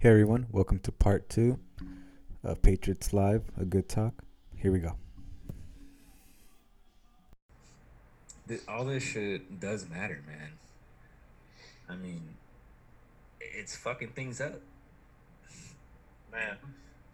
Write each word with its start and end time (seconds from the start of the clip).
Hey 0.00 0.10
everyone, 0.10 0.46
welcome 0.52 0.78
to 0.84 0.92
part 0.92 1.28
two 1.28 1.58
of 2.44 2.62
Patriots 2.62 3.12
Live, 3.12 3.42
a 3.60 3.64
good 3.64 3.88
talk. 3.88 4.22
Here 4.54 4.70
we 4.70 4.78
go. 4.78 4.92
All 8.68 8.84
this 8.84 9.02
shit 9.02 9.58
does 9.58 9.88
matter, 9.90 10.22
man. 10.24 10.52
I 11.88 11.96
mean, 11.96 12.22
it's 13.40 13.74
fucking 13.74 14.10
things 14.10 14.40
up. 14.40 14.60
man. 16.30 16.58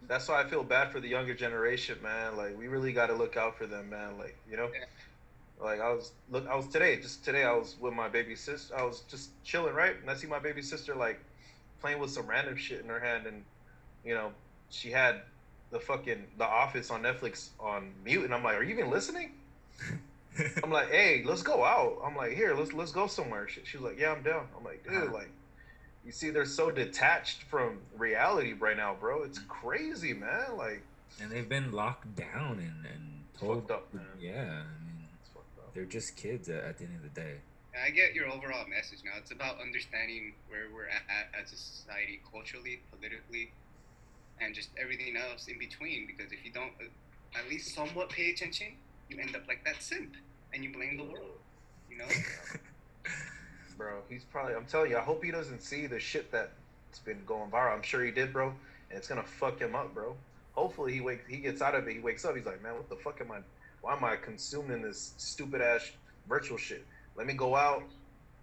That's 0.07 0.27
why 0.27 0.43
I 0.43 0.47
feel 0.47 0.63
bad 0.63 0.91
for 0.91 0.99
the 0.99 1.09
younger 1.09 1.33
generation, 1.33 1.97
man. 2.03 2.37
Like 2.37 2.55
we 2.55 2.67
really 2.67 2.93
got 2.93 3.07
to 3.07 3.15
look 3.15 3.35
out 3.35 3.57
for 3.57 3.65
them, 3.65 3.89
man. 3.89 4.19
Like 4.19 4.37
you 4.47 4.57
know, 4.57 4.69
like 5.59 5.81
I 5.81 5.91
was 5.91 6.11
look, 6.29 6.47
I 6.47 6.55
was 6.55 6.67
today, 6.67 6.97
just 6.97 7.25
today, 7.25 7.45
I 7.45 7.53
was 7.53 7.77
with 7.79 7.95
my 7.95 8.09
baby 8.09 8.35
sister. 8.35 8.77
I 8.77 8.83
was 8.83 8.99
just 9.07 9.31
chilling, 9.43 9.73
right, 9.73 9.95
and 9.99 10.07
I 10.07 10.13
see 10.13 10.27
my 10.27 10.37
baby 10.37 10.61
sister 10.61 10.93
like 10.93 11.19
playing 11.81 11.99
with 11.99 12.11
some 12.11 12.27
random 12.27 12.55
shit 12.55 12.81
in 12.81 12.89
her 12.89 12.99
hand, 12.99 13.27
and 13.27 13.43
you 14.03 14.13
know, 14.13 14.31
she 14.69 14.91
had 14.91 15.21
the 15.71 15.79
fucking 15.79 16.25
The 16.37 16.45
Office 16.45 16.91
on 16.91 17.03
Netflix 17.03 17.49
on 17.59 17.91
mute, 18.03 18.25
and 18.25 18.33
I'm 18.33 18.43
like, 18.43 18.55
are 18.55 18.63
you 18.63 18.73
even 18.73 18.89
listening? 18.89 19.31
I'm 20.63 20.71
like, 20.71 20.89
hey, 20.89 21.23
let's 21.25 21.41
go 21.41 21.63
out. 21.63 22.01
I'm 22.05 22.15
like, 22.15 22.33
here, 22.33 22.55
let's 22.55 22.73
let's 22.73 22.91
go 22.91 23.07
somewhere. 23.07 23.47
She, 23.47 23.61
she 23.63 23.77
was 23.77 23.85
like, 23.85 23.99
yeah, 23.99 24.11
I'm 24.11 24.21
down. 24.21 24.47
I'm 24.57 24.63
like, 24.63 24.83
dude, 24.83 25.11
like, 25.11 25.29
you 26.05 26.11
see, 26.11 26.29
they're 26.29 26.45
so 26.45 26.71
detached 26.71 27.43
from 27.43 27.79
reality 27.97 28.53
right 28.53 28.77
now, 28.77 28.95
bro. 28.99 29.23
It's 29.23 29.39
mm. 29.39 29.47
crazy, 29.47 30.13
man. 30.13 30.57
Like, 30.57 30.83
and 31.21 31.31
they've 31.31 31.47
been 31.47 31.71
locked 31.71 32.15
down 32.15 32.59
and, 32.59 32.85
and 32.85 33.23
told, 33.39 33.67
fucked 33.67 33.71
up, 33.71 33.93
man. 33.93 34.05
yeah, 34.19 34.31
I 34.31 34.85
mean, 34.85 35.07
it's 35.19 35.29
fucked 35.29 35.59
up. 35.59 35.73
they're 35.73 35.85
just 35.85 36.15
kids 36.15 36.49
at, 36.49 36.63
at 36.63 36.77
the 36.77 36.83
end 36.85 36.95
of 36.97 37.03
the 37.03 37.21
day. 37.21 37.35
I 37.83 37.89
get 37.89 38.13
your 38.13 38.27
overall 38.27 38.65
message 38.67 38.99
now. 39.03 39.11
It's 39.17 39.31
about 39.31 39.59
understanding 39.59 40.33
where 40.47 40.67
we're 40.73 40.87
at 40.87 41.27
as 41.39 41.51
a 41.51 41.57
society, 41.57 42.21
culturally, 42.31 42.79
politically, 42.91 43.51
and 44.39 44.55
just 44.55 44.69
everything 44.77 45.17
else 45.17 45.47
in 45.47 45.59
between. 45.59 46.07
Because 46.07 46.31
if 46.31 46.45
you 46.45 46.51
don't 46.51 46.71
uh, 46.79 47.37
at 47.37 47.49
least 47.49 47.75
somewhat 47.75 48.09
pay 48.09 48.31
attention, 48.31 48.67
you 49.09 49.19
end 49.19 49.35
up 49.35 49.47
like 49.47 49.63
that 49.65 49.81
simp, 49.81 50.13
and 50.53 50.63
you 50.63 50.71
blame 50.71 50.97
the 50.97 51.03
world. 51.03 51.39
You 51.89 51.97
know? 51.97 52.05
bro. 53.77 53.99
He's 54.09 54.23
probably. 54.23 54.55
I'm 54.55 54.65
telling 54.65 54.91
you. 54.91 54.97
I 54.97 55.01
hope 55.01 55.23
he 55.23 55.31
doesn't 55.31 55.61
see 55.61 55.87
the 55.87 55.99
shit 55.99 56.31
that's 56.31 56.99
been 57.03 57.19
going 57.25 57.51
viral. 57.51 57.73
I'm 57.73 57.83
sure 57.83 58.03
he 58.03 58.11
did, 58.11 58.31
bro. 58.31 58.53
And 58.89 58.97
it's 58.97 59.07
gonna 59.07 59.23
fuck 59.23 59.59
him 59.59 59.75
up, 59.75 59.93
bro. 59.93 60.15
Hopefully 60.53 60.93
he 60.93 61.01
wakes. 61.01 61.23
He 61.27 61.37
gets 61.37 61.61
out 61.61 61.75
of 61.75 61.87
it. 61.87 61.93
He 61.93 61.99
wakes 61.99 62.23
up. 62.23 62.35
He's 62.35 62.45
like, 62.45 62.63
man, 62.63 62.75
what 62.75 62.89
the 62.89 62.95
fuck 62.95 63.19
am 63.19 63.31
I? 63.31 63.39
Why 63.81 63.95
am 63.95 64.03
I 64.03 64.15
consuming 64.15 64.81
this 64.81 65.13
stupid 65.17 65.61
ass 65.61 65.91
virtual 66.27 66.57
shit? 66.57 66.85
Let 67.15 67.27
me 67.27 67.33
go 67.33 67.55
out. 67.55 67.83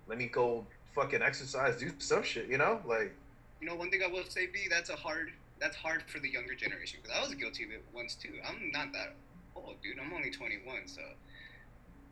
Let 0.08 0.18
me 0.18 0.26
go 0.26 0.66
fucking 0.94 1.22
exercise. 1.22 1.76
Do 1.76 1.90
some 1.98 2.22
shit. 2.22 2.48
You 2.48 2.58
know, 2.58 2.80
like. 2.86 3.14
You 3.60 3.68
know, 3.68 3.76
one 3.76 3.90
thing 3.90 4.02
I 4.04 4.10
will 4.10 4.24
say, 4.28 4.46
B, 4.46 4.66
that's 4.68 4.90
a 4.90 4.96
hard. 4.96 5.30
That's 5.60 5.76
hard 5.76 6.02
for 6.08 6.18
the 6.18 6.28
younger 6.28 6.54
generation 6.54 6.98
because 7.02 7.16
I 7.16 7.22
was 7.22 7.34
guilty 7.34 7.64
of 7.64 7.70
it 7.70 7.84
once 7.94 8.16
too. 8.16 8.34
I'm 8.44 8.72
not 8.72 8.92
that 8.92 9.14
old, 9.54 9.76
dude. 9.82 9.98
I'm 10.00 10.12
only 10.12 10.30
21, 10.30 10.88
so 10.88 11.02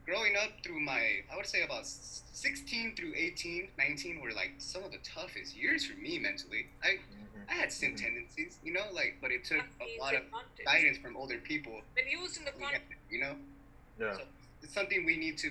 growing 0.06 0.34
up 0.36 0.50
through 0.64 0.80
my, 0.80 1.22
I 1.32 1.36
would 1.36 1.46
say 1.46 1.62
about 1.62 1.86
16 1.86 2.96
through 2.96 3.12
18, 3.16 3.68
19 3.78 4.20
were 4.20 4.32
like 4.32 4.52
some 4.58 4.82
of 4.82 4.90
the 4.90 4.98
toughest 4.98 5.56
years 5.56 5.84
for 5.84 5.98
me 5.98 6.18
mentally. 6.18 6.66
I 6.82 6.86
mm-hmm. 6.86 7.50
I 7.50 7.54
had 7.54 7.72
sin 7.72 7.90
mm-hmm. 7.90 8.04
tendencies, 8.04 8.58
you 8.64 8.72
know, 8.72 8.84
like, 8.92 9.16
but 9.20 9.30
it 9.30 9.44
took 9.44 9.58
a 9.58 10.00
lot 10.00 10.14
of 10.14 10.22
guidance 10.64 10.98
from 10.98 11.16
older 11.16 11.38
people. 11.38 11.80
When 11.94 12.08
used 12.08 12.38
in 12.38 12.44
the 12.44 12.52
to 12.52 12.58
context, 12.58 12.86
You 13.10 13.20
know, 13.20 13.34
Yeah. 13.98 14.16
so 14.16 14.22
it's 14.62 14.74
something 14.74 15.04
we 15.04 15.16
need 15.16 15.38
to 15.38 15.50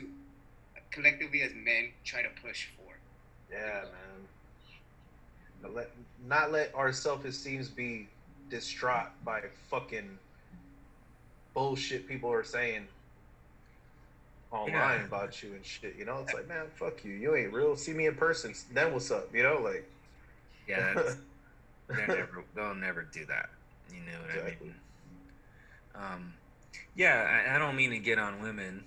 collectively 0.92 1.42
as 1.42 1.52
men 1.54 1.92
try 2.04 2.22
to 2.22 2.30
push 2.42 2.68
for. 2.78 2.96
Yeah, 3.52 3.82
man. 3.84 4.28
Not 5.62 5.74
let, 5.76 5.90
not 6.28 6.52
let 6.52 6.74
our 6.76 6.92
self 6.94 7.26
esteems 7.26 7.68
be 7.70 8.08
distraught 8.50 9.10
by 9.24 9.42
fucking 9.70 10.18
bullshit 11.54 12.08
people 12.08 12.32
are 12.32 12.44
saying 12.44 12.88
online 14.52 14.72
Yeah. 15.00 15.06
about 15.06 15.44
you 15.44 15.54
and 15.54 15.66
shit. 15.66 15.96
You 15.98 16.06
know, 16.06 16.20
it's 16.20 16.34
like, 16.34 16.48
man, 16.48 16.66
fuck 16.76 17.04
you. 17.04 17.12
You 17.12 17.36
ain't 17.36 17.54
real. 17.54 17.76
See 17.76 17.94
me 17.94 18.08
in 18.08 18.16
person. 18.16 18.54
Then 18.74 18.94
what's 18.94 19.12
up? 19.12 19.34
You 19.34 19.44
know, 19.44 19.60
like. 19.64 19.88
Yeah, 20.68 20.94
they're 21.88 22.08
never, 22.08 22.44
they'll 22.56 22.76
never 22.76 23.02
do 23.02 23.26
that. 23.26 23.50
You 23.92 24.02
know 24.02 24.20
what 24.22 24.36
Exactly. 24.36 24.72
I 25.96 26.00
mean? 26.04 26.14
Um, 26.14 26.34
yeah, 26.96 27.44
I, 27.50 27.56
I 27.56 27.58
don't 27.60 27.76
mean 27.76 27.90
to 27.90 27.98
get 27.98 28.20
on 28.20 28.40
women, 28.42 28.84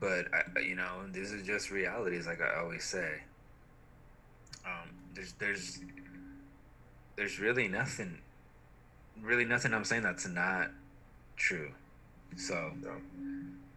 but 0.00 0.26
I, 0.34 0.60
you 0.60 0.74
know, 0.76 1.02
this 1.12 1.30
is 1.32 1.46
just 1.46 1.70
realities, 1.70 2.26
like 2.26 2.40
I 2.40 2.60
always 2.60 2.84
say. 2.84 3.22
Um, 4.64 4.90
there's, 5.14 5.32
there's, 5.34 5.78
there's 7.16 7.38
really 7.38 7.68
nothing, 7.68 8.18
really 9.20 9.44
nothing 9.44 9.72
I'm 9.74 9.84
saying 9.84 10.02
that's 10.02 10.26
not 10.28 10.70
true. 11.36 11.72
So, 12.36 12.72
Yeah. 12.82 12.98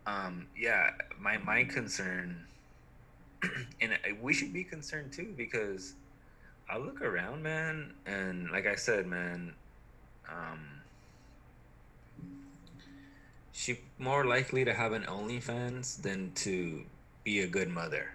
um, 0.05 0.47
yeah, 0.57 0.91
my 1.19 1.37
my 1.37 1.63
concern, 1.63 2.45
and 3.81 3.97
we 4.21 4.33
should 4.33 4.53
be 4.53 4.63
concerned 4.63 5.13
too 5.13 5.33
because 5.37 5.93
I 6.69 6.77
look 6.77 7.01
around, 7.01 7.43
man, 7.43 7.93
and 8.05 8.51
like 8.51 8.67
I 8.67 8.75
said, 8.75 9.07
man, 9.07 9.53
um, 10.29 10.78
she 13.59 13.77
more 13.97 14.23
likely 14.23 14.63
to 14.63 14.73
have 14.73 14.93
an 14.93 15.03
OnlyFans 15.03 16.01
than 16.01 16.31
to 16.33 16.81
be 17.25 17.41
a 17.41 17.47
good 17.47 17.67
mother. 17.67 18.09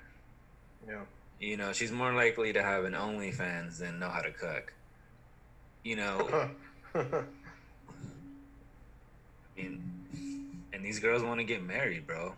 Yeah. 0.89 1.03
You 1.39 1.59
know, 1.59 1.75
she's 1.75 1.93
more 1.93 2.15
likely 2.15 2.55
to 2.55 2.63
have 2.63 2.85
an 2.85 2.95
OnlyFans 2.95 3.77
than 3.77 3.99
know 3.99 4.09
how 4.09 4.23
to 4.23 4.31
cook. 4.31 4.73
You 5.83 5.97
know, 5.97 6.49
I 6.95 7.05
mean, 9.55 9.83
and 10.73 10.83
these 10.83 10.99
girls 10.99 11.23
want 11.23 11.41
to 11.41 11.45
get 11.45 11.63
married, 11.63 12.07
bro. 12.07 12.35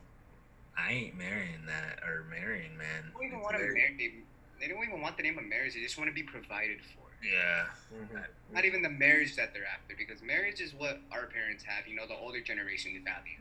I 0.76 0.90
ain't 0.90 1.16
marrying 1.16 1.64
that 1.68 2.02
or 2.02 2.24
marrying, 2.28 2.76
man. 2.76 3.12
They 3.20 3.28
don't 3.28 3.28
even 3.28 3.38
It's 3.38 3.44
want 3.44 3.56
to 3.56 3.62
marry. 3.62 4.24
They 4.58 4.66
don't 4.66 4.82
even 4.82 5.00
want 5.00 5.16
the 5.16 5.22
name 5.22 5.38
of 5.38 5.44
marriage. 5.44 5.74
They 5.74 5.80
just 5.80 5.96
want 5.96 6.10
to 6.10 6.14
be 6.14 6.24
provided 6.24 6.78
for. 6.96 7.05
Yeah. 7.30 7.66
Mhm. 7.94 8.24
Not 8.52 8.64
even 8.64 8.82
the 8.82 8.88
marriage 8.90 9.36
that 9.36 9.52
they're 9.52 9.66
after, 9.66 9.94
because 9.96 10.22
marriage 10.22 10.60
is 10.60 10.74
what 10.74 11.00
our 11.10 11.26
parents 11.26 11.64
have. 11.64 11.86
You 11.86 11.96
know, 11.96 12.06
the 12.06 12.14
older 12.16 12.40
generation 12.40 12.92
value. 13.04 13.38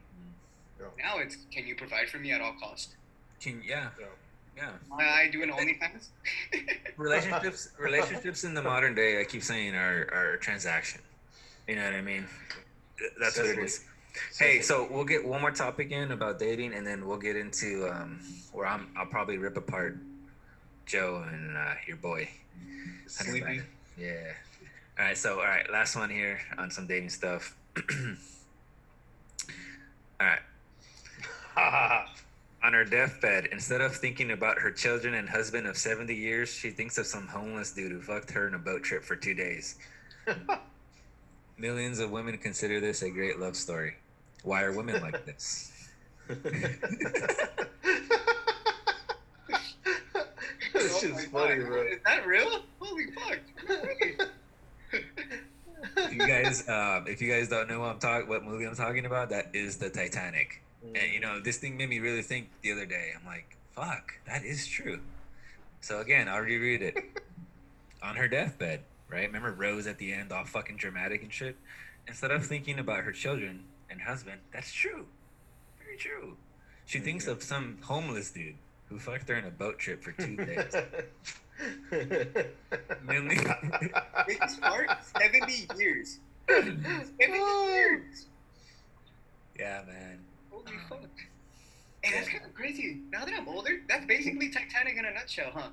Yeah. 0.80 0.86
Now 0.98 1.20
it's 1.20 1.38
can 1.52 1.68
you 1.68 1.76
provide 1.76 2.10
for 2.10 2.18
me 2.18 2.32
at 2.32 2.42
all 2.42 2.54
cost? 2.60 2.96
Can 3.40 3.62
yeah, 3.66 3.90
Yeah. 4.00 4.06
yeah. 4.58 4.72
I 4.98 5.30
do 5.32 5.44
an 5.44 5.52
OnlyFans. 5.52 6.08
Relationships, 6.98 7.70
relationships 7.78 8.44
in 8.44 8.54
the 8.54 8.62
modern 8.62 8.96
day, 8.96 9.20
I 9.20 9.24
keep 9.26 9.44
saying, 9.44 9.76
are 9.76 10.08
are 10.12 10.34
a 10.34 10.40
transaction. 10.40 11.02
You 11.68 11.76
know 11.76 11.84
what 11.86 11.94
I 11.94 12.02
mean? 12.02 12.26
Th- 12.98 13.12
That's 13.20 13.38
what 13.38 13.48
it 13.48 13.60
is. 13.60 13.84
Hey, 14.38 14.62
so 14.62 14.88
we'll 14.90 15.04
get 15.04 15.26
one 15.26 15.42
more 15.42 15.52
topic 15.52 15.92
in 15.92 16.12
about 16.12 16.40
dating, 16.40 16.74
and 16.74 16.88
then 16.88 17.06
we'll 17.06 17.18
get 17.18 17.36
into 17.36 17.88
um, 17.92 18.20
where 18.54 18.66
I'm. 18.66 18.88
I'll 18.96 19.06
probably 19.06 19.38
rip 19.38 19.58
apart 19.58 19.98
Joe 20.86 21.26
and 21.30 21.58
uh, 21.58 21.74
your 21.86 21.98
boy. 21.98 22.30
Hunter 23.18 23.32
Sleepy. 23.32 23.62
Yeah. 23.98 24.34
All 25.00 25.06
right. 25.06 25.18
So, 25.18 25.40
all 25.40 25.46
right. 25.46 25.70
Last 25.72 25.96
one 25.96 26.10
here 26.10 26.40
on 26.58 26.72
some 26.72 26.88
dating 26.88 27.10
stuff. 27.10 27.56
all 30.20 30.28
right. 30.28 30.40
On 32.64 32.74
her 32.74 32.84
deathbed, 32.84 33.50
instead 33.52 33.80
of 33.82 33.96
thinking 33.96 34.32
about 34.32 34.58
her 34.58 34.72
children 34.72 35.14
and 35.14 35.30
husband 35.30 35.68
of 35.68 35.78
70 35.78 36.16
years, 36.16 36.50
she 36.50 36.72
thinks 36.72 36.98
of 36.98 37.06
some 37.06 37.28
homeless 37.28 37.72
dude 37.72 37.92
who 37.92 38.02
fucked 38.02 38.32
her 38.32 38.48
in 38.48 38.56
a 38.56 38.60
boat 38.60 38.82
trip 38.82 39.04
for 39.04 39.16
two 39.16 39.36
days. 39.36 39.76
Millions 41.60 42.00
of 42.00 42.10
women 42.10 42.38
consider 42.40 42.80
this 42.80 43.04
a 43.04 43.10
great 43.12 43.40
love 43.40 43.56
story. 43.56 43.94
Why 44.44 44.64
are 44.64 44.72
women 44.72 45.00
like 45.02 45.26
this? 45.26 45.90
this 46.28 46.42
Oh 50.76 51.00
shit's 51.00 51.32
my 51.32 51.48
funny, 51.48 51.58
God. 51.62 51.68
bro. 51.68 51.82
Is 51.84 52.00
that 52.04 52.26
real? 52.26 52.64
Holy 52.86 53.06
fuck! 53.12 53.40
You 56.12 56.20
guys, 56.20 56.68
um, 56.70 57.08
if 57.08 57.22
you 57.22 57.32
guys 57.32 57.50
don't 57.50 57.68
know 57.68 57.80
what 57.80 57.90
I'm 57.90 58.00
talking, 58.00 58.30
what 58.30 58.44
movie 58.44 58.66
I'm 58.66 58.76
talking 58.76 59.06
about, 59.06 59.30
that 59.30 59.50
is 59.54 59.78
the 59.78 59.90
Titanic. 59.90 60.62
And 60.84 61.12
you 61.12 61.20
know, 61.20 61.40
this 61.40 61.58
thing 61.58 61.78
made 61.78 61.90
me 61.90 62.00
really 62.00 62.22
think 62.22 62.50
the 62.62 62.72
other 62.72 62.86
day. 62.86 63.12
I'm 63.20 63.26
like, 63.26 63.58
fuck, 63.72 64.14
that 64.28 64.44
is 64.44 64.68
true. 64.68 65.00
So 65.82 66.00
again, 66.00 66.30
I'll 66.30 66.42
reread 66.42 66.82
it. 66.82 66.98
On 68.04 68.16
her 68.16 68.28
deathbed, 68.28 68.82
right? 69.10 69.26
Remember 69.26 69.52
Rose 69.52 69.88
at 69.88 69.98
the 69.98 70.14
end, 70.14 70.32
all 70.32 70.46
fucking 70.46 70.78
dramatic 70.78 71.24
and 71.24 71.34
shit. 71.34 71.56
Instead 72.08 72.30
of 72.30 72.46
thinking 72.46 72.78
about 72.78 73.04
her 73.04 73.12
children 73.12 73.64
and 73.90 74.00
husband, 74.00 74.42
that's 74.54 74.72
true, 74.72 75.08
very 75.84 75.98
true. 75.98 76.38
She 76.86 77.00
thinks 77.00 77.26
of 77.26 77.42
some 77.42 77.80
homeless 77.82 78.30
dude 78.30 78.56
who 78.88 79.00
fucked 79.00 79.30
her 79.30 79.36
in 79.36 79.46
a 79.46 79.50
boat 79.52 79.80
trip 79.80 80.04
for 80.04 80.12
two 80.12 80.36
days. 80.36 80.74
Mainly- 83.04 83.38
Biggest 84.28 84.62
part, 84.62 84.90
seventy 85.18 85.68
years. 85.78 86.20
Seventy 86.50 87.38
years. 87.70 88.26
yeah, 89.58 89.82
man. 89.88 90.20
Holy 90.52 90.66
um, 90.68 90.74
fuck! 90.90 91.00
Hey, 92.02 92.14
that's 92.14 92.30
kind 92.30 92.46
of 92.46 92.54
crazy. 92.54 93.02
Now 93.12 93.26
that 93.26 93.34
I'm 93.34 93.48
older, 93.48 93.82
that's 93.88 94.06
basically 94.06 94.50
Titanic 94.50 94.98
in 94.98 95.06
a 95.06 95.14
nutshell, 95.14 95.52
huh? 95.54 95.70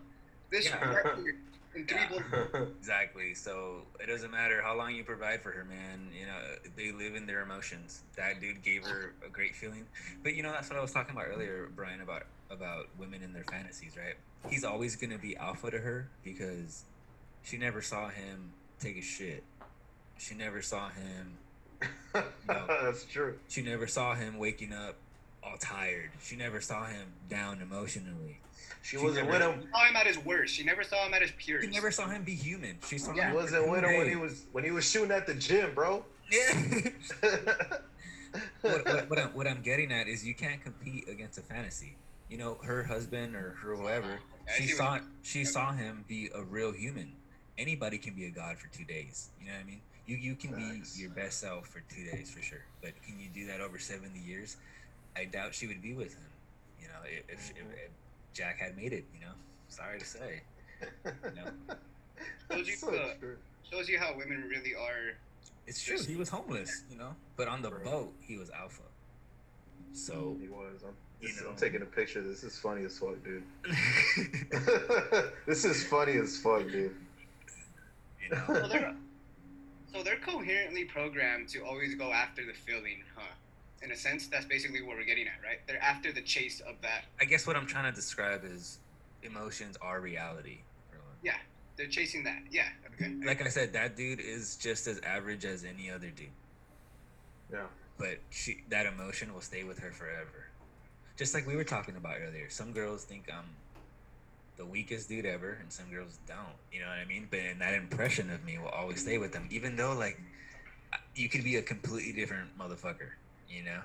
This 0.53 0.67
Yeah. 0.67 1.17
in 1.75 1.87
three 1.87 1.99
Yeah. 1.99 2.65
Exactly. 2.79 3.35
So 3.35 3.83
it 3.99 4.07
doesn't 4.07 4.31
matter 4.31 4.61
how 4.63 4.77
long 4.77 4.95
you 4.95 5.03
provide 5.03 5.41
for 5.43 5.51
her, 5.51 5.65
man. 5.65 6.11
You 6.17 6.27
know, 6.27 6.39
they 6.77 6.93
live 6.93 7.17
in 7.17 7.27
their 7.27 7.41
emotions. 7.41 8.03
That 8.17 8.41
dude 8.41 8.63
gave 8.63 8.85
her 8.85 9.15
a 9.27 9.31
great 9.31 9.57
feeling. 9.57 9.87
But 10.23 10.35
you 10.35 10.43
know, 10.43 10.53
that's 10.53 10.69
what 10.69 10.79
I 10.79 10.83
was 10.83 10.93
talking 10.93 11.17
about 11.17 11.27
earlier, 11.29 11.71
Brian, 11.75 12.03
about 12.03 12.25
about 12.51 12.89
women 12.99 13.23
and 13.23 13.35
their 13.35 13.45
fantasies, 13.45 13.97
right? 13.97 14.15
He's 14.51 14.63
always 14.63 14.95
gonna 14.97 15.19
be 15.19 15.37
alpha 15.37 15.71
to 15.71 15.79
her 15.79 16.09
because 16.23 16.85
she 17.43 17.57
never 17.57 17.81
saw 17.81 18.09
him 18.11 18.53
take 18.79 18.99
a 18.99 19.03
shit. 19.03 19.43
She 20.19 20.35
never 20.35 20.61
saw 20.63 20.91
him. 20.91 21.39
No. 22.47 22.67
That's 22.69 23.05
true. 23.07 23.39
She 23.49 23.63
never 23.63 23.87
saw 23.87 24.15
him 24.15 24.39
waking 24.39 24.73
up 24.73 24.97
all 25.43 25.57
tired. 25.59 26.11
She 26.23 26.37
never 26.37 26.61
saw 26.61 26.85
him 26.85 27.07
down 27.29 27.61
emotionally. 27.63 28.39
She 28.83 28.97
She 28.99 29.05
wasn't 29.05 29.29
never- 29.31 29.49
with 29.49 29.57
him. 29.57 29.63
She 29.63 29.69
saw 29.71 29.85
him 29.87 29.97
at 29.97 30.07
his 30.07 30.19
worst. 30.19 30.55
She 30.55 30.65
never 30.65 30.83
saw 30.85 31.07
him 31.07 31.15
at 31.15 31.23
his 31.23 31.31
purest. 31.39 31.69
She 31.69 31.75
never 31.75 31.91
saw 31.91 32.09
him 32.09 32.25
be 32.25 32.35
human. 32.35 32.79
She 32.89 32.99
saw 32.99 33.15
She 33.15 33.21
him. 33.21 33.33
wasn't 33.35 33.69
with 33.69 33.85
him 33.85 33.97
when 33.97 34.09
he 34.09 34.17
was 34.17 34.45
when 34.53 34.65
he 34.65 34.71
was 34.73 34.85
shooting 34.89 35.13
at 35.13 35.27
the 35.27 35.35
gym, 35.35 35.75
bro. 35.75 36.05
Yeah. 36.31 36.89
what, 38.63 38.85
what, 38.85 39.11
what, 39.11 39.19
I'm, 39.19 39.29
what 39.35 39.47
I'm 39.47 39.63
getting 39.63 39.93
at 39.93 40.09
is 40.09 40.25
you 40.27 40.35
can't 40.35 40.63
compete 40.63 41.09
against 41.09 41.39
a 41.39 41.43
fantasy. 41.43 41.97
You 42.31 42.39
know, 42.39 42.59
her 42.65 42.83
husband 42.83 43.37
or 43.37 43.51
her 43.63 43.77
whoever, 43.77 44.19
I 44.49 44.53
she 44.57 44.67
see 44.69 44.73
what 44.75 44.79
saw 44.79 44.95
you- 44.97 45.03
she 45.23 45.45
saw 45.45 45.73
him 45.73 46.05
be 46.09 46.31
a 46.35 46.43
real 46.43 46.73
human. 46.73 47.13
Anybody 47.59 47.99
can 47.99 48.15
be 48.15 48.25
a 48.27 48.31
god 48.31 48.59
for 48.59 48.69
two 48.77 48.85
days. 48.85 49.29
You 49.41 49.47
know 49.49 49.53
what 49.53 49.61
I 49.63 49.65
mean? 49.67 49.81
You 50.07 50.17
you 50.17 50.35
can 50.35 50.53
Facts. 50.55 50.97
be 50.97 51.03
your 51.03 51.11
best 51.11 51.39
self 51.41 51.69
for 51.69 51.81
two 51.95 52.05
days 52.11 52.31
for 52.31 52.43
sure. 52.43 52.65
But 52.81 52.93
can 53.07 53.21
you 53.21 53.29
do 53.33 53.47
that 53.49 53.61
over 53.61 53.79
seventy 53.79 54.19
years? 54.21 54.57
I 55.15 55.27
doubt 55.27 55.55
she 55.55 55.67
would 55.67 55.83
be 55.83 55.93
with 55.93 56.15
him. 56.15 56.25
You 56.81 56.89
know, 56.89 56.95
if, 57.05 57.29
if, 57.29 57.51
if, 57.51 57.57
if 57.59 57.91
Jack 58.35 58.59
had 58.59 58.77
made 58.77 58.93
it. 58.93 59.05
You 59.15 59.21
know, 59.27 59.33
sorry 59.69 59.99
to 59.99 60.05
say. 60.07 60.43
No. 61.37 61.45
Told 62.51 62.67
you, 62.67 62.75
so 62.75 62.89
uh, 62.93 63.15
true. 63.21 63.37
Shows 63.71 63.89
you 63.89 63.99
how 64.01 64.17
women 64.17 64.45
really 64.49 64.75
are. 64.75 65.15
It's 65.67 65.83
true. 65.83 65.97
He 66.03 66.17
was 66.17 66.29
homeless. 66.29 66.83
You 66.91 66.99
know, 66.99 67.15
but 67.37 67.47
on 67.49 67.63
the 67.63 67.71
Right. 67.71 67.85
boat 67.85 68.13
he 68.21 68.37
was 68.37 68.51
alpha. 68.51 68.83
So 69.93 70.37
He 70.41 70.49
was. 70.49 70.83
I'm, 70.85 70.95
You 71.21 71.29
this- 71.29 71.43
I'm 71.49 71.55
taking 71.57 71.83
a 71.83 71.87
picture. 71.87 72.21
This 72.21 72.43
is 72.43 72.59
funny 72.59 72.85
as 72.85 72.99
fuck, 72.99 73.17
dude. 73.23 73.45
this 75.47 75.65
is 75.65 75.87
funny 75.87 76.15
as 76.15 76.37
fuck, 76.39 76.63
dude. 76.67 76.95
you 78.23 78.29
know. 78.31 78.43
So 78.49 78.69
they're, 78.69 78.95
so 79.95 80.03
they're 80.03 80.17
coherently 80.19 80.85
programmed 80.85 81.49
to 81.51 81.61
always 81.65 81.95
go 81.95 82.13
after 82.13 82.45
the 82.45 82.53
feeling, 82.55 83.03
huh? 83.15 83.23
In 83.83 83.91
a 83.91 83.97
sense, 83.97 84.29
that's 84.29 84.45
basically 84.45 84.81
what 84.83 84.97
we're 84.97 85.05
getting 85.05 85.27
at, 85.27 85.43
right? 85.45 85.59
They're 85.67 85.83
after 85.83 86.13
the 86.13 86.23
chase 86.23 86.61
of 86.61 86.77
that. 86.83 87.05
I 87.21 87.25
guess 87.25 87.47
what 87.47 87.57
I'm 87.57 87.67
trying 87.67 87.91
to 87.91 87.95
describe 87.95 88.43
is 88.45 88.79
emotions 89.23 89.77
are 89.83 90.01
reality. 90.01 90.59
Yeah, 91.23 91.35
they're 91.77 91.87
chasing 91.89 92.25
that. 92.25 92.43
Yeah. 92.51 92.69
Okay. 92.95 93.13
Like 93.25 93.45
I 93.45 93.49
said, 93.49 93.73
that 93.73 93.97
dude 93.97 94.21
is 94.21 94.57
just 94.57 94.87
as 94.87 95.01
average 95.01 95.45
as 95.45 95.65
any 95.65 95.91
other 95.91 96.11
dude, 96.11 96.29
Yeah. 97.53 97.67
but 97.99 98.19
she 98.31 98.63
that 98.71 98.87
emotion 98.87 99.33
will 99.33 99.41
stay 99.41 99.63
with 99.65 99.79
her 99.81 99.93
forever. 99.93 100.47
Just 101.17 101.35
like 101.35 101.47
we 101.47 101.55
were 101.57 101.65
talking 101.65 101.97
about 101.97 102.17
earlier, 102.21 102.49
some 102.51 102.73
girls 102.73 103.05
think 103.05 103.31
I'm 103.33 103.45
the 104.57 104.65
weakest 104.67 105.09
dude 105.09 105.27
ever, 105.27 105.59
and 105.61 105.73
some 105.73 105.91
girls 105.91 106.19
don't. 106.27 106.57
You 106.73 106.81
know 106.81 106.87
what 106.89 106.99
I 106.99 107.05
mean? 107.05 107.29
But 107.31 107.41
and 107.41 107.61
that 107.61 107.75
impression 107.75 108.31
of 108.31 108.45
me 108.45 108.59
will 108.59 108.69
always 108.69 109.01
stay 109.01 109.19
with 109.19 109.33
them, 109.33 109.49
even 109.51 109.77
though 109.77 109.95
like 109.95 110.21
you 111.15 111.29
could 111.29 111.45
be 111.45 111.57
a 111.57 111.63
completely 111.63 112.13
different 112.13 112.57
motherfucker. 112.59 113.11
You 113.53 113.65
know, 113.65 113.81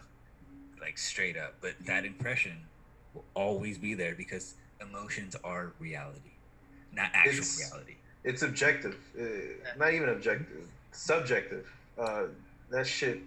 like 0.80 0.98
straight 0.98 1.38
up. 1.38 1.56
But 1.62 1.74
that 1.86 2.06
impression 2.06 2.54
will 3.14 3.25
always 3.34 3.78
be 3.78 3.94
there 3.94 4.16
because 4.16 4.56
emotions 4.81 5.36
are 5.44 5.74
reality, 5.80 6.31
not 6.94 7.10
actual 7.14 7.31
It's- 7.40 7.60
reality. 7.60 7.96
It's 8.24 8.42
objective. 8.42 8.98
Uh, 9.18 9.24
not 9.78 9.94
even 9.94 10.10
objective. 10.10 10.68
Subjective. 10.92 11.66
Uh, 11.98 12.25
that 12.69 12.86
shit. 12.86 13.19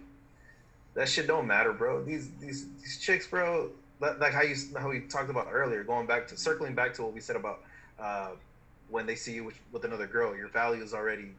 That 0.93 1.07
shit 1.07 1.25
don't 1.25 1.47
matter, 1.47 1.71
bro. 1.73 2.03
These 2.03 2.29
these 2.39 2.67
these 2.81 2.97
chicks, 2.97 3.25
bro. 3.27 3.71
Like 3.99 4.33
how 4.33 4.41
you 4.41 4.55
how 4.77 4.89
we 4.89 5.01
talked 5.01 5.29
about 5.29 5.47
earlier, 5.51 5.83
going 5.83 6.05
back 6.07 6.27
to 6.29 6.37
circling 6.37 6.75
back 6.75 6.93
to 6.95 7.03
what 7.03 7.13
we 7.13 7.19
said 7.19 7.35
about 7.35 7.61
uh, 7.99 8.31
when 8.89 9.05
they 9.05 9.15
see 9.15 9.33
you 9.33 9.43
with, 9.43 9.59
with 9.71 9.85
another 9.85 10.07
girl, 10.07 10.35
your 10.35 10.49
value 10.49 10.83
is 10.83 10.93
already 10.93 11.31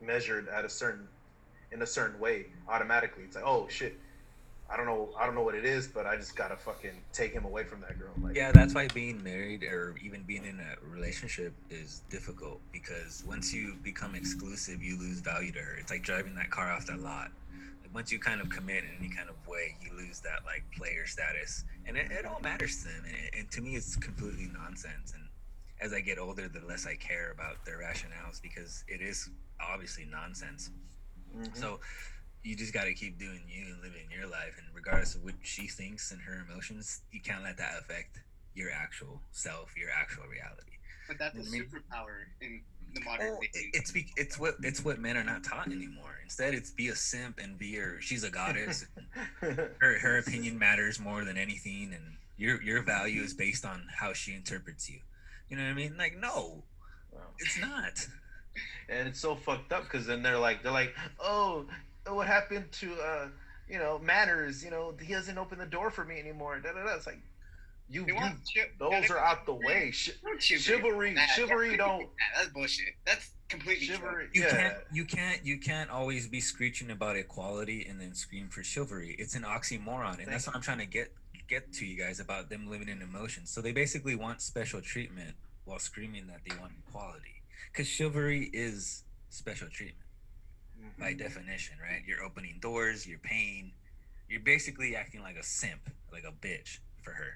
measured 0.00 0.48
at 0.48 0.64
a 0.64 0.68
certain 0.68 1.06
in 1.72 1.82
a 1.82 1.86
certain 1.86 2.18
way 2.18 2.46
automatically. 2.68 3.24
It's 3.24 3.36
like, 3.36 3.44
oh 3.46 3.66
shit, 3.68 3.98
I 4.70 4.76
don't 4.76 4.86
know, 4.86 5.08
I 5.18 5.24
don't 5.24 5.34
know 5.34 5.42
what 5.42 5.54
it 5.54 5.64
is, 5.64 5.88
but 5.88 6.06
I 6.06 6.16
just 6.16 6.36
gotta 6.36 6.56
fucking 6.56 7.02
take 7.12 7.32
him 7.32 7.44
away 7.44 7.64
from 7.64 7.80
that 7.80 7.98
girl. 7.98 8.12
Like, 8.20 8.36
Yeah, 8.36 8.52
that's 8.52 8.74
why 8.74 8.88
being 8.88 9.22
married 9.22 9.62
or 9.62 9.94
even 10.02 10.22
being 10.24 10.44
in 10.44 10.60
a 10.60 10.86
relationship 10.86 11.54
is 11.70 12.02
difficult 12.10 12.60
because 12.70 13.24
once 13.26 13.52
you 13.52 13.76
become 13.82 14.14
exclusive, 14.14 14.82
you 14.82 14.98
lose 14.98 15.20
value 15.20 15.52
to 15.52 15.58
her. 15.58 15.76
It's 15.76 15.90
like 15.90 16.02
driving 16.02 16.34
that 16.34 16.50
car 16.50 16.70
off 16.70 16.86
that 16.86 17.00
lot. 17.00 17.30
Like 17.82 17.94
once 17.94 18.12
you 18.12 18.18
kind 18.18 18.42
of 18.42 18.50
commit 18.50 18.84
in 18.84 18.90
any 18.98 19.08
kind 19.08 19.30
of 19.30 19.36
way, 19.46 19.74
you 19.80 19.96
lose 19.96 20.20
that 20.20 20.44
like 20.44 20.64
player 20.76 21.06
status, 21.06 21.64
and 21.86 21.96
it, 21.96 22.10
it 22.10 22.26
all 22.26 22.40
matters 22.40 22.82
to 22.82 22.88
them. 22.88 23.04
And, 23.06 23.40
and 23.40 23.50
to 23.52 23.62
me, 23.62 23.74
it's 23.74 23.96
completely 23.96 24.50
nonsense. 24.52 25.14
And 25.14 25.24
as 25.80 25.94
I 25.94 26.00
get 26.00 26.18
older, 26.18 26.46
the 26.48 26.60
less 26.66 26.86
I 26.86 26.94
care 26.96 27.30
about 27.30 27.64
their 27.64 27.78
rationales 27.78 28.42
because 28.42 28.84
it 28.86 29.00
is 29.00 29.30
obviously 29.60 30.04
nonsense. 30.10 30.70
Mhm. 31.36 31.56
So 31.56 31.80
you 32.42 32.56
just 32.56 32.72
got 32.72 32.84
to 32.84 32.94
keep 32.94 33.18
doing 33.18 33.42
you 33.48 33.66
and 33.66 33.80
living 33.82 34.06
your 34.10 34.26
life. 34.28 34.54
And 34.58 34.66
regardless 34.74 35.14
of 35.14 35.24
what 35.24 35.34
she 35.42 35.66
thinks 35.66 36.12
and 36.12 36.20
her 36.22 36.44
emotions, 36.48 37.02
you 37.10 37.20
can't 37.20 37.42
let 37.42 37.56
that 37.58 37.78
affect 37.78 38.20
your 38.54 38.70
actual 38.70 39.20
self, 39.32 39.76
your 39.76 39.90
actual 39.90 40.24
reality. 40.26 40.72
But 41.06 41.18
that's 41.18 41.36
a 41.36 41.40
I 41.40 41.50
mean- 41.50 41.64
superpower 41.64 42.24
in 42.40 42.62
the 42.94 43.00
modern 43.00 43.40
day. 43.40 43.48
it- 43.52 43.70
it's 43.74 43.90
be, 43.90 44.12
it's 44.16 44.38
what 44.38 44.56
it's 44.62 44.84
what 44.84 44.98
men 44.98 45.16
are 45.16 45.24
not 45.24 45.44
taught 45.44 45.66
anymore. 45.66 46.18
Instead, 46.22 46.54
it's 46.54 46.70
be 46.70 46.88
a 46.88 46.94
simp 46.96 47.38
and 47.38 47.58
be 47.58 47.74
her. 47.76 48.00
She's 48.00 48.24
a 48.24 48.30
goddess. 48.30 48.86
her 49.40 49.98
her 49.98 50.18
opinion 50.18 50.58
matters 50.58 50.98
more 50.98 51.24
than 51.24 51.36
anything, 51.36 51.92
and 51.94 52.16
your 52.36 52.62
your 52.62 52.82
value 52.82 53.22
is 53.22 53.34
based 53.34 53.64
on 53.64 53.86
how 53.94 54.12
she 54.12 54.34
interprets 54.34 54.88
you. 54.88 55.00
You 55.48 55.56
know 55.56 55.64
what 55.64 55.70
I 55.70 55.74
mean? 55.74 55.96
Like, 55.96 56.16
no, 56.16 56.64
Wow. 57.10 57.20
it's 57.38 57.58
not. 57.58 58.06
And 58.88 59.08
it's 59.08 59.20
so 59.20 59.34
fucked 59.34 59.72
up 59.72 59.84
because 59.84 60.06
then 60.06 60.22
they're 60.22 60.38
like 60.38 60.62
they're 60.62 60.72
like 60.72 60.94
oh 61.20 61.64
what 62.06 62.26
happened 62.26 62.64
to 62.72 62.94
uh 63.00 63.28
you 63.68 63.78
know 63.78 63.98
manners 63.98 64.64
you 64.64 64.70
know 64.70 64.94
he 65.00 65.12
doesn't 65.12 65.36
open 65.38 65.58
the 65.58 65.66
door 65.66 65.90
for 65.90 66.04
me 66.04 66.18
anymore 66.18 66.58
da, 66.58 66.72
da, 66.72 66.84
da. 66.84 66.94
it's 66.94 67.06
like 67.06 67.20
you, 67.90 68.04
They 68.04 68.12
you 68.12 68.18
chi- 68.18 68.68
those 68.78 69.10
are 69.10 69.18
out 69.18 69.46
the 69.46 69.54
way 69.54 69.90
Sh- 69.90 70.10
Don't 70.22 70.42
chivalry 70.42 71.12
Nah, 71.14 71.22
chivalry 71.26 71.70
that's- 71.70 71.88
don't 71.88 72.00
nah, 72.02 72.08
That's 72.36 72.48
bullshit. 72.50 72.94
That's 73.06 73.30
completely 73.48 73.86
true. 73.86 73.96
chivalry 73.96 74.28
You 74.34 74.42
yeah 74.42 74.50
can't 74.50 74.74
you 74.92 75.04
can't 75.06 75.46
you 75.46 75.58
can't 75.58 75.88
always 75.90 76.28
be 76.28 76.38
screeching 76.40 76.90
about 76.90 77.16
equality 77.16 77.86
and 77.88 77.98
then 77.98 78.14
scream 78.14 78.48
for 78.48 78.62
chivalry. 78.62 79.16
It's 79.18 79.34
an 79.34 79.42
oxymoron, 79.42 80.18
and 80.22 80.28
that's 80.30 80.46
what 80.46 80.54
I'm 80.54 80.60
trying 80.60 80.78
to 80.80 80.86
get 80.86 81.12
get 81.48 81.72
to 81.72 81.86
you 81.86 81.96
guys 81.96 82.20
about 82.20 82.50
them 82.50 82.68
living 82.68 82.90
in 82.90 83.00
emotions. 83.00 83.48
So 83.50 83.62
they 83.62 83.72
basically 83.72 84.14
want 84.14 84.42
special 84.42 84.82
treatment 84.82 85.34
while 85.64 85.78
screaming 85.78 86.26
that 86.26 86.40
they 86.46 86.54
want 86.60 86.72
equality. 86.86 87.37
Because 87.72 87.86
chivalry 87.86 88.50
is 88.52 89.04
special 89.28 89.68
treatment 89.68 90.08
mm-hmm. 90.78 91.00
by 91.00 91.12
definition, 91.12 91.76
right? 91.82 92.02
You're 92.06 92.22
opening 92.22 92.58
doors, 92.60 93.06
you're 93.06 93.18
paying, 93.18 93.72
you're 94.28 94.40
basically 94.40 94.96
acting 94.96 95.22
like 95.22 95.36
a 95.36 95.42
simp, 95.42 95.90
like 96.12 96.24
a 96.24 96.32
bitch 96.32 96.78
for 97.02 97.12
her. 97.12 97.34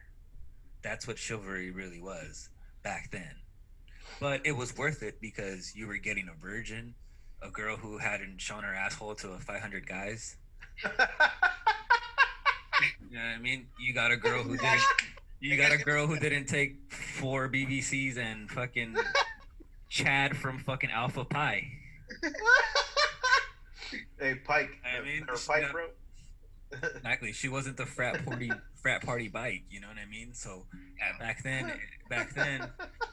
That's 0.82 1.06
what 1.06 1.18
chivalry 1.18 1.70
really 1.70 2.00
was 2.00 2.48
back 2.82 3.10
then. 3.10 3.36
But 4.20 4.44
it 4.44 4.52
was 4.52 4.76
worth 4.76 5.02
it 5.02 5.20
because 5.20 5.74
you 5.74 5.86
were 5.86 5.96
getting 5.96 6.28
a 6.28 6.40
virgin, 6.40 6.94
a 7.40 7.48
girl 7.48 7.76
who 7.76 7.98
hadn't 7.98 8.40
shown 8.40 8.62
her 8.62 8.74
asshole 8.74 9.14
to 9.16 9.38
500 9.38 9.86
guys. 9.86 10.36
You 13.12 13.18
know 13.18 13.24
what 13.24 13.36
I 13.36 13.38
mean? 13.38 13.66
You 13.78 13.92
got 13.92 14.10
a 14.10 14.16
girl 14.16 14.42
who 14.42 14.56
didn't. 14.56 14.80
You 15.40 15.56
got 15.56 15.72
a 15.72 15.76
girl 15.76 16.06
who 16.06 16.20
didn't 16.20 16.46
take 16.46 16.76
four 16.92 17.48
BBCs 17.48 18.16
and 18.16 18.48
fucking 18.48 18.94
Chad 19.96 20.34
from 20.38 20.58
fucking 20.58 20.90
Alpha 20.90 21.22
Pi. 21.22 21.70
hey 24.18 24.36
pike 24.36 24.70
I 24.86 25.02
mean, 25.04 25.26
she 25.36 25.46
pike 25.46 25.70
bro 25.70 25.86
Exactly. 26.96 27.32
She 27.32 27.50
wasn't 27.50 27.76
the 27.76 27.84
frat 27.84 28.24
party 28.24 28.50
frat 28.80 29.04
party 29.04 29.28
bike. 29.28 29.64
You 29.68 29.82
know 29.82 29.88
what 29.88 29.98
I 29.98 30.06
mean? 30.10 30.32
So 30.32 30.64
uh, 30.72 31.18
back 31.18 31.42
then, 31.42 31.70
back 32.08 32.34
then, 32.34 32.66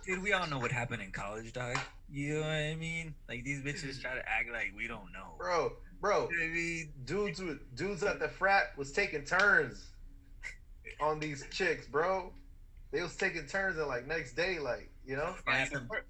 dude, 0.05 0.24
we 0.24 0.31
all 0.31 0.48
know 0.48 0.59
what 0.59 0.71
happened 0.71 1.01
in 1.01 1.12
college, 1.12 1.51
dog. 1.51 1.77
You 2.09 2.36
know 2.36 2.39
what 2.39 2.48
I 2.48 2.75
mean? 2.75 3.13
Like 3.27 3.43
these 3.43 3.62
bitches 3.62 4.01
try 4.01 4.13
to 4.15 4.19
act 4.29 4.50
like 4.53 4.71
we 4.77 4.88
don't 4.88 5.12
know. 5.12 5.33
bro 5.38 5.74
bro 6.00 6.29
You 6.31 6.38
know 6.38 6.43
I 6.45 6.48
mean? 6.48 6.93
dudes 7.03 7.41
with 7.41 7.75
dudes 7.75 8.01
at 8.03 8.21
the 8.21 8.29
frat 8.29 8.67
was 8.77 8.93
taking 8.93 9.25
turns 9.25 9.86
on 11.01 11.19
these 11.19 11.45
chicks 11.51 11.86
bro 11.88 12.31
they 12.93 13.01
was 13.01 13.15
taking 13.17 13.45
turns 13.45 13.77
and 13.77 13.88
like 13.88 14.07
next 14.07 14.33
day 14.38 14.59
like 14.59 14.89
you 15.05 15.17
know 15.17 15.36
Find 15.45 15.59
Yeah, 15.59 15.65
some, 15.65 15.81
before- 15.83 16.05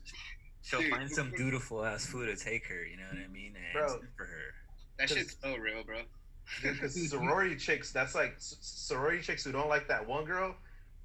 she'll 0.62 0.82
Dude, 0.82 0.92
find 0.92 1.10
some 1.10 1.32
before- 1.32 1.38
dutiful 1.46 1.86
ass 1.86 2.06
food 2.06 2.26
to 2.28 2.36
take 2.44 2.66
her. 2.68 2.86
You 2.86 2.98
know 2.98 3.04
what 3.12 3.24
I 3.24 3.28
mean? 3.28 3.54
And 3.56 3.74
Bro. 3.74 4.00
for 4.18 4.26
her. 4.26 4.54
That 4.98 5.10
shit's 5.10 5.36
so 5.42 5.56
real, 5.58 5.84
bro. 5.84 6.02
because 6.64 7.10
sorority 7.10 7.56
chicks 7.56 7.92
that's 7.92 8.16
like 8.16 8.34
sorority 8.40 9.22
chicks 9.22 9.44
who 9.44 9.52
don't 9.52 9.70
like 9.70 9.88
that 9.88 10.08
one 10.08 10.26
girl 10.26 10.56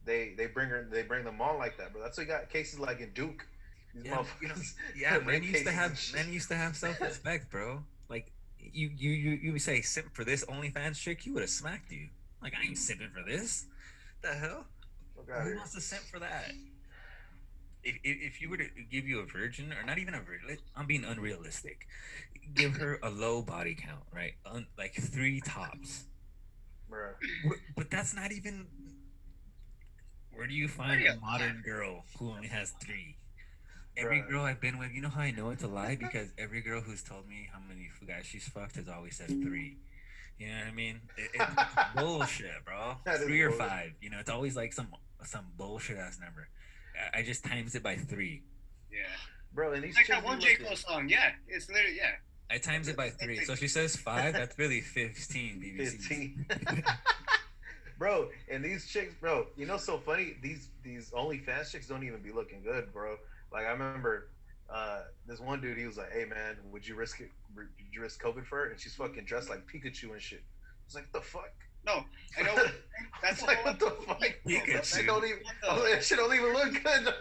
they 0.07 0.33
they 0.39 0.47
bring 0.47 0.71
her 0.71 0.89
they 0.91 1.03
bring 1.03 1.23
them 1.23 1.39
on 1.39 1.59
like 1.59 1.77
that 1.77 1.93
bro. 1.93 2.01
that's 2.03 2.17
what 2.17 2.27
you 2.27 2.33
got 2.33 2.49
cases 2.49 2.79
like 2.81 3.01
in 3.01 3.11
duke 3.13 3.47
These 3.95 4.07
Yeah, 4.07 4.25
you 4.41 4.49
know, 4.49 4.55
yeah, 4.97 5.19
men 5.19 5.43
used 5.43 5.67
to 5.67 5.71
have 5.71 5.91
and 5.91 6.15
men 6.15 6.33
used 6.33 6.49
to 6.49 6.57
have 6.57 6.75
self 6.75 6.99
respect, 6.99 7.51
bro. 7.51 7.85
Like 8.09 8.33
you 8.59 8.91
you 8.97 9.11
you 9.11 9.31
you 9.33 9.53
would 9.53 9.61
say 9.61 9.83
simp 9.83 10.15
for 10.15 10.25
this 10.25 10.47
OnlyFans 10.47 10.97
chick, 10.97 11.27
you 11.27 11.35
would 11.35 11.43
have 11.43 11.51
smacked 11.51 11.93
you. 11.93 12.09
Like 12.43 12.55
I 12.59 12.65
ain't 12.65 12.77
simping 12.77 13.13
for 13.13 13.23
this. 13.29 13.67
The 14.23 14.33
hell? 14.33 14.65
Who 15.17 15.31
here. 15.31 15.57
wants 15.57 15.75
to 15.75 15.81
simp 15.83 16.05
for 16.05 16.21
that? 16.21 16.53
If, 17.85 17.97
if, 18.03 18.17
if 18.35 18.41
you 18.43 18.49
were 18.51 18.57
to 18.57 18.69
give 18.91 19.07
you 19.07 19.21
a 19.21 19.27
virgin, 19.27 19.73
or 19.73 19.85
not 19.87 19.99
even 19.99 20.15
a 20.15 20.21
virgin, 20.21 20.59
I'm 20.77 20.87
being 20.87 21.05
unrealistic. 21.05 21.87
Give 22.55 22.77
her 22.77 22.99
a 23.03 23.11
low 23.11 23.43
body 23.43 23.75
count, 23.75 24.03
right? 24.15 24.35
Un, 24.47 24.67
like 24.79 24.95
three 24.95 25.41
tops. 25.41 26.05
Bruh. 26.91 27.13
But 27.77 27.91
that's 27.91 28.15
not 28.15 28.33
even. 28.33 28.67
Where 30.33 30.47
do 30.47 30.55
you 30.55 30.67
find 30.69 31.07
a 31.07 31.17
modern 31.21 31.63
girl 31.65 32.05
who 32.19 32.31
only 32.31 32.49
has 32.49 32.73
three? 32.83 33.17
Every 33.97 34.21
Bruh. 34.23 34.29
girl 34.31 34.43
I've 34.43 34.61
been 34.61 34.79
with, 34.79 34.91
you 34.93 35.01
know 35.01 35.09
how 35.09 35.21
I 35.21 35.31
know 35.31 35.51
it's 35.51 35.63
a 35.63 35.69
lie? 35.69 35.97
Because 35.97 36.29
every 36.37 36.61
girl 36.61 36.81
who's 36.81 37.03
told 37.05 37.29
me 37.29 37.49
how 37.53 37.61
many 37.69 37.89
guys 38.07 38.27
she's 38.27 38.49
fucked 38.49 38.75
has 38.77 38.89
always 38.89 39.17
said 39.17 39.29
three. 39.29 39.77
You 40.39 40.49
know 40.49 40.59
what 40.59 40.67
I 40.67 40.73
mean? 40.73 41.01
It, 41.17 41.31
it's 41.35 41.53
bullshit, 41.97 42.65
bro. 42.65 42.97
Three 43.25 43.43
or 43.43 43.51
bullshit. 43.51 43.69
five. 43.69 43.93
You 44.01 44.11
know, 44.11 44.19
it's 44.19 44.31
always 44.31 44.57
like 44.57 44.73
some 44.73 44.89
some 45.25 45.47
bullshit 45.57 45.97
ass 45.97 46.19
number. 46.21 46.49
I- 46.95 47.19
I 47.19 47.23
just 47.23 47.45
times 47.45 47.75
it 47.75 47.83
by 47.83 47.97
three. 47.97 48.43
Yeah. 48.91 49.01
Bro, 49.53 49.73
and 49.73 49.85
these 49.85 49.95
Like 49.95 50.07
chicks 50.07 50.19
that 50.19 50.25
one 50.25 50.41
J 50.41 50.57
Cole 50.57 50.77
song. 50.77 51.09
Yeah, 51.09 51.33
it's 51.49 51.69
literally 51.69 51.97
yeah. 51.97 52.13
I 52.51 52.59
times 52.59 52.89
it 52.89 52.97
by 52.97 53.11
three. 53.11 53.45
So 53.45 53.53
if 53.53 53.61
she 53.61 53.69
says 53.69 53.97
five, 53.97 54.35
that's 54.35 54.59
really 54.59 54.81
fifteen 54.81 55.61
BBC. 55.61 56.47
15. 56.47 56.85
bro, 57.99 58.29
and 58.51 58.65
these 58.65 58.87
chicks, 58.87 59.15
bro, 59.15 59.47
you 59.57 59.67
know, 59.67 59.77
so 59.77 59.99
funny. 59.99 60.35
These 60.43 60.69
these 60.83 61.11
OnlyFans 61.11 61.71
chicks 61.71 61.87
don't 61.87 62.05
even 62.05 62.21
be 62.21 62.33
looking 62.33 62.63
good, 62.63 62.93
bro. 62.93 63.17
Like 63.53 63.65
I 63.67 63.71
remember 63.71 64.29
uh, 64.69 65.03
this 65.27 65.41
one 65.41 65.61
dude. 65.61 65.79
He 65.79 65.87
was 65.87 65.97
like, 65.97 66.13
"Hey 66.13 66.25
man, 66.25 66.57
would 66.73 66.87
you 66.87 66.95
risk 66.97 67.21
it? 67.21 67.31
Would 67.57 67.69
you 67.93 68.03
risk 68.03 68.21
COVID 68.23 68.45
for 68.47 68.59
her?" 68.59 68.71
And 68.71 68.81
she's 68.81 68.95
fucking 68.95 69.25
dressed 69.25 69.49
like 69.51 69.67
Pikachu 69.67 70.13
and 70.13 70.21
shit. 70.21 70.43
It's 70.87 70.95
like 70.95 71.11
the 71.13 71.21
fuck. 71.21 71.53
No, 71.87 72.05
I 72.39 72.43
know. 72.43 72.55
That's 73.23 73.41
That's 73.41 73.43
like 73.43 73.65
what 73.65 73.79
the 73.79 73.89
whole- 73.89 74.05
fuck. 74.07 74.23
Pikachu. 74.47 74.93
That 74.97 75.07
don't 75.07 75.25
even. 75.25 75.39
What 75.43 75.55
the- 75.63 75.69
Oh, 75.71 75.89
that 75.91 76.05
shit 76.05 76.19
don't 76.19 76.35
even 76.35 76.53
look 76.53 76.73
good. 76.73 77.05
the 77.05 77.15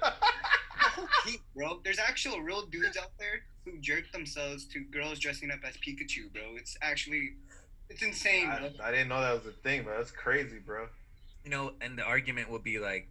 whole 0.81 1.07
heat, 1.25 1.39
bro. 1.55 1.79
There's 1.83 1.99
actual 1.99 2.41
real 2.41 2.65
dudes 2.65 2.97
out 2.97 3.11
there 3.19 3.43
who 3.65 3.77
jerk 3.79 4.11
themselves 4.11 4.65
to 4.65 4.81
girls 4.85 5.19
dressing 5.19 5.51
up 5.51 5.59
as 5.67 5.75
Pikachu, 5.77 6.31
bro. 6.33 6.55
It's 6.57 6.77
actually, 6.81 7.33
it's 7.89 8.01
insane, 8.03 8.47
bro. 8.47 8.69
I, 8.83 8.89
I 8.89 8.91
didn't 8.91 9.07
know 9.09 9.21
that 9.21 9.33
was 9.33 9.45
a 9.45 9.51
thing, 9.63 9.83
but 9.83 9.97
that's 9.97 10.11
crazy, 10.11 10.59
bro. 10.59 10.87
You 11.45 11.51
know, 11.51 11.71
and 11.81 11.97
the 11.97 12.03
argument 12.03 12.49
will 12.49 12.59
be 12.59 12.79
like, 12.79 13.07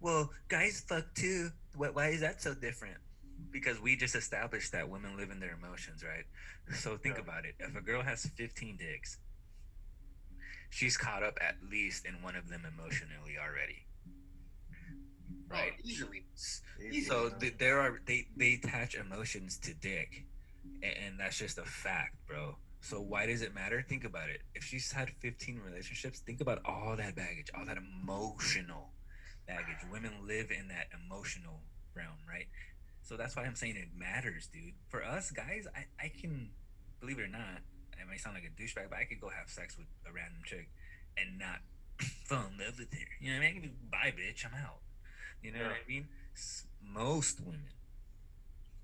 well, 0.00 0.30
guys 0.48 0.84
fuck 0.86 1.14
too. 1.14 1.50
What, 1.76 1.94
why 1.94 2.08
is 2.08 2.20
that 2.20 2.42
so 2.42 2.54
different? 2.54 2.96
Because 3.52 3.80
we 3.80 3.96
just 3.96 4.14
established 4.16 4.72
that 4.72 4.88
women 4.88 5.16
live 5.16 5.30
in 5.30 5.38
their 5.40 5.56
emotions, 5.62 6.02
right? 6.04 6.24
So 6.76 6.96
think 6.96 7.16
Yeah. 7.16 7.22
about 7.22 7.44
it. 7.44 7.54
If 7.60 7.76
a 7.76 7.80
girl 7.80 8.02
has 8.02 8.24
15 8.36 8.76
dicks, 8.78 9.18
she's 10.72 10.96
caught 10.96 11.22
up 11.22 11.36
at 11.40 11.56
least 11.70 12.06
in 12.06 12.14
one 12.22 12.34
of 12.34 12.48
them 12.48 12.62
emotionally 12.66 13.36
already. 13.38 13.84
Oh, 15.50 15.54
right? 15.54 15.72
Oh, 15.76 15.80
easily. 15.84 16.24
Easy, 16.80 17.02
So 17.02 17.28
th- 17.28 17.58
there 17.58 17.78
are 17.78 18.00
they 18.06 18.26
they 18.36 18.54
attach 18.54 18.94
emotions 18.94 19.58
to 19.58 19.74
dick, 19.74 20.24
and, 20.82 20.94
and 21.06 21.20
that's 21.20 21.38
just 21.38 21.58
a 21.58 21.64
fact, 21.64 22.16
bro. 22.26 22.56
So 22.80 23.00
why 23.00 23.26
does 23.26 23.42
it 23.42 23.54
matter? 23.54 23.84
Think 23.86 24.04
about 24.04 24.28
it. 24.30 24.40
If 24.54 24.64
she's 24.64 24.90
had 24.90 25.10
15 25.20 25.60
relationships, 25.64 26.18
think 26.20 26.40
about 26.40 26.60
all 26.64 26.96
that 26.96 27.14
baggage, 27.14 27.50
all 27.56 27.64
that 27.66 27.76
emotional 27.76 28.88
baggage. 29.46 29.76
Women 29.92 30.12
live 30.26 30.50
in 30.50 30.68
that 30.68 30.86
emotional 31.04 31.60
realm, 31.94 32.16
right? 32.28 32.46
So 33.02 33.16
that's 33.16 33.36
why 33.36 33.44
I'm 33.44 33.54
saying 33.54 33.76
it 33.76 33.88
matters, 33.96 34.48
dude. 34.52 34.72
For 34.88 35.04
us 35.04 35.30
guys, 35.30 35.66
I, 35.76 35.84
I 36.06 36.08
can 36.08 36.48
believe 36.98 37.18
it 37.18 37.22
or 37.22 37.28
not, 37.28 37.60
I 38.02 38.10
may 38.10 38.18
sound 38.18 38.34
like 38.34 38.44
a 38.44 38.50
douchebag, 38.60 38.90
but 38.90 38.98
I 38.98 39.04
could 39.04 39.20
go 39.20 39.28
have 39.28 39.48
sex 39.48 39.76
with 39.78 39.86
a 40.08 40.12
random 40.12 40.42
chick 40.44 40.68
and 41.16 41.38
not 41.38 41.60
fall 42.24 42.44
in 42.52 42.58
love 42.64 42.78
with 42.78 42.92
her. 42.92 43.06
You 43.20 43.32
know 43.32 43.38
what 43.38 43.46
I 43.46 43.48
mean? 43.48 43.48
I 43.48 43.52
can 43.52 43.62
be, 43.62 43.74
bye, 43.90 44.14
bitch, 44.16 44.44
I'm 44.44 44.54
out. 44.58 44.80
You 45.42 45.52
know 45.52 45.62
what 45.62 45.72
I 45.72 45.88
mean? 45.88 46.08
S- 46.34 46.66
Most 46.82 47.40
women 47.40 47.68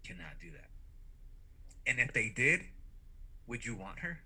cannot 0.06 0.38
do 0.40 0.50
that. 0.52 0.70
And 1.87 1.98
if 1.98 2.12
they 2.12 2.28
did, 2.28 2.60
would 3.46 3.64
you 3.64 3.75
want 3.75 4.00
her? 4.00 4.20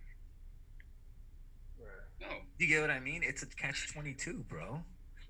No. 2.20 2.28
You 2.58 2.66
get 2.66 2.80
what 2.80 2.90
I 2.90 3.00
mean? 3.00 3.22
It's 3.24 3.42
a 3.42 3.46
catch 3.46 3.92
twenty 3.92 4.14
two, 4.14 4.44
bro. 4.48 4.82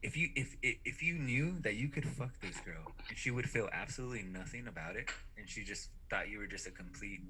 If 0.02 0.16
you 0.16 0.28
if 0.36 0.56
if 0.62 0.76
if 0.84 1.02
you 1.02 1.14
knew 1.14 1.58
that 1.60 1.74
you 1.74 1.88
could 1.88 2.06
fuck 2.06 2.38
this 2.40 2.56
girl 2.60 2.92
and 3.08 3.16
she 3.16 3.30
would 3.30 3.48
feel 3.48 3.68
absolutely 3.72 4.22
nothing 4.22 4.66
about 4.66 4.96
it, 4.96 5.08
and 5.38 5.48
she 5.48 5.64
just 5.64 5.88
thought 6.10 6.28
you 6.28 6.38
were 6.38 6.46
just 6.46 6.66
a 6.66 6.70
complete, 6.70 7.20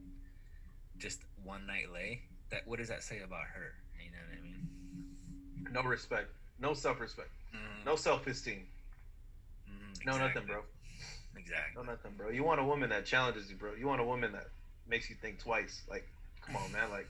just 1.02 1.20
one 1.44 1.66
night 1.66 1.92
lay, 1.92 2.22
that 2.50 2.62
what 2.66 2.78
does 2.78 2.88
that 2.88 3.02
say 3.02 3.18
about 3.24 3.44
her? 3.52 3.74
You 4.02 4.10
know 4.12 4.18
what 4.30 4.38
I 4.38 4.42
mean? 4.42 5.72
No 5.74 5.82
respect. 5.82 6.28
No 6.60 6.72
self 6.74 7.00
respect. 7.00 7.30
Mm, 7.54 7.84
No 7.84 7.96
self 7.96 8.26
esteem. 8.26 8.66
mm, 9.68 10.06
No 10.06 10.16
nothing, 10.18 10.44
bro. 10.46 10.62
Exactly. 11.36 11.74
No 11.74 11.82
nothing, 11.82 12.12
bro. 12.16 12.30
You 12.30 12.44
want 12.44 12.60
a 12.60 12.64
woman 12.64 12.88
that 12.90 13.04
challenges 13.04 13.50
you, 13.50 13.56
bro. 13.56 13.74
You 13.74 13.86
want 13.88 14.00
a 14.00 14.04
woman 14.04 14.30
that 14.32 14.46
makes 14.88 15.10
you 15.10 15.16
think 15.20 15.40
twice. 15.40 15.82
Like, 15.90 16.06
come 16.46 16.56
on, 16.56 16.70
man. 16.72 16.90
Like, 16.90 17.08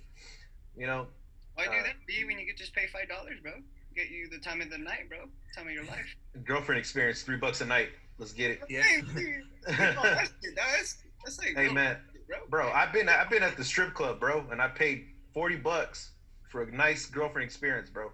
you 0.77 0.87
know, 0.87 1.07
Why 1.55 1.65
do 1.65 1.71
Uh, 1.73 1.83
that, 1.83 2.07
be 2.07 2.25
when 2.25 2.39
you 2.39 2.47
could 2.47 2.57
just 2.57 2.75
pay 2.75 2.87
five 2.87 3.09
dollars, 3.09 3.39
bro? 3.43 3.53
Get 3.95 4.09
you 4.09 4.31
the 4.31 4.39
time 4.39 4.63
of 4.63 4.71
the 4.71 4.79
night, 4.79 5.11
bro. 5.11 5.19
Time 5.55 5.67
of 5.67 5.73
your 5.75 5.85
life. 5.95 6.07
girlfriend 6.45 6.79
experience, 6.79 7.21
three 7.23 7.37
bucks 7.37 7.61
a 7.61 7.67
night. 7.67 7.91
Let's 8.19 8.33
get 8.33 8.53
it. 8.53 8.61
Yeah. 8.71 8.83
Hey, 8.83 9.03
dude. 9.03 9.43
No, 9.69 9.75
that's, 10.03 10.33
that's, 10.57 10.97
that's 11.25 11.39
like, 11.39 11.55
hey 11.57 11.69
man, 11.73 11.97
shit, 11.97 12.12
bro. 12.49 12.71
I've 12.71 12.93
been 12.93 13.09
I've 13.09 13.31
been 13.31 13.43
at 13.43 13.57
the 13.57 13.65
strip 13.65 13.95
club, 13.95 14.21
bro, 14.21 14.45
and 14.51 14.61
I 14.61 14.69
paid 14.69 15.07
forty 15.33 15.57
bucks 15.57 16.13
for 16.51 16.63
a 16.63 16.71
nice 16.71 17.07
girlfriend 17.07 17.45
experience, 17.45 17.91
bro. 17.91 18.11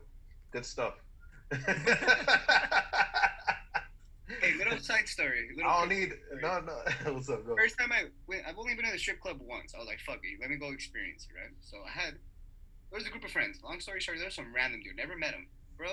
Good 0.52 0.64
stuff. 0.64 0.94
Hey, 4.40 4.54
little 4.56 4.78
side 4.78 5.08
story. 5.08 5.48
Little 5.56 5.70
I 5.70 5.80
don't 5.80 5.88
need 5.88 6.12
story. 6.12 6.42
no 6.42 6.60
no. 6.60 7.12
What's 7.14 7.30
up, 7.30 7.44
bro? 7.44 7.56
First 7.56 7.78
time 7.78 7.92
I 7.92 8.04
went, 8.26 8.42
I've 8.46 8.58
only 8.58 8.74
been 8.74 8.84
in 8.84 8.92
the 8.92 8.98
strip 8.98 9.20
club 9.20 9.38
once. 9.40 9.74
I 9.74 9.78
was 9.78 9.86
like, 9.86 10.00
fuck 10.00 10.20
it, 10.22 10.38
let 10.40 10.50
me 10.50 10.56
go 10.56 10.70
experience 10.70 11.26
it, 11.30 11.34
right? 11.38 11.50
So 11.60 11.78
I 11.84 11.90
had, 11.90 12.14
there 12.90 12.98
was 12.98 13.06
a 13.06 13.10
group 13.10 13.24
of 13.24 13.30
friends. 13.30 13.60
Long 13.64 13.80
story 13.80 14.00
short, 14.00 14.18
there 14.18 14.26
was 14.26 14.34
some 14.34 14.54
random 14.54 14.82
dude, 14.82 14.96
never 14.96 15.16
met 15.16 15.32
him. 15.32 15.48
Bro, 15.76 15.88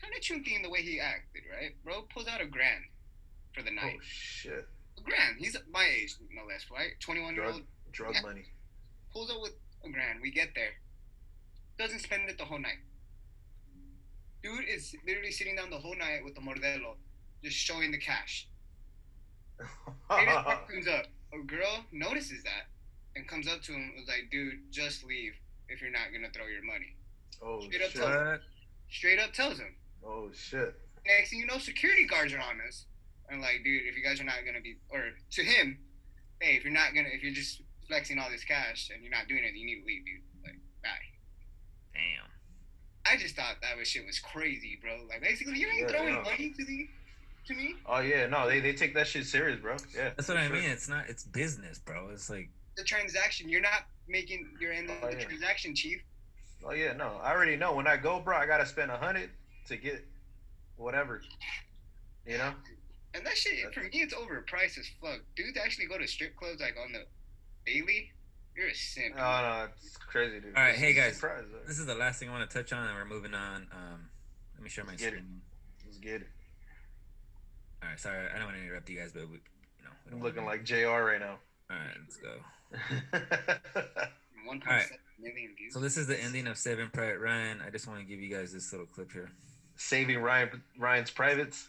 kind 0.00 0.12
of 0.14 0.20
chunky 0.20 0.54
in 0.54 0.62
the 0.62 0.70
way 0.70 0.82
he 0.82 1.00
acted, 1.00 1.42
right? 1.50 1.72
Bro 1.84 2.08
pulls 2.12 2.28
out 2.28 2.40
a 2.40 2.46
grand 2.46 2.84
for 3.54 3.62
the 3.62 3.70
oh, 3.70 3.74
night. 3.74 3.96
Oh 3.96 4.02
shit, 4.02 4.66
grand. 5.04 5.36
He's 5.38 5.56
my 5.70 5.84
age, 5.84 6.14
no 6.34 6.44
less, 6.46 6.66
right? 6.70 6.92
21 7.00 7.34
year 7.34 7.44
old. 7.44 7.62
drug 7.92 8.14
Yeah. 8.14 8.22
money. 8.22 8.44
Pulls 9.12 9.30
out 9.30 9.40
with 9.42 9.52
a 9.84 9.90
grand. 9.90 10.20
We 10.22 10.30
get 10.30 10.54
there. 10.54 10.72
Doesn't 11.78 12.00
spend 12.00 12.28
it 12.28 12.38
the 12.38 12.44
whole 12.44 12.58
night. 12.58 12.78
Dude 14.42 14.64
is 14.68 14.94
literally 15.06 15.30
sitting 15.30 15.56
down 15.56 15.70
the 15.70 15.78
whole 15.78 15.94
night 15.96 16.24
with 16.24 16.34
the 16.34 16.40
Modelo, 16.40 16.96
just 17.44 17.56
showing 17.56 17.92
the 17.92 17.98
cash. 17.98 18.48
Comes 20.08 20.88
up. 20.88 21.06
A 21.34 21.38
girl 21.46 21.84
notices 21.92 22.42
that 22.44 22.66
and 23.16 23.26
comes 23.28 23.46
up 23.48 23.62
to 23.62 23.72
him 23.72 23.80
and 23.82 23.94
was 23.94 24.08
like, 24.08 24.28
dude, 24.30 24.54
just 24.70 25.04
leave 25.04 25.32
if 25.68 25.80
you're 25.80 25.90
not 25.90 26.12
gonna 26.12 26.28
throw 26.34 26.46
your 26.46 26.62
money. 26.64 26.94
oh 27.42 27.60
Straight 27.62 27.82
up 27.82 27.90
shit. 27.90 28.00
tell- 28.02 28.24
What? 28.32 28.40
Straight 28.90 29.18
up 29.18 29.32
tells 29.32 29.58
him. 29.58 29.74
Oh 30.04 30.30
shit. 30.34 30.74
Next 31.06 31.30
thing 31.30 31.38
you 31.40 31.46
know, 31.46 31.58
security 31.58 32.06
guards 32.06 32.32
are 32.34 32.38
on 32.40 32.60
us. 32.68 32.84
I'm 33.32 33.40
like, 33.40 33.62
dude, 33.64 33.82
if 33.86 33.96
you 33.96 34.02
guys 34.04 34.20
are 34.20 34.24
not 34.24 34.36
gonna 34.46 34.60
be 34.60 34.76
or 34.90 35.10
to 35.32 35.42
him, 35.42 35.78
hey, 36.40 36.56
if 36.56 36.64
you're 36.64 36.72
not 36.72 36.94
gonna 36.94 37.08
if 37.12 37.22
you're 37.22 37.32
just 37.34 37.62
flexing 37.88 38.18
all 38.18 38.30
this 38.30 38.44
cash 38.44 38.90
and 38.92 39.02
you're 39.02 39.10
not 39.12 39.28
doing 39.28 39.42
it, 39.44 39.54
you 39.54 39.64
need 39.66 39.80
to 39.80 39.86
leave, 39.86 40.04
dude. 40.04 40.20
Like, 40.44 40.58
bye. 40.82 40.88
Damn. 41.94 42.28
I 43.12 43.16
just 43.20 43.34
thought 43.36 43.56
that 43.62 43.76
was 43.76 43.88
shit 43.88 44.06
was 44.06 44.18
crazy, 44.18 44.78
bro. 44.80 44.98
Like 45.08 45.22
basically 45.22 45.58
you 45.58 45.66
ain't 45.68 45.80
Yeah, 45.80 45.88
throwing 45.88 46.14
yeah. 46.14 46.22
money 46.22 46.54
to 46.56 46.64
the 46.64 46.88
to 47.48 47.54
me. 47.54 47.74
Oh 47.86 48.00
yeah, 48.00 48.26
no, 48.26 48.48
they, 48.48 48.60
they 48.60 48.72
take 48.72 48.94
that 48.94 49.06
shit 49.06 49.26
serious, 49.26 49.60
bro. 49.60 49.76
Yeah. 49.96 50.10
That's 50.16 50.28
what 50.28 50.36
I 50.36 50.46
sure. 50.46 50.56
mean. 50.56 50.70
It's 50.70 50.88
not. 50.88 51.08
It's 51.08 51.24
business, 51.24 51.78
bro. 51.78 52.08
It's 52.12 52.30
like 52.30 52.48
The 52.76 52.84
transaction, 52.84 53.48
you're 53.48 53.60
not 53.60 53.86
making 54.08 54.48
your 54.60 54.72
end 54.72 54.90
of 54.90 54.96
Oh, 55.02 55.10
the 55.10 55.16
yeah. 55.18 55.24
transaction, 55.24 55.74
chief. 55.74 56.00
Oh 56.64 56.72
yeah, 56.72 56.92
no, 56.92 57.18
I 57.22 57.32
already 57.32 57.56
know. 57.56 57.74
When 57.74 57.86
I 57.88 57.96
go, 57.96 58.20
bro, 58.20 58.36
I 58.36 58.46
gotta 58.46 58.66
spend 58.66 58.90
a 58.92 58.96
hundred 58.96 59.30
to 59.68 59.76
get 59.76 60.04
whatever. 60.76 61.22
You 62.26 62.38
know? 62.38 62.52
And 63.14 63.26
that 63.26 63.36
shit, 63.36 63.72
for 63.74 63.80
me, 63.82 63.90
it's 63.92 64.14
overpriced 64.14 64.78
as 64.78 64.88
fuck. 65.00 65.20
Dudes 65.36 65.58
actually 65.62 65.86
go 65.86 65.98
to 65.98 66.06
strip 66.08 66.34
clubs 66.36 66.60
like 66.60 66.76
on 66.82 66.92
the 66.92 67.04
daily. 67.70 68.10
You're 68.56 68.68
a 68.68 68.74
simp. 68.74 69.14
Oh 69.16 69.20
no, 69.20 69.68
it's 69.82 69.96
crazy, 69.96 70.40
dude. 70.40 70.54
All 70.56 70.62
right, 70.62 70.74
hey, 70.74 70.92
guys. 70.94 71.14
Surprise, 71.16 71.44
this 71.66 71.78
is 71.78 71.86
the 71.86 71.94
last 71.94 72.18
thing 72.20 72.28
I 72.28 72.32
want 72.32 72.48
to 72.50 72.56
touch 72.56 72.72
on, 72.72 72.86
and 72.86 72.96
we're 72.96 73.04
moving 73.04 73.34
on. 73.34 73.66
Um, 73.72 74.08
let 74.54 74.62
me 74.62 74.68
share 74.68 74.84
my 74.84 74.92
Get 74.94 75.08
it. 75.08 75.18
screen. 75.18 75.40
Let's 75.86 75.98
get 75.98 76.20
it. 76.22 76.28
All 77.82 77.88
right, 77.88 77.98
sorry, 78.00 78.26
I 78.28 78.36
don't 78.36 78.44
want 78.46 78.56
to 78.58 78.62
interrupt 78.62 78.88
you 78.90 78.98
guys, 78.98 79.12
but 79.12 79.28
we, 79.28 79.36
you 79.36 79.84
know, 79.84 79.90
we 80.04 80.10
don't 80.10 80.20
I'm 80.20 80.24
looking 80.24 80.44
like 80.44 80.64
Jr. 80.64 80.86
right 80.86 81.20
now. 81.20 81.38
All 81.70 81.76
right, 81.76 81.96
let's 82.00 82.16
go. 82.16 82.34
One 84.46 84.60
point 84.60 84.68
Alright. 84.68 84.82
seven 84.84 84.98
million 85.20 85.54
views. 85.56 85.72
So 85.74 85.80
this 85.80 85.96
is 85.96 86.06
the 86.06 86.20
ending 86.20 86.46
of 86.46 86.58
Saving 86.58 86.90
Private 86.90 87.20
Ryan. 87.20 87.60
I 87.66 87.70
just 87.70 87.86
want 87.86 88.00
to 88.00 88.04
give 88.06 88.20
you 88.20 88.28
guys 88.34 88.52
this 88.52 88.70
little 88.72 88.86
clip 88.86 89.12
here. 89.12 89.30
Saving 89.76 90.18
Ryan 90.18 90.62
Ryan's 90.78 91.10
privates. 91.10 91.68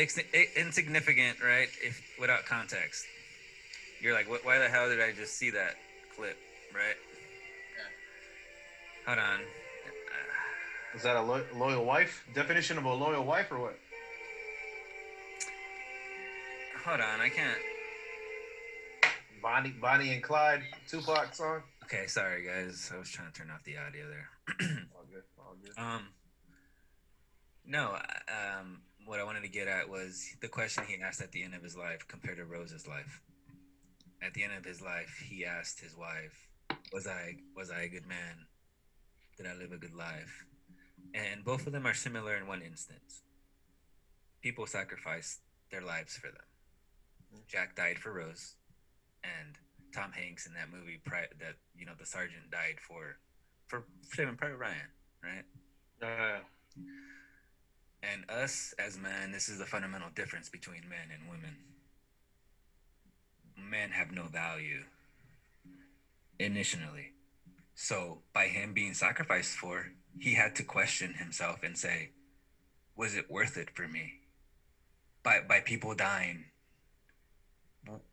Ex- 0.00 0.18
i- 0.18 0.48
insignificant, 0.56 1.42
right? 1.42 1.68
If 1.82 2.00
without 2.18 2.46
context, 2.46 3.04
you're 4.00 4.14
like, 4.14 4.28
"What? 4.28 4.44
Why 4.44 4.58
the 4.58 4.68
hell 4.68 4.88
did 4.88 5.00
I 5.00 5.12
just 5.12 5.36
see 5.36 5.50
that 5.50 5.76
clip?" 6.16 6.38
Right? 6.74 6.96
Hold 9.06 9.18
on. 9.18 9.40
Is 10.94 11.02
that 11.02 11.16
a 11.16 11.20
lo- 11.22 11.46
loyal 11.54 11.84
wife? 11.84 12.24
Definition 12.34 12.78
of 12.78 12.84
a 12.84 12.92
loyal 12.92 13.24
wife 13.24 13.50
or 13.52 13.58
what? 13.58 13.78
hold 16.84 17.00
on, 17.00 17.20
I 17.20 17.28
can't. 17.28 17.58
Bonnie, 19.42 19.70
Bonnie 19.70 20.12
and 20.14 20.22
Clyde, 20.22 20.62
Tupac 20.88 21.34
song. 21.34 21.62
Okay, 21.84 22.06
sorry 22.06 22.42
guys. 22.44 22.90
I 22.94 22.98
was 22.98 23.10
trying 23.10 23.30
to 23.30 23.38
turn 23.38 23.50
off 23.50 23.62
the 23.64 23.76
audio 23.76 24.06
there. 24.08 24.28
All 24.96 25.04
good, 25.10 25.22
all 25.38 25.56
good. 25.62 25.72
Um, 25.78 26.08
no, 27.66 27.96
um, 28.28 28.80
what 29.10 29.18
I 29.18 29.24
wanted 29.24 29.42
to 29.42 29.48
get 29.48 29.66
at 29.66 29.90
was 29.90 30.36
the 30.40 30.46
question 30.46 30.84
he 30.86 31.02
asked 31.02 31.20
at 31.20 31.32
the 31.32 31.42
end 31.42 31.52
of 31.56 31.64
his 31.64 31.76
life 31.76 32.06
compared 32.06 32.36
to 32.36 32.44
Rose's 32.44 32.86
life. 32.86 33.20
At 34.22 34.34
the 34.34 34.44
end 34.44 34.52
of 34.56 34.64
his 34.64 34.80
life, 34.80 35.26
he 35.28 35.44
asked 35.44 35.80
his 35.80 35.96
wife, 35.96 36.48
"Was 36.92 37.08
I 37.08 37.34
was 37.56 37.72
I 37.72 37.80
a 37.82 37.88
good 37.88 38.06
man? 38.06 38.46
Did 39.36 39.48
I 39.48 39.54
live 39.54 39.72
a 39.72 39.78
good 39.78 39.94
life?" 39.94 40.46
And 41.12 41.44
both 41.44 41.66
of 41.66 41.72
them 41.72 41.88
are 41.88 41.94
similar 41.94 42.36
in 42.36 42.46
one 42.46 42.62
instance. 42.62 43.22
People 44.42 44.64
sacrificed 44.68 45.40
their 45.72 45.82
lives 45.82 46.16
for 46.16 46.28
them. 46.28 46.46
Jack 47.48 47.74
died 47.74 47.98
for 47.98 48.12
Rose, 48.12 48.54
and 49.24 49.58
Tom 49.92 50.12
Hanks 50.12 50.46
in 50.46 50.54
that 50.54 50.70
movie, 50.70 51.00
that 51.04 51.56
you 51.74 51.84
know, 51.84 51.94
the 51.98 52.06
sergeant 52.06 52.48
died 52.52 52.78
for 52.86 53.18
for 53.66 53.82
Saving 54.02 54.36
Private 54.36 54.58
Ryan, 54.58 54.90
right? 55.20 55.44
Uh, 56.00 56.38
And 58.02 58.24
us 58.30 58.74
as 58.78 58.98
men, 58.98 59.32
this 59.32 59.48
is 59.48 59.58
the 59.58 59.66
fundamental 59.66 60.08
difference 60.14 60.48
between 60.48 60.88
men 60.88 61.10
and 61.12 61.28
women. 61.28 61.56
Men 63.56 63.90
have 63.90 64.10
no 64.10 64.24
value 64.24 64.84
initially. 66.38 67.12
So 67.74 68.22
by 68.32 68.46
him 68.46 68.72
being 68.72 68.94
sacrificed 68.94 69.56
for, 69.56 69.92
he 70.18 70.34
had 70.34 70.56
to 70.56 70.64
question 70.64 71.14
himself 71.14 71.62
and 71.62 71.76
say, 71.76 72.10
was 72.96 73.14
it 73.14 73.30
worth 73.30 73.56
it 73.56 73.70
for 73.74 73.86
me? 73.88 74.12
By 75.22 75.40
by 75.46 75.60
people 75.60 75.94
dying, 75.94 76.44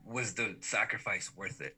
was 0.05 0.33
the 0.33 0.55
sacrifice 0.61 1.31
worth 1.35 1.61
it? 1.61 1.75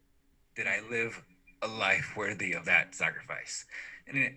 Did 0.54 0.66
I 0.66 0.80
live 0.88 1.22
a 1.62 1.68
life 1.68 2.14
worthy 2.16 2.52
of 2.52 2.64
that 2.66 2.94
sacrifice? 2.94 3.64
And 4.10 4.18
it, 4.18 4.32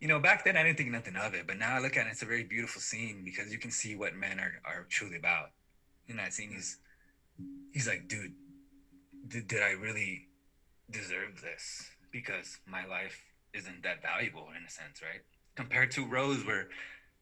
you 0.00 0.08
know, 0.08 0.18
back 0.18 0.44
then 0.44 0.56
I 0.56 0.62
didn't 0.62 0.78
think 0.78 0.90
nothing 0.90 1.16
of 1.16 1.34
it, 1.34 1.46
but 1.46 1.58
now 1.58 1.76
I 1.76 1.78
look 1.78 1.96
at 1.96 2.06
it, 2.06 2.10
it's 2.10 2.22
a 2.22 2.26
very 2.26 2.44
beautiful 2.44 2.80
scene 2.80 3.22
because 3.24 3.52
you 3.52 3.58
can 3.58 3.70
see 3.70 3.94
what 3.94 4.16
men 4.16 4.40
are, 4.40 4.52
are 4.64 4.86
truly 4.88 5.16
about. 5.16 5.50
In 6.08 6.16
that 6.16 6.32
scene, 6.32 6.50
he's 6.50 6.78
he's 7.70 7.86
like, 7.86 8.08
dude, 8.08 8.32
did, 9.28 9.46
did 9.46 9.62
I 9.62 9.72
really 9.72 10.26
deserve 10.90 11.40
this? 11.42 11.90
Because 12.10 12.58
my 12.66 12.86
life 12.86 13.22
isn't 13.52 13.82
that 13.82 14.02
valuable 14.02 14.48
in 14.58 14.64
a 14.64 14.70
sense, 14.70 15.02
right? 15.02 15.20
Compared 15.54 15.90
to 15.92 16.06
Rose, 16.06 16.44
where 16.44 16.68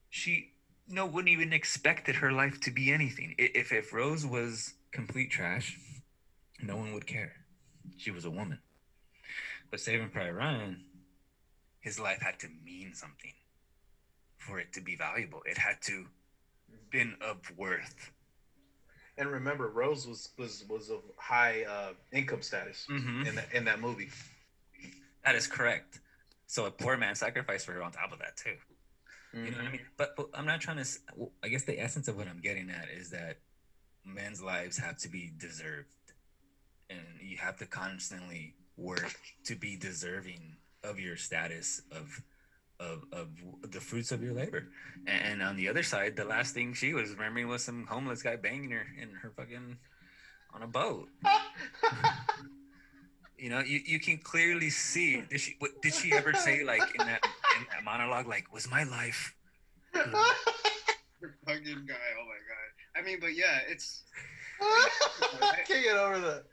she 0.08 0.52
know 0.88 1.04
wouldn't 1.04 1.28
even 1.28 1.52
expected 1.52 2.14
her 2.14 2.32
life 2.32 2.60
to 2.60 2.70
be 2.70 2.92
anything. 2.92 3.34
If 3.38 3.72
if 3.72 3.92
Rose 3.92 4.24
was 4.24 4.74
complete 4.92 5.30
trash, 5.30 5.78
no 6.62 6.76
one 6.76 6.94
would 6.94 7.06
care. 7.06 7.32
She 7.96 8.10
was 8.10 8.24
a 8.24 8.30
woman. 8.30 8.60
But 9.70 9.80
Saving 9.80 10.08
Private 10.08 10.34
Ryan, 10.34 10.84
his 11.88 11.98
life 11.98 12.20
had 12.20 12.38
to 12.38 12.48
mean 12.66 12.92
something 12.92 13.32
for 14.36 14.58
it 14.58 14.70
to 14.74 14.80
be 14.82 14.94
valuable. 14.94 15.40
It 15.46 15.56
had 15.56 15.80
to 15.82 16.06
been 16.90 17.16
of 17.22 17.38
worth. 17.56 18.10
and 19.16 19.30
remember, 19.30 19.68
Rose 19.68 20.06
was 20.06 20.28
was 20.36 20.64
was 20.68 20.90
of 20.90 21.00
high 21.16 21.64
uh, 21.64 21.92
income 22.12 22.42
status 22.42 22.86
Mhm. 22.90 23.26
in 23.26 23.34
that 23.36 23.48
in 23.54 23.64
that 23.64 23.80
movie. 23.80 24.10
That 25.24 25.34
is 25.34 25.46
correct. 25.46 26.00
So 26.46 26.66
a 26.66 26.70
poor 26.70 26.96
man 26.98 27.14
sacrificed 27.14 27.64
for 27.66 27.72
her 27.72 27.82
on 27.82 27.92
top 27.92 28.12
of 28.12 28.18
that 28.18 28.36
too. 28.36 28.56
You 29.32 29.50
know 29.50 29.58
what 29.58 29.66
I 29.66 29.70
mean? 29.72 29.86
But, 29.96 30.16
but 30.16 30.26
I'm 30.34 30.46
not 30.46 30.60
trying 30.60 30.82
to. 30.82 30.86
I 31.42 31.48
guess 31.48 31.64
the 31.64 31.78
essence 31.80 32.06
of 32.08 32.16
what 32.18 32.28
I'm 32.28 32.40
getting 32.48 32.68
at 32.70 32.88
is 33.00 33.10
that 33.10 33.36
men's 34.04 34.42
lives 34.42 34.76
have 34.78 34.96
to 34.98 35.08
be 35.08 35.30
deserved, 35.38 35.88
and 36.90 37.06
you 37.20 37.36
have 37.38 37.56
to 37.58 37.66
constantly 37.66 38.54
work 38.76 39.12
to 39.44 39.54
be 39.56 39.76
deserving 39.76 40.56
of 40.84 40.98
your 40.98 41.16
status 41.16 41.82
of 41.92 42.22
of 42.80 43.04
of 43.12 43.28
the 43.72 43.80
fruits 43.80 44.12
of 44.12 44.22
your 44.22 44.34
labor. 44.34 44.68
And, 45.06 45.42
on 45.42 45.56
the 45.56 45.68
other 45.68 45.82
side, 45.82 46.16
the 46.16 46.24
last 46.24 46.54
thing 46.54 46.74
she 46.74 46.94
was 46.94 47.10
remembering 47.10 47.48
was 47.48 47.64
some 47.64 47.86
homeless 47.86 48.22
guy 48.22 48.36
banging 48.36 48.70
her 48.70 48.86
in 49.00 49.10
her 49.22 49.32
fucking 49.36 49.78
on 50.54 50.62
a 50.62 50.66
boat. 50.66 51.08
You 53.38 53.50
know, 53.50 53.60
you, 53.60 53.80
you 53.86 54.00
can 54.00 54.18
clearly 54.18 54.68
see. 54.68 55.22
Did 55.30 55.40
she 55.40 55.54
what, 55.60 55.80
did 55.80 55.94
she 55.94 56.12
ever 56.12 56.34
say 56.34 56.64
like 56.64 56.82
in 56.98 57.06
that 57.06 57.24
in 57.56 57.66
that 57.70 57.84
monologue 57.84 58.26
like 58.26 58.52
was 58.52 58.68
my 58.68 58.82
life? 58.82 59.32
Fucking 59.94 60.12
guy. 61.86 61.94
Oh 62.18 62.26
my 62.26 62.40
god. 62.48 62.68
I 62.96 63.02
mean, 63.02 63.18
but 63.20 63.36
yeah, 63.36 63.60
it's 63.68 64.02
I 64.60 65.58
can't 65.68 65.84
get 65.84 65.96
over 65.96 66.18
that. 66.18 66.44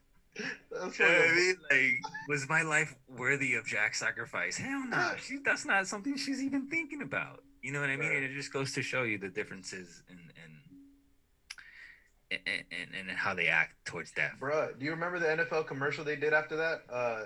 That's 0.72 1.00
You 1.00 1.06
know 1.06 1.12
what 1.12 1.30
I 1.30 1.36
mean? 1.36 1.56
Like 1.72 2.14
was 2.28 2.50
my 2.50 2.62
life 2.62 2.96
worthy 3.10 3.56
of 3.56 3.66
Jack's 3.66 4.00
sacrifice? 4.00 4.58
Hell 4.58 4.86
no. 4.88 5.14
She 5.22 5.40
that's 5.44 5.66
not 5.66 5.88
something 5.88 6.18
she's 6.18 6.42
even 6.44 6.68
thinking 6.68 7.02
about. 7.02 7.44
You 7.62 7.72
know 7.72 7.82
what 7.82 7.90
I 7.90 7.96
mean? 7.96 8.10
Right. 8.10 8.18
And 8.18 8.26
it 8.26 8.34
just 8.34 8.54
goes 8.54 8.74
to 8.74 8.82
show 8.82 9.04
you 9.04 9.18
the 9.18 9.30
differences 9.30 10.04
in 10.10 10.18
in 10.18 10.56
and 12.32 13.10
and 13.10 13.18
how 13.18 13.34
they 13.34 13.48
act 13.48 13.74
towards 13.86 14.12
death. 14.12 14.34
Bruh, 14.40 14.78
do 14.78 14.86
you 14.86 14.92
remember 14.92 15.20
the 15.20 15.28
NFL 15.28 15.68
commercial 15.68 16.04
they 16.04 16.16
did 16.16 16.34
after 16.34 16.56
that? 16.58 16.84
Uh, 16.92 17.26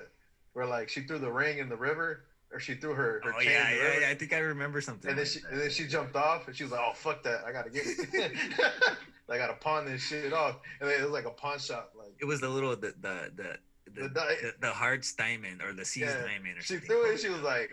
where 0.54 0.66
like 0.66 0.90
she 0.90 1.02
threw 1.02 1.20
the 1.20 1.32
ring 1.32 1.60
in 1.60 1.70
the 1.70 1.76
river, 1.76 2.26
or 2.52 2.60
she 2.60 2.76
threw 2.76 2.94
her, 2.94 3.22
her 3.24 3.34
Oh 3.36 3.40
chain 3.40 3.52
yeah, 3.52 3.72
yeah, 3.72 4.00
yeah. 4.02 4.10
I 4.10 4.16
think 4.16 4.34
I 4.34 4.40
remember 4.40 4.82
something. 4.82 5.10
and 5.10 5.18
then 5.18 5.26
like 5.26 5.32
she 5.34 5.40
that. 5.42 5.52
and 5.52 5.62
then 5.62 5.70
she 5.70 5.88
jumped 5.88 6.16
off, 6.16 6.48
and 6.48 6.56
she 6.56 6.64
was 6.64 6.72
like, 6.72 6.82
"Oh 6.84 6.94
fuck 6.94 7.24
that, 7.24 7.44
I 7.46 7.52
gotta 7.52 7.70
get 7.70 7.84
it. 7.86 8.08
I 9.30 9.38
gotta 9.38 9.54
pawn 9.54 9.86
this 9.86 10.02
shit 10.02 10.34
off." 10.34 10.58
And 10.82 10.90
then 10.90 11.00
it 11.00 11.04
was 11.04 11.12
like 11.12 11.26
a 11.26 11.30
pawn 11.32 11.60
shop, 11.60 11.94
like 11.98 12.14
It 12.20 12.26
was 12.26 12.42
the 12.42 12.50
little 12.50 12.72
the 12.76 12.94
the 13.00 13.32
the 13.36 13.58
the, 13.94 14.02
The 14.02 14.10
the, 14.10 14.54
the 14.62 14.72
hard 14.72 15.06
diamond 15.18 15.62
or 15.62 15.74
the 15.74 15.86
seized 15.86 16.08
Yeah, 16.08 16.26
diamond 16.26 16.58
or 16.58 16.62
she 16.62 16.74
something. 16.74 16.90
threw 16.90 17.12
it. 17.12 17.20
She 17.20 17.30
was 17.30 17.42
like, 17.42 17.70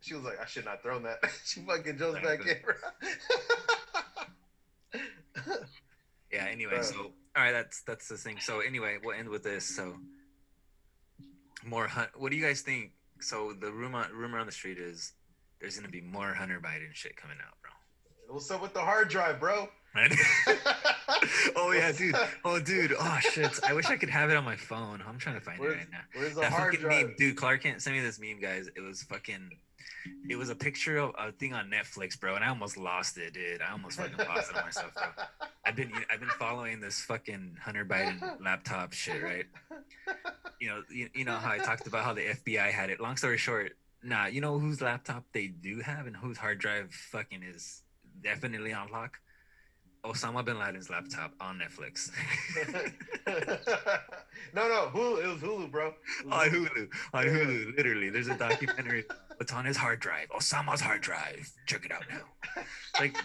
she 0.00 0.14
was 0.14 0.24
like, 0.24 0.40
"I 0.40 0.46
should 0.46 0.64
not 0.66 0.82
thrown 0.82 1.02
that." 1.04 1.18
she 1.44 1.60
fucking 1.60 1.96
jumps 1.98 2.20
back 2.20 2.46
in. 2.46 2.58
Yeah. 6.32 6.46
Anyway, 6.50 6.74
Bro. 6.76 6.82
so 6.82 6.96
all 7.36 7.42
right, 7.42 7.52
that's 7.52 7.82
that's 7.82 8.08
the 8.08 8.16
thing. 8.16 8.38
So 8.40 8.60
anyway, 8.60 8.96
we'll 9.02 9.14
end 9.16 9.28
with 9.28 9.42
this. 9.42 9.64
So 9.76 9.96
more 11.64 11.86
hunt. 11.86 12.08
What 12.16 12.30
do 12.30 12.36
you 12.38 12.44
guys 12.44 12.62
think? 12.62 12.92
So 13.22 13.52
the 13.58 13.70
rumor 13.70 14.06
rumor 14.14 14.38
on 14.38 14.46
the 14.46 14.52
street 14.52 14.78
is 14.78 15.12
there's 15.60 15.76
gonna 15.76 15.88
be 15.88 16.00
more 16.00 16.34
Hunter 16.34 16.60
Biden 16.60 16.92
shit 16.92 17.16
coming 17.16 17.36
out, 17.40 17.54
bro. 17.62 17.70
What's 18.34 18.50
up 18.50 18.62
with 18.62 18.74
the 18.74 18.80
hard 18.80 19.08
drive, 19.08 19.38
bro? 19.40 19.68
Oh 21.54 21.70
yeah, 21.72 21.92
dude. 21.92 22.16
Oh 22.44 22.58
dude. 22.58 22.94
Oh 22.98 23.18
shit. 23.20 23.60
I 23.64 23.72
wish 23.74 23.86
I 23.86 23.96
could 23.96 24.08
have 24.10 24.30
it 24.30 24.36
on 24.36 24.44
my 24.44 24.56
phone. 24.56 25.02
I'm 25.06 25.18
trying 25.18 25.36
to 25.36 25.40
find 25.40 25.58
Where's, 25.60 25.74
it 25.74 25.78
right 25.78 25.86
now. 25.92 25.98
where's 26.14 26.34
the 26.34 26.40
that 26.40 26.52
hard 26.52 26.74
drive? 26.78 27.06
meme, 27.06 27.14
dude. 27.18 27.36
Clark 27.36 27.62
can't 27.62 27.80
send 27.80 27.96
me 27.96 28.02
this 28.02 28.18
meme, 28.18 28.40
guys. 28.40 28.68
It 28.74 28.80
was 28.80 29.02
fucking. 29.04 29.50
It 30.28 30.36
was 30.36 30.50
a 30.50 30.54
picture 30.54 30.98
of 30.98 31.12
a 31.18 31.32
thing 31.32 31.52
on 31.52 31.70
Netflix, 31.70 32.18
bro, 32.18 32.34
and 32.34 32.44
I 32.44 32.48
almost 32.48 32.76
lost 32.76 33.16
it, 33.18 33.34
dude. 33.34 33.62
I 33.62 33.72
almost 33.72 33.98
fucking 33.98 34.16
lost 34.26 34.50
it 34.50 34.56
on 34.56 34.64
myself, 34.64 34.94
bro. 34.94 35.24
I've 35.64 35.76
been 35.76 35.92
I've 36.10 36.20
been 36.20 36.28
following 36.30 36.80
this 36.80 37.00
fucking 37.00 37.56
Hunter 37.62 37.84
Biden 37.84 38.40
laptop 38.40 38.92
shit, 38.92 39.22
right? 39.22 39.46
You 40.60 40.68
know, 40.68 40.82
you, 40.90 41.08
you 41.14 41.24
know 41.24 41.36
how 41.36 41.52
I 41.52 41.58
talked 41.58 41.86
about 41.86 42.04
how 42.04 42.12
the 42.14 42.22
FBI 42.22 42.70
had 42.70 42.90
it. 42.90 43.00
Long 43.00 43.16
story 43.16 43.38
short, 43.38 43.72
nah, 44.02 44.26
you 44.26 44.40
know 44.40 44.58
whose 44.58 44.80
laptop 44.80 45.24
they 45.32 45.48
do 45.48 45.80
have 45.80 46.06
and 46.06 46.16
whose 46.16 46.36
hard 46.36 46.58
drive 46.58 46.92
fucking 46.92 47.42
is 47.42 47.82
definitely 48.22 48.72
on 48.72 48.90
lock? 48.90 49.18
Osama 50.04 50.44
bin 50.44 50.58
Laden's 50.58 50.90
laptop 50.90 51.32
on 51.40 51.60
Netflix. 51.60 52.10
no, 54.52 54.66
no, 54.68 54.90
Hulu. 54.92 55.22
It 55.22 55.26
was 55.28 55.40
Hulu, 55.40 55.70
bro. 55.70 55.94
on 56.30 56.48
Hulu. 56.50 56.88
On 57.14 57.24
Hulu, 57.24 57.76
literally. 57.76 58.10
There's 58.10 58.26
a 58.28 58.36
documentary. 58.36 59.04
What's 59.36 59.52
on 59.52 59.64
his 59.64 59.76
hard 59.76 60.00
drive? 60.00 60.28
Osama's 60.30 60.80
hard 60.80 61.02
drive. 61.02 61.48
Check 61.66 61.84
it 61.84 61.92
out 61.92 62.02
now. 62.10 62.62
Like 62.98 63.16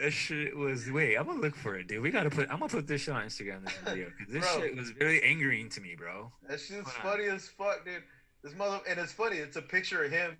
that 0.00 0.10
shit 0.12 0.56
was 0.56 0.90
wait, 0.90 1.16
I'm 1.16 1.26
gonna 1.26 1.40
look 1.40 1.56
for 1.56 1.76
it, 1.76 1.88
dude. 1.88 2.00
We 2.02 2.10
gotta 2.10 2.30
put 2.30 2.48
I'm 2.50 2.58
gonna 2.60 2.68
put 2.68 2.86
this 2.86 3.02
shit 3.02 3.14
on 3.14 3.24
Instagram 3.24 3.64
this 3.64 3.76
video 3.84 4.06
because 4.16 4.32
this 4.32 4.54
Bro. 4.54 4.62
shit 4.62 4.76
was 4.76 4.90
very 4.90 5.22
angering 5.22 5.68
to 5.70 5.80
me, 5.80 5.94
bro. 5.96 6.30
That 6.48 6.60
shit's 6.60 6.90
funny 6.92 7.24
as 7.24 7.48
fuck, 7.48 7.84
dude. 7.84 8.02
This 8.42 8.54
mother, 8.56 8.80
and 8.88 8.98
it's 8.98 9.12
funny. 9.12 9.36
It's 9.36 9.56
a 9.56 9.62
picture 9.62 10.02
of 10.04 10.10
him, 10.10 10.36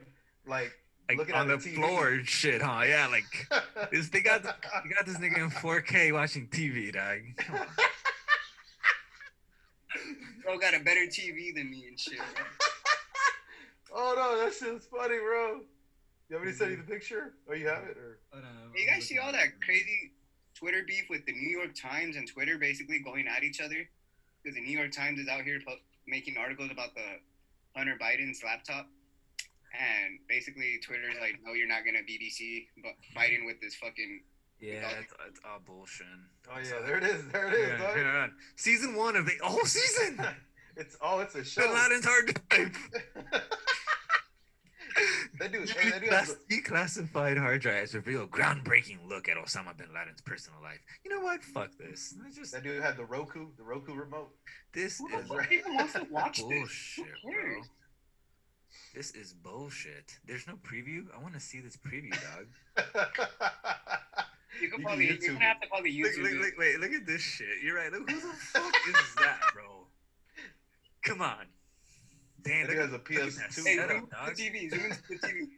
like 0.46 0.72
Like 1.08 1.34
on 1.34 1.48
the 1.48 1.56
the 1.56 1.70
TV. 1.70 1.74
floor 1.74 2.08
and 2.08 2.26
shit, 2.26 2.62
huh? 2.62 2.82
Yeah, 2.86 3.06
like 3.08 3.48
this 3.92 4.08
they 4.08 4.20
got 4.20 4.42
they 4.42 4.48
got 4.94 5.04
this 5.04 5.18
nigga 5.18 5.38
in 5.38 5.50
4K 5.50 6.12
watching 6.12 6.46
TV, 6.48 6.92
dog. 6.92 7.18
Come 7.36 7.66
bro 10.42 10.58
got 10.58 10.74
a 10.74 10.80
better 10.80 11.06
TV 11.06 11.54
than 11.54 11.70
me 11.70 11.84
and 11.88 11.98
shit. 11.98 12.18
Bro. 12.18 12.44
oh 13.94 14.14
no, 14.16 14.44
that 14.44 14.54
shit's 14.54 14.86
funny, 14.86 15.18
bro. 15.18 15.60
You 16.28 16.36
want 16.36 16.46
me 16.46 16.52
to 16.52 16.58
send 16.58 16.70
you 16.70 16.76
the 16.78 16.82
mm-hmm. 16.82 16.92
picture? 16.92 17.34
Oh, 17.48 17.54
you 17.54 17.68
have 17.68 17.84
it? 17.84 17.96
Or 17.98 18.20
I 18.32 18.36
don't 18.36 18.44
know. 18.44 18.72
You 18.74 18.86
guys 18.88 19.04
see 19.04 19.18
all 19.18 19.32
that 19.32 19.60
crazy 19.60 20.12
Twitter 20.54 20.82
beef 20.86 21.04
with 21.10 21.26
the 21.26 21.32
New 21.32 21.58
York 21.58 21.74
Times 21.74 22.16
and 22.16 22.26
Twitter 22.26 22.56
basically 22.58 23.00
going 23.00 23.26
at 23.28 23.42
each 23.42 23.60
other? 23.60 23.88
Because 24.42 24.56
the 24.56 24.62
New 24.62 24.78
York 24.78 24.92
Times 24.92 25.18
is 25.18 25.28
out 25.28 25.42
here 25.42 25.60
po- 25.66 25.76
making 26.06 26.36
articles 26.38 26.70
about 26.70 26.94
the 26.94 27.20
Hunter 27.76 27.98
Biden's 28.00 28.42
laptop. 28.42 28.88
And 29.72 30.18
basically, 30.28 30.78
Twitter's 30.84 31.16
like, 31.20 31.38
no, 31.44 31.52
you're 31.54 31.66
not 31.68 31.84
going 31.84 31.96
to 31.96 32.02
BBC 32.02 32.66
but 32.82 32.92
Biden 33.18 33.46
with 33.46 33.60
this 33.60 33.74
fucking. 33.76 34.22
Yeah, 34.60 34.86
it's, 35.00 35.12
it's 35.28 35.40
all 35.44 35.58
bullshit. 35.66 36.06
oh 36.48 36.58
yeah, 36.62 36.76
all- 36.78 36.86
there 36.86 36.98
it 36.98 37.04
is. 37.04 37.26
There 37.32 37.48
it 37.48 37.54
is. 37.54 37.68
Yeah, 37.68 37.78
dog. 37.78 37.96
hang 37.96 38.06
on. 38.06 38.32
Season 38.56 38.94
one 38.94 39.16
of 39.16 39.26
the 39.26 39.32
whole 39.42 39.64
season. 39.64 40.20
It's 40.74 40.96
oh, 41.02 41.18
it's 41.18 41.34
a 41.34 41.44
show. 41.44 41.60
Bin 41.60 41.70
show. 41.70 41.82
Laden's 41.82 42.06
hard 42.06 42.40
drive. 42.48 42.72
that 45.38 45.52
dude, 45.52 45.68
hey, 45.68 45.90
that 45.90 46.00
dude 46.00 46.10
has 46.12 46.36
Declass- 46.50 46.62
declassified 47.10 47.38
hard 47.38 47.60
drives 47.60 47.94
reveal 47.94 48.26
groundbreaking 48.26 48.98
look 49.06 49.28
at 49.28 49.36
Osama 49.36 49.76
bin 49.76 49.88
Laden's 49.94 50.22
personal 50.22 50.60
life. 50.62 50.78
You 51.04 51.10
know 51.10 51.20
what? 51.20 51.42
Fuck 51.44 51.70
this. 51.78 52.14
I 52.26 52.30
just 52.34 52.52
that 52.52 52.62
dude 52.62 52.82
had 52.82 52.96
the 52.96 53.04
Roku, 53.04 53.48
the 53.58 53.62
Roku 53.62 53.94
remote. 53.94 54.30
this 54.72 54.96
Who 54.98 55.08
the 55.10 55.18
is 55.18 55.46
even 55.50 55.74
wants 55.74 55.92
to 55.92 56.06
watch 56.10 56.38
this? 56.38 56.46
bullshit, 56.46 57.04
Who 57.24 57.32
bro. 57.32 57.62
Cares? 58.92 59.12
This 59.12 59.22
is 59.22 59.32
bullshit. 59.32 60.18
There's 60.26 60.46
no 60.46 60.54
preview. 60.54 61.04
I 61.16 61.20
want 61.22 61.34
to 61.34 61.40
see 61.40 61.60
this 61.60 61.76
preview, 61.76 62.12
dog. 62.12 62.46
You 64.60 64.68
can 64.68 64.80
You 64.80 64.86
probably, 64.86 65.06
can 65.06 65.16
you're 65.16 65.30
YouTube 65.30 65.32
gonna 65.34 65.44
have 65.46 65.60
to 65.62 65.68
probably 65.68 66.02
look, 66.02 66.12
YouTube 66.12 66.22
look, 66.22 66.32
it. 66.32 66.38
look, 66.38 66.58
wait, 66.58 66.78
look 66.78 66.92
at 66.92 67.06
this 67.06 67.22
shit. 67.22 67.48
You're 67.64 67.74
right. 67.74 67.90
Look, 67.90 68.08
who 68.08 68.20
the 68.20 68.26
fuck 68.36 68.74
is 68.86 69.14
that, 69.16 69.40
bro? 69.54 69.86
Come 71.02 71.22
on. 71.22 71.46
Damn, 72.42 72.66
That 72.66 72.76
look, 72.76 72.78
has 72.84 72.92
a 72.92 72.94
at- 72.96 73.00
look 73.00 73.10
at 73.10 73.34
that 73.36 73.50
PS2 73.50 73.66
Hey, 73.66 73.76
setup, 73.76 74.10
dog. 74.10 74.36
the 74.36 74.42
TV, 74.42 74.70
zoom 74.70 74.84
into 74.84 74.98
the 75.08 75.14
TV. 75.16 75.48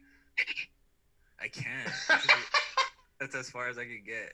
I 1.41 1.47
can't. 1.49 2.23
That's 3.19 3.35
as 3.35 3.49
far 3.49 3.67
as 3.67 3.77
I 3.77 3.83
could 3.83 4.05
get. 4.05 4.33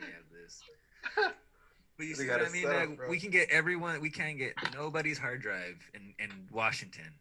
We 0.00 0.06
have 0.06 0.24
this. 0.32 0.60
But 1.96 2.06
you 2.06 2.14
see 2.16 2.28
what 2.28 2.42
a 2.42 2.46
I 2.46 2.48
mean? 2.50 2.64
setup, 2.64 2.98
Like, 2.98 3.08
we 3.08 3.20
can 3.20 3.30
get 3.30 3.50
everyone. 3.50 4.00
We 4.00 4.10
can't 4.10 4.36
get 4.36 4.54
nobody's 4.74 5.16
hard 5.18 5.42
drive 5.42 5.78
in, 5.94 6.12
in 6.18 6.30
Washington. 6.50 7.14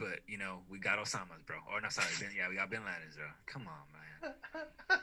But 0.00 0.20
you 0.26 0.38
know, 0.38 0.60
we 0.70 0.78
got 0.78 0.98
Osama's, 0.98 1.42
bro. 1.46 1.56
Or 1.70 1.80
no, 1.80 1.88
sorry, 1.90 2.08
bin, 2.18 2.30
yeah, 2.36 2.48
we 2.48 2.56
got 2.56 2.70
Bin 2.70 2.80
Laden's, 2.80 3.16
bro. 3.16 3.26
Come 3.46 3.68
on, 3.68 3.84
man, 3.92 4.98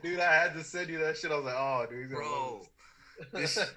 dude, 0.02 0.18
I 0.20 0.32
had 0.34 0.54
to 0.54 0.64
send 0.64 0.88
you 0.88 0.98
that 0.98 1.16
shit. 1.16 1.30
I 1.30 1.36
was 1.36 1.44
like, 1.44 1.54
oh, 1.56 1.86
dude, 1.88 2.10
bro. 2.10 2.62
This, 3.32 3.54
this. 3.54 3.70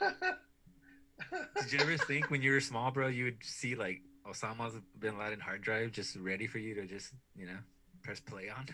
did 1.62 1.72
you 1.72 1.78
ever 1.78 1.96
think 1.96 2.30
when 2.30 2.42
you 2.42 2.52
were 2.52 2.60
small, 2.60 2.90
bro, 2.90 3.06
you 3.08 3.24
would 3.24 3.38
see 3.42 3.74
like 3.74 4.02
Osama's 4.28 4.74
Bin 4.98 5.18
Laden 5.18 5.40
hard 5.40 5.62
drive 5.62 5.92
just 5.92 6.16
ready 6.16 6.46
for 6.46 6.58
you 6.58 6.74
to 6.74 6.86
just, 6.86 7.12
you 7.36 7.46
know, 7.46 7.58
press 8.02 8.20
play 8.20 8.48
on? 8.48 8.66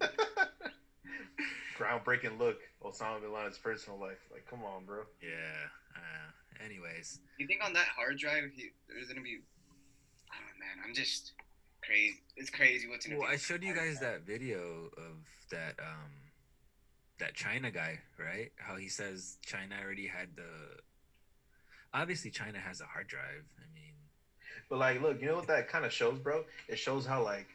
Groundbreaking 1.78 2.38
look, 2.38 2.58
Osama 2.84 3.20
bin 3.20 3.32
Laden's 3.32 3.58
personal 3.58 3.98
life. 3.98 4.20
Like, 4.32 4.46
come 4.48 4.62
on, 4.64 4.84
bro. 4.84 5.02
yeah. 5.20 5.68
Uh, 5.96 6.64
anyways, 6.64 7.20
You 7.38 7.46
think 7.46 7.60
on 7.64 7.72
that 7.72 7.86
hard 7.96 8.16
drive, 8.18 8.44
he, 8.54 8.70
there's 8.88 9.08
gonna 9.08 9.20
be? 9.20 9.40
Oh 10.34 10.58
man, 10.58 10.84
I'm 10.86 10.94
just 10.94 11.32
crazy. 11.82 12.20
It's 12.36 12.50
crazy 12.50 12.88
what's 12.88 13.06
gonna 13.06 13.18
Well. 13.18 13.28
I 13.30 13.36
showed 13.36 13.62
you 13.62 13.74
guys 13.74 14.00
that 14.00 14.22
video 14.26 14.90
of 14.96 15.16
that 15.50 15.74
um 15.78 16.10
that 17.18 17.34
China 17.34 17.70
guy, 17.70 18.00
right? 18.18 18.50
How 18.56 18.76
he 18.76 18.88
says 18.88 19.38
China 19.44 19.74
already 19.82 20.06
had 20.06 20.28
the 20.36 20.80
obviously 21.92 22.30
China 22.30 22.58
has 22.58 22.80
a 22.80 22.86
hard 22.86 23.06
drive. 23.06 23.44
I 23.58 23.66
mean, 23.74 23.94
But 24.68 24.78
like, 24.78 25.00
look, 25.00 25.20
you 25.20 25.28
know 25.28 25.36
what 25.36 25.46
that 25.46 25.68
kind 25.68 25.84
of 25.84 25.92
shows, 25.92 26.18
bro? 26.18 26.44
It 26.68 26.78
shows 26.78 27.06
how 27.06 27.22
like 27.22 27.46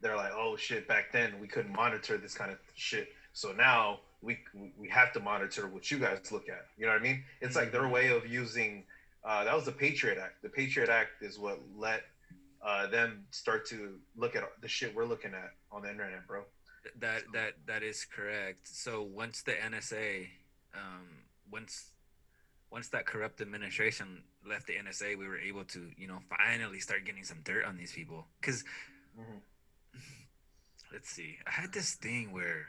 they're 0.00 0.16
like, 0.16 0.32
oh 0.34 0.56
shit, 0.56 0.88
back 0.88 1.12
then 1.12 1.38
we 1.40 1.46
couldn't 1.46 1.72
monitor 1.72 2.18
this 2.18 2.34
kind 2.34 2.50
of 2.50 2.58
shit, 2.74 3.08
so 3.32 3.52
now 3.52 4.00
we 4.20 4.38
we 4.76 4.88
have 4.88 5.12
to 5.12 5.20
monitor 5.20 5.68
what 5.68 5.90
you 5.90 5.98
guys 5.98 6.32
look 6.32 6.48
at. 6.48 6.66
You 6.76 6.86
know 6.86 6.92
what 6.92 7.00
I 7.00 7.04
mean? 7.04 7.22
It's 7.40 7.56
like 7.56 7.72
their 7.72 7.88
way 7.88 8.08
of 8.08 8.26
using. 8.26 8.84
Uh, 9.24 9.44
that 9.44 9.54
was 9.54 9.64
the 9.64 9.72
Patriot 9.72 10.18
Act. 10.18 10.42
The 10.42 10.50
Patriot 10.50 10.90
Act 10.90 11.22
is 11.22 11.38
what 11.38 11.58
let 11.78 12.02
uh, 12.64 12.86
them 12.88 13.24
start 13.30 13.66
to 13.68 13.98
look 14.16 14.34
at 14.36 14.42
the 14.62 14.68
shit 14.68 14.94
we're 14.94 15.04
looking 15.04 15.34
at 15.34 15.50
on 15.70 15.82
the 15.82 15.90
internet, 15.90 16.26
bro. 16.26 16.42
th- 16.82 16.94
that 17.00 17.22
that 17.32 17.52
that 17.66 17.82
is 17.82 18.04
correct. 18.04 18.66
So 18.68 19.02
once 19.02 19.42
the 19.42 19.52
NSA 19.52 20.28
um 20.74 21.06
once 21.50 21.90
once 22.70 22.88
that 22.88 23.06
corrupt 23.06 23.40
administration 23.40 24.24
left 24.48 24.66
the 24.66 24.74
NSA, 24.74 25.16
we 25.18 25.28
were 25.28 25.38
able 25.38 25.64
to, 25.66 25.90
you 25.96 26.08
know, 26.08 26.18
finally 26.28 26.80
start 26.80 27.04
getting 27.04 27.22
some 27.24 27.38
dirt 27.44 27.64
on 27.64 27.76
these 27.76 27.92
people 27.92 28.26
cuz 28.42 28.64
Mhm. 29.18 29.40
let's 30.92 31.10
see. 31.10 31.38
I 31.46 31.50
had 31.50 31.72
this 31.72 31.94
thing 31.94 32.32
where 32.32 32.68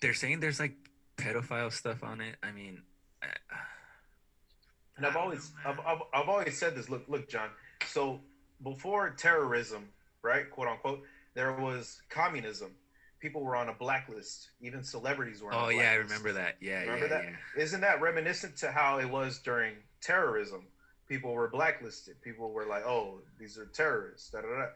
they're 0.00 0.14
saying 0.14 0.40
there's 0.40 0.60
like 0.60 0.74
pedophile 1.16 1.72
stuff 1.72 2.02
on 2.02 2.20
it. 2.20 2.36
I 2.42 2.50
mean, 2.52 2.82
I, 3.22 3.28
And 4.96 5.04
I've 5.06 5.16
always, 5.16 5.50
I've. 5.66 5.80
I've, 5.80 6.02
I've 6.14 6.28
always 6.28 6.56
said 6.56 6.76
this. 6.76 6.88
Look, 6.88 7.08
look, 7.08 7.28
John. 7.28 7.50
So 7.86 8.20
before 8.62 9.10
terrorism, 9.10 9.88
right, 10.22 10.50
quote 10.50 10.68
unquote, 10.68 11.02
there 11.34 11.52
was 11.52 12.00
communism. 12.08 12.72
People 13.20 13.42
were 13.42 13.56
on 13.56 13.68
a 13.68 13.72
blacklist. 13.74 14.50
Even 14.60 14.84
celebrities 14.84 15.42
were. 15.42 15.52
on 15.52 15.64
oh 15.64 15.68
yeah, 15.70 15.90
I 15.92 15.94
remember 15.94 16.32
that. 16.32 16.56
Yeah, 16.60 16.80
Remember 16.80 17.06
yeah, 17.06 17.08
that? 17.08 17.24
yeah. 17.24 17.62
Isn't 17.62 17.80
that 17.80 18.00
reminiscent 18.00 18.56
to 18.58 18.70
how 18.70 18.98
it 18.98 19.08
was 19.08 19.38
during 19.38 19.74
terrorism? 20.02 20.66
People 21.08 21.32
were 21.32 21.48
blacklisted. 21.48 22.20
People 22.22 22.50
were 22.52 22.66
like, 22.66 22.84
"Oh, 22.86 23.20
these 23.38 23.58
are 23.58 23.66
terrorists." 23.66 24.30
Da, 24.30 24.40
da, 24.42 24.48
da. 24.48 24.66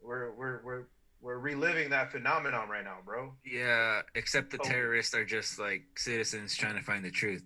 We're 0.00 0.32
we're 0.32 0.60
we're 0.64 0.82
we're 1.20 1.38
reliving 1.38 1.90
that 1.90 2.10
phenomenon 2.10 2.68
right 2.68 2.82
now, 2.84 2.98
bro. 3.04 3.34
Yeah, 3.44 4.02
except 4.16 4.50
the 4.50 4.58
Oh. 4.60 4.68
terrorists 4.68 5.14
are 5.14 5.24
just 5.24 5.58
like 5.60 5.82
citizens 5.96 6.56
trying 6.56 6.74
to 6.76 6.82
find 6.82 7.04
the 7.04 7.10
truth 7.10 7.44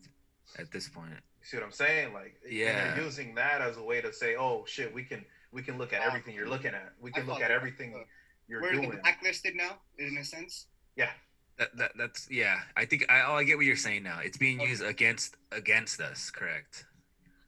at 0.59 0.71
this 0.73 0.89
point. 0.89 1.13
You 1.47 1.51
see 1.51 1.57
what 1.59 1.67
I'm 1.67 1.71
saying? 1.73 2.13
Like, 2.13 2.35
Yeah. 2.45 2.95
they're 2.95 3.05
using 3.05 3.37
that 3.37 3.61
as 3.61 3.77
a 3.77 3.83
way 3.83 4.01
to 4.01 4.13
say, 4.13 4.35
"Oh 4.35 4.65
shit, 4.67 4.93
we 4.93 5.05
can 5.05 5.25
we 5.53 5.63
can 5.63 5.79
look 5.79 5.93
at 5.93 6.01
Uh, 6.03 6.07
everything 6.07 6.35
you're 6.35 6.49
looking 6.49 6.75
at. 6.75 6.93
We 6.99 7.13
can 7.13 7.25
look 7.25 7.41
at 7.41 7.53
everything 7.53 7.95
Uh, 7.95 8.03
you're 8.49 8.61
We're 8.63 8.73
doing." 8.73 8.91
the 8.91 8.97
blacklisted 8.97 9.55
now, 9.55 9.81
in 9.97 10.19
a 10.19 10.25
sense. 10.25 10.67
Yeah, 10.97 11.13
That, 11.59 11.77
that 11.77 11.93
that's 11.97 12.29
yeah. 12.29 12.65
I 12.75 12.85
think 12.85 13.09
I 13.09 13.21
oh, 13.23 13.37
I 13.37 13.45
get 13.45 13.57
what 13.59 13.65
you're 13.65 13.77
saying 13.77 14.03
now. 14.03 14.19
It's 14.19 14.37
being 14.37 14.61
Okay. 14.61 14.71
used 14.71 14.83
against 14.83 15.37
against 15.53 16.01
us, 16.01 16.31
correct? 16.33 16.85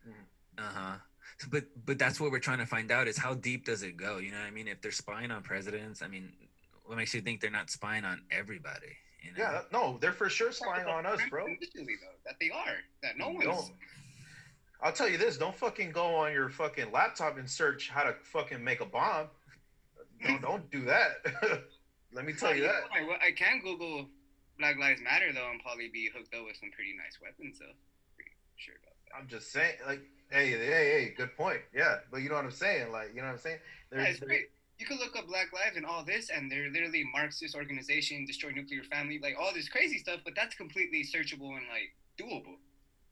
Mhm. 0.06 0.24
Uh 0.58 0.62
huh. 0.72 0.98
So, 1.38 1.48
but 1.50 1.64
but 1.84 1.98
that's 1.98 2.20
what 2.20 2.30
we're 2.30 2.38
trying 2.38 2.58
to 2.58 2.66
find 2.66 2.92
out 2.92 3.08
is 3.08 3.18
how 3.18 3.34
deep 3.34 3.64
does 3.64 3.82
it 3.82 3.96
go? 3.96 4.18
You 4.18 4.30
know 4.30 4.38
what 4.38 4.46
I 4.46 4.52
mean? 4.52 4.68
If 4.68 4.80
they're 4.80 4.92
spying 4.92 5.32
on 5.32 5.42
presidents, 5.42 6.02
I 6.02 6.06
mean, 6.08 6.32
what 6.84 6.96
makes 6.96 7.14
you 7.14 7.20
think 7.20 7.40
they're 7.40 7.50
not 7.50 7.68
spying 7.68 8.04
on 8.04 8.24
everybody? 8.30 8.96
You 9.22 9.32
know? 9.32 9.36
yeah. 9.38 9.60
No, 9.72 9.98
they're 10.00 10.12
for 10.12 10.28
sure 10.28 10.52
spying 10.52 10.86
on 10.86 11.06
us, 11.06 11.20
bro. 11.30 11.46
Though, 11.46 11.54
that 12.26 12.36
they 12.40 12.50
are. 12.50 12.76
That 13.02 13.18
no 13.18 13.30
one's. 13.30 13.72
I'll 14.80 14.92
tell 14.92 15.08
you 15.08 15.18
this: 15.18 15.38
don't 15.38 15.56
fucking 15.56 15.90
go 15.90 16.14
on 16.14 16.32
your 16.32 16.48
fucking 16.50 16.92
laptop 16.92 17.36
and 17.38 17.48
search 17.50 17.88
how 17.88 18.04
to 18.04 18.14
fucking 18.22 18.62
make 18.62 18.80
a 18.80 18.86
bomb. 18.86 19.26
Don't 20.24 20.42
don't 20.42 20.70
do 20.70 20.84
that. 20.84 21.24
Let 22.12 22.24
me 22.24 22.32
tell 22.32 22.54
you 22.54 22.62
that. 22.62 22.84
I, 22.92 23.28
I 23.28 23.32
can 23.32 23.60
Google 23.60 24.06
Black 24.58 24.78
Lives 24.78 25.00
Matter 25.02 25.32
though, 25.32 25.50
and 25.50 25.60
probably 25.62 25.88
be 25.88 26.10
hooked 26.14 26.34
up 26.34 26.44
with 26.46 26.56
some 26.56 26.70
pretty 26.70 26.94
nice 26.96 27.18
weapons. 27.20 27.58
So, 27.58 27.66
pretty 28.14 28.30
sure 28.56 28.74
about 28.82 28.94
that. 29.04 29.18
I'm 29.18 29.28
just 29.28 29.52
saying, 29.52 29.74
like, 29.86 30.00
hey, 30.30 30.50
hey, 30.50 30.58
hey, 30.58 31.14
good 31.16 31.36
point. 31.36 31.60
Yeah, 31.74 31.98
but 32.10 32.22
you 32.22 32.28
know 32.28 32.36
what 32.36 32.44
I'm 32.44 32.50
saying? 32.50 32.92
Like, 32.92 33.10
you 33.14 33.20
know 33.20 33.26
what 33.26 33.34
I'm 33.34 33.38
saying? 33.38 33.58
Yeah, 33.92 34.02
it's 34.02 34.20
great. 34.20 34.50
You 34.78 34.86
could 34.86 34.98
look 34.98 35.16
up 35.16 35.26
Black 35.26 35.52
Lives 35.52 35.76
and 35.76 35.84
all 35.84 36.04
this, 36.04 36.30
and 36.30 36.50
they're 36.50 36.70
literally 36.70 37.04
Marxist 37.12 37.54
organization, 37.56 38.24
destroy 38.24 38.50
nuclear 38.50 38.82
family, 38.84 39.18
like 39.20 39.34
all 39.38 39.52
this 39.52 39.68
crazy 39.68 39.98
stuff. 39.98 40.20
But 40.24 40.34
that's 40.36 40.54
completely 40.54 41.02
searchable 41.04 41.56
and 41.56 41.66
like 41.68 41.94
doable. 42.18 42.54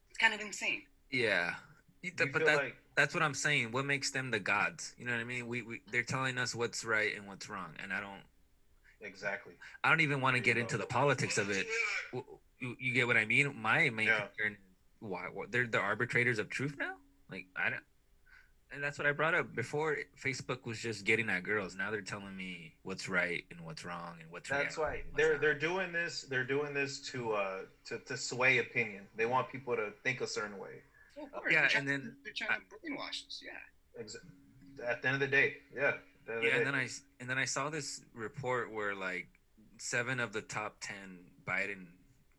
It's 0.09 0.17
kind 0.17 0.33
of 0.33 0.39
insane. 0.39 0.83
Yeah. 1.11 1.55
You 2.01 2.11
But 2.15 2.45
that, 2.45 2.55
like 2.55 2.75
that's 2.95 3.13
what 3.13 3.23
I'm 3.23 3.33
saying. 3.33 3.71
What 3.71 3.85
makes 3.85 4.11
them 4.11 4.31
the 4.31 4.39
gods? 4.39 4.93
You 4.97 5.05
know 5.05 5.11
what 5.11 5.19
I 5.19 5.25
mean? 5.25 5.47
We, 5.47 5.61
we 5.61 5.81
they're 5.91 6.03
telling 6.03 6.37
us 6.37 6.55
what's 6.55 6.85
right 6.85 7.15
and 7.15 7.27
what's 7.27 7.49
wrong, 7.49 7.73
and 7.81 7.91
I 7.91 7.99
don't 7.99 8.21
exactly. 9.01 9.53
I 9.83 9.89
don't 9.89 10.01
even 10.01 10.21
want 10.21 10.35
to 10.35 10.41
get 10.41 10.57
into 10.57 10.77
the 10.77 10.85
politics 10.85 11.37
of 11.37 11.49
it. 11.49 11.67
You, 12.59 12.75
you 12.79 12.93
get 12.93 13.07
what 13.07 13.17
I 13.17 13.25
mean? 13.25 13.53
My 13.59 13.89
main 13.89 14.07
Yeah. 14.07 14.27
concern, 14.27 14.57
why, 14.99 15.25
what, 15.31 15.51
they're 15.51 15.67
the 15.67 15.79
arbitrators 15.79 16.39
of 16.39 16.49
truth 16.49 16.75
now. 16.77 16.93
Like 17.29 17.45
I 17.55 17.69
don't, 17.71 17.83
and 18.73 18.83
that's 18.83 18.97
what 18.97 19.07
I 19.07 19.11
brought 19.11 19.33
up 19.33 19.55
before. 19.55 19.97
Facebook 20.21 20.65
was 20.65 20.79
just 20.79 21.05
getting 21.05 21.29
at 21.29 21.43
girls. 21.43 21.75
Now 21.75 21.91
they're 21.91 22.01
telling 22.01 22.35
me 22.35 22.73
what's 22.83 23.07
right 23.09 23.43
and 23.51 23.61
what's 23.61 23.85
wrong 23.85 24.15
and 24.21 24.29
what's 24.31 24.49
That's 24.49 24.77
reality 24.77 25.01
why 25.01 25.17
they're 25.17 25.33
not. 25.33 25.41
they're 25.41 25.57
doing 25.59 25.91
this. 25.91 26.23
They're 26.29 26.43
doing 26.43 26.73
this 26.73 26.99
to 27.11 27.33
uh 27.33 27.57
to, 27.85 27.99
to 27.99 28.17
sway 28.17 28.59
opinion. 28.59 29.07
They 29.15 29.25
want 29.25 29.49
people 29.51 29.75
to 29.75 29.91
think 30.03 30.21
a 30.21 30.27
certain 30.27 30.57
way. 30.57 30.81
Of 31.21 31.31
course, 31.31 31.51
Yeah, 31.53 31.67
trying 31.67 31.87
and 31.87 31.87
to- 31.87 31.91
then- 32.07 32.15
they're 32.23 32.33
trying 32.35 32.59
to 32.59 32.65
brainwash 32.75 33.25
us. 33.27 33.41
Yeah. 33.43 34.01
Ex- 34.01 34.17
At 34.85 35.01
the 35.01 35.07
end 35.07 35.15
of 35.15 35.21
the 35.21 35.27
day, 35.27 35.57
yeah. 35.73 35.93
the 36.25 36.33
end 36.33 36.37
of 36.37 36.41
the 36.43 36.47
Yeah, 36.49 36.55
and 36.57 36.67
then 36.67 36.75
I 36.75 36.83
s- 36.83 37.01
and 37.19 37.29
then 37.29 37.37
I 37.37 37.45
saw 37.45 37.69
this 37.69 38.01
report 38.13 38.71
where 38.71 38.93
like 38.93 39.27
seven 39.79 40.19
of 40.19 40.33
the 40.33 40.41
top 40.41 40.75
ten 40.81 41.19
Biden 41.47 41.87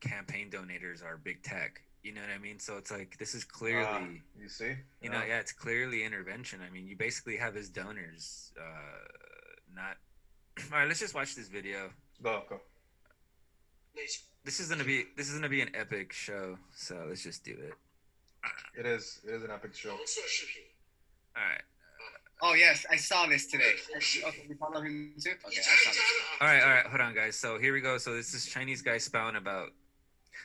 campaign 0.00 0.50
donators 0.50 1.02
are 1.04 1.16
big 1.16 1.42
tech. 1.42 1.80
You 2.08 2.14
know 2.14 2.22
what 2.22 2.30
I 2.34 2.38
mean? 2.38 2.58
So 2.58 2.78
it's 2.78 2.90
like 2.90 3.18
this 3.18 3.34
is 3.34 3.44
clearly. 3.44 3.84
Ah, 3.86 4.00
you 4.40 4.48
see, 4.48 4.72
You 5.02 5.10
know, 5.10 5.20
yeah, 5.28 5.40
it's 5.40 5.52
clearly 5.52 6.04
intervention. 6.04 6.60
I 6.66 6.70
mean, 6.72 6.88
you 6.88 6.96
basically 6.96 7.36
have 7.36 7.54
his 7.54 7.68
donors 7.68 8.50
uh, 8.58 9.04
not. 9.74 9.98
All 10.72 10.78
right, 10.78 10.88
let's 10.88 11.00
just 11.00 11.14
watch 11.14 11.34
this 11.34 11.48
video. 11.48 11.90
Go 12.22 12.44
go. 12.48 12.62
This 14.42 14.58
is 14.58 14.70
gonna 14.70 14.84
be 14.84 15.04
this 15.18 15.28
is 15.28 15.34
gonna 15.34 15.50
be 15.50 15.60
an 15.60 15.68
epic 15.74 16.14
show, 16.14 16.56
so 16.74 17.04
let's 17.10 17.22
just 17.22 17.44
do 17.44 17.50
it. 17.52 17.74
It 18.78 18.86
is. 18.86 19.20
It 19.28 19.34
is 19.34 19.42
an 19.42 19.50
epic 19.50 19.74
show. 19.74 19.90
All 19.90 19.98
right, 21.36 21.60
Oh 22.40 22.54
yes, 22.54 22.86
I 22.90 22.96
saw 22.96 23.26
this 23.26 23.48
today. 23.48 23.74
Okay, 23.96 24.46
you 24.48 24.54
follow 24.54 24.80
him 24.80 25.12
too? 25.22 25.32
Okay, 25.46 25.58
I 25.58 25.60
saw 25.60 25.90
this. 25.90 26.00
all 26.40 26.46
right, 26.48 26.62
all 26.62 26.70
right. 26.70 26.86
Hold 26.86 27.02
on, 27.02 27.14
guys. 27.14 27.36
So 27.36 27.58
here 27.58 27.74
we 27.74 27.82
go. 27.82 27.98
So 27.98 28.14
this 28.14 28.32
is 28.32 28.46
Chinese 28.46 28.80
guy 28.80 28.96
spouting 28.96 29.36
about. 29.36 29.72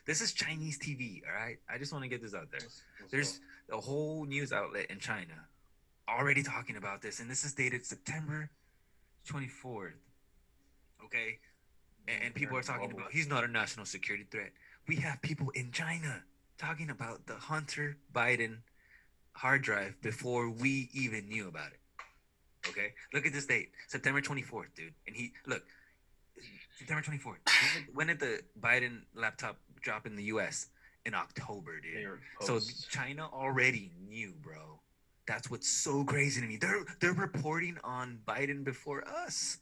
This 0.05 0.21
is 0.21 0.33
Chinese 0.33 0.77
TV. 0.77 1.21
All 1.27 1.33
right, 1.33 1.57
I 1.69 1.77
just 1.77 1.93
want 1.93 2.03
to 2.03 2.09
get 2.09 2.21
this 2.21 2.33
out 2.33 2.51
there. 2.51 2.59
Let's- 2.59 2.81
let's 2.99 3.11
There's 3.11 3.39
go. 3.69 3.77
a 3.77 3.81
whole 3.81 4.25
news 4.25 4.51
outlet 4.51 4.87
in 4.91 4.99
China 4.99 5.47
already 6.09 6.43
talking 6.43 6.75
about 6.75 7.01
this, 7.01 7.19
and 7.19 7.29
this 7.31 7.43
is 7.45 7.53
dated 7.53 7.85
September 7.85 8.49
24th. 9.25 9.93
Okay, 11.05 11.39
and, 12.07 12.23
and 12.23 12.35
people 12.35 12.57
are 12.57 12.63
talking 12.63 12.91
about 12.91 13.11
he's 13.13 13.27
not 13.27 13.43
a 13.43 13.47
national 13.47 13.85
security 13.85 14.25
threat. 14.29 14.51
We 14.87 14.97
have 14.97 15.21
people 15.21 15.49
in 15.51 15.71
China 15.71 16.23
talking 16.57 16.89
about 16.89 17.25
the 17.25 17.35
Hunter 17.35 17.97
Biden 18.13 18.57
hard 19.33 19.61
drive 19.61 20.01
before 20.01 20.49
we 20.49 20.89
even 20.93 21.27
knew 21.29 21.47
about 21.47 21.71
it. 21.71 21.79
Okay, 22.69 22.93
look 23.13 23.25
at 23.25 23.31
this 23.33 23.45
date, 23.45 23.71
September 23.87 24.21
24th, 24.21 24.73
dude. 24.75 24.93
And 25.07 25.15
he 25.15 25.33
look, 25.45 25.63
September 26.77 27.01
24th. 27.01 27.23
When 27.25 27.37
did, 27.85 27.95
when 27.95 28.07
did 28.07 28.19
the 28.19 28.43
Biden 28.59 29.01
laptop 29.13 29.57
drop 29.83 30.05
in 30.07 30.15
the 30.15 30.23
U.S. 30.25 30.67
in 31.05 31.13
October, 31.13 31.79
dude? 31.81 32.19
So 32.41 32.59
China 32.89 33.27
already 33.31 33.91
knew, 34.07 34.33
bro. 34.41 34.79
That's 35.27 35.49
what's 35.51 35.69
so 35.69 36.03
crazy 36.03 36.41
to 36.41 36.47
me. 36.47 36.57
They're 36.57 36.83
they're 36.99 37.13
reporting 37.13 37.77
on 37.83 38.19
Biden 38.27 38.63
before 38.63 39.07
us. 39.07 39.59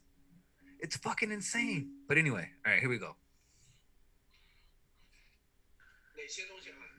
It's 0.80 0.96
fucking 0.96 1.30
insane. 1.30 1.90
But 2.08 2.18
anyway, 2.18 2.48
all 2.66 2.72
right, 2.72 2.80
here 2.80 2.88
we 2.88 2.98
go. 2.98 3.14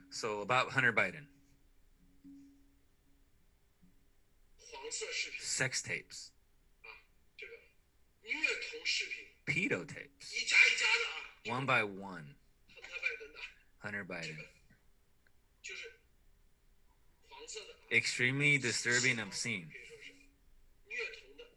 So 0.09 0.41
about 0.41 0.69
Hunter 0.71 0.93
Biden, 0.93 1.25
sex 5.39 5.81
tapes, 5.81 6.31
pedo 9.47 9.85
tapes, 9.87 10.33
one 11.47 11.65
by 11.65 11.83
one. 11.83 12.35
Hunter 13.83 14.05
Biden, 14.09 14.37
extremely 17.91 18.57
disturbing, 18.57 19.19
obscene, 19.19 19.67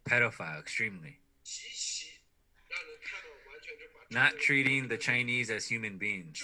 pedophile, 0.05 0.59
extremely. 0.59 1.19
Not 4.11 4.39
treating 4.39 4.89
the 4.89 4.97
Chinese 4.97 5.51
as 5.51 5.67
human 5.67 5.99
beings. 5.99 6.43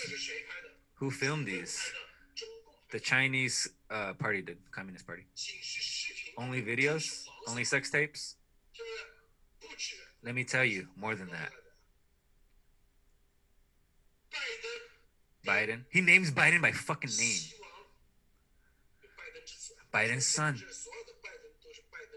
Who 0.95 1.11
filmed 1.11 1.47
these? 1.47 1.81
The 2.93 3.01
Chinese 3.01 3.69
uh, 3.91 4.13
party 4.15 4.43
did, 4.43 4.59
Communist 4.71 5.07
Party. 5.07 5.25
Only 6.39 6.63
videos? 6.63 7.25
Only 7.49 7.65
sex 7.65 7.91
tapes? 7.91 8.37
Let 10.23 10.35
me 10.35 10.45
tell 10.45 10.65
you, 10.65 10.89
more 10.97 11.17
than 11.17 11.29
that. 11.29 11.51
Biden. 15.53 15.85
He 15.91 16.01
names 16.01 16.31
Biden 16.31 16.63
by 16.63 16.73
fucking 16.73 17.11
name. 17.19 17.41
Biden's 19.93 20.27
son. 20.27 20.61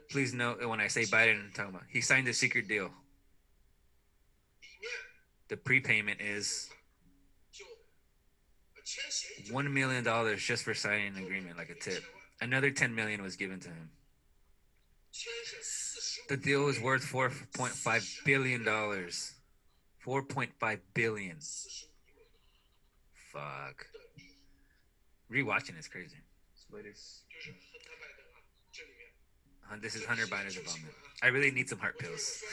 Please 0.10 0.34
note 0.34 0.65
when 0.65 0.80
I 0.80 0.88
say 0.88 1.04
Biden, 1.04 1.45
I'm 1.45 1.52
talking 1.54 1.76
about 1.76 1.84
he 1.89 2.02
signed 2.02 2.28
a 2.28 2.34
secret 2.34 2.67
deal. 2.67 2.89
The 5.50 5.58
prepayment 5.58 6.21
is 6.21 6.69
one 9.52 9.74
million 9.74 10.04
dollars 10.04 10.41
just 10.41 10.63
for 10.63 10.74
signing 10.74 11.15
an 11.17 11.24
agreement, 11.24 11.58
like 11.58 11.69
a 11.69 11.76
tip. 11.76 12.04
Another 12.39 12.71
ten 12.71 12.95
million 12.95 13.21
was 13.21 13.36
given 13.36 13.60
to 13.60 13.69
him. 13.69 13.89
The 16.30 16.38
deal 16.38 16.67
is 16.69 16.80
worth 16.80 17.04
four 17.04 17.32
point 17.56 17.74
five 17.74 18.08
billion 18.26 18.63
dollars. 18.63 19.34
Four 20.00 20.24
point 20.24 20.52
five 20.60 20.80
billion. 20.93 21.38
Fuck. 23.36 23.86
Rewatching 25.32 25.78
is 25.78 25.88
crazy. 25.89 26.15
Latest. 26.71 27.24
This 29.82 29.95
is 29.95 30.06
Hunter 30.06 30.26
Biden's 30.26 30.56
involvement. 30.58 30.93
I 31.21 31.28
really 31.28 31.52
need 31.52 31.67
some 31.69 31.80
heart 31.80 32.00
pills. 32.00 32.41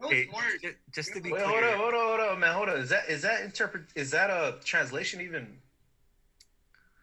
No 0.00 0.08
Hey, 0.10 0.28
more. 0.30 0.42
ju- 0.62 0.76
just 0.92 1.12
to 1.14 1.20
be 1.20 1.32
Wait, 1.32 1.42
clear, 1.42 1.48
hold 1.48 1.64
on, 1.64 1.76
hold 1.76 1.94
on, 1.94 2.06
hold 2.20 2.20
on, 2.20 2.38
man, 2.38 2.54
hold 2.54 2.68
on. 2.68 2.76
Is 2.76 2.88
that 2.90 3.08
is 3.08 3.22
that 3.22 3.40
interpret? 3.40 3.82
Is 3.96 4.12
that 4.12 4.30
a 4.30 4.54
translation 4.64 5.20
even? 5.20 5.58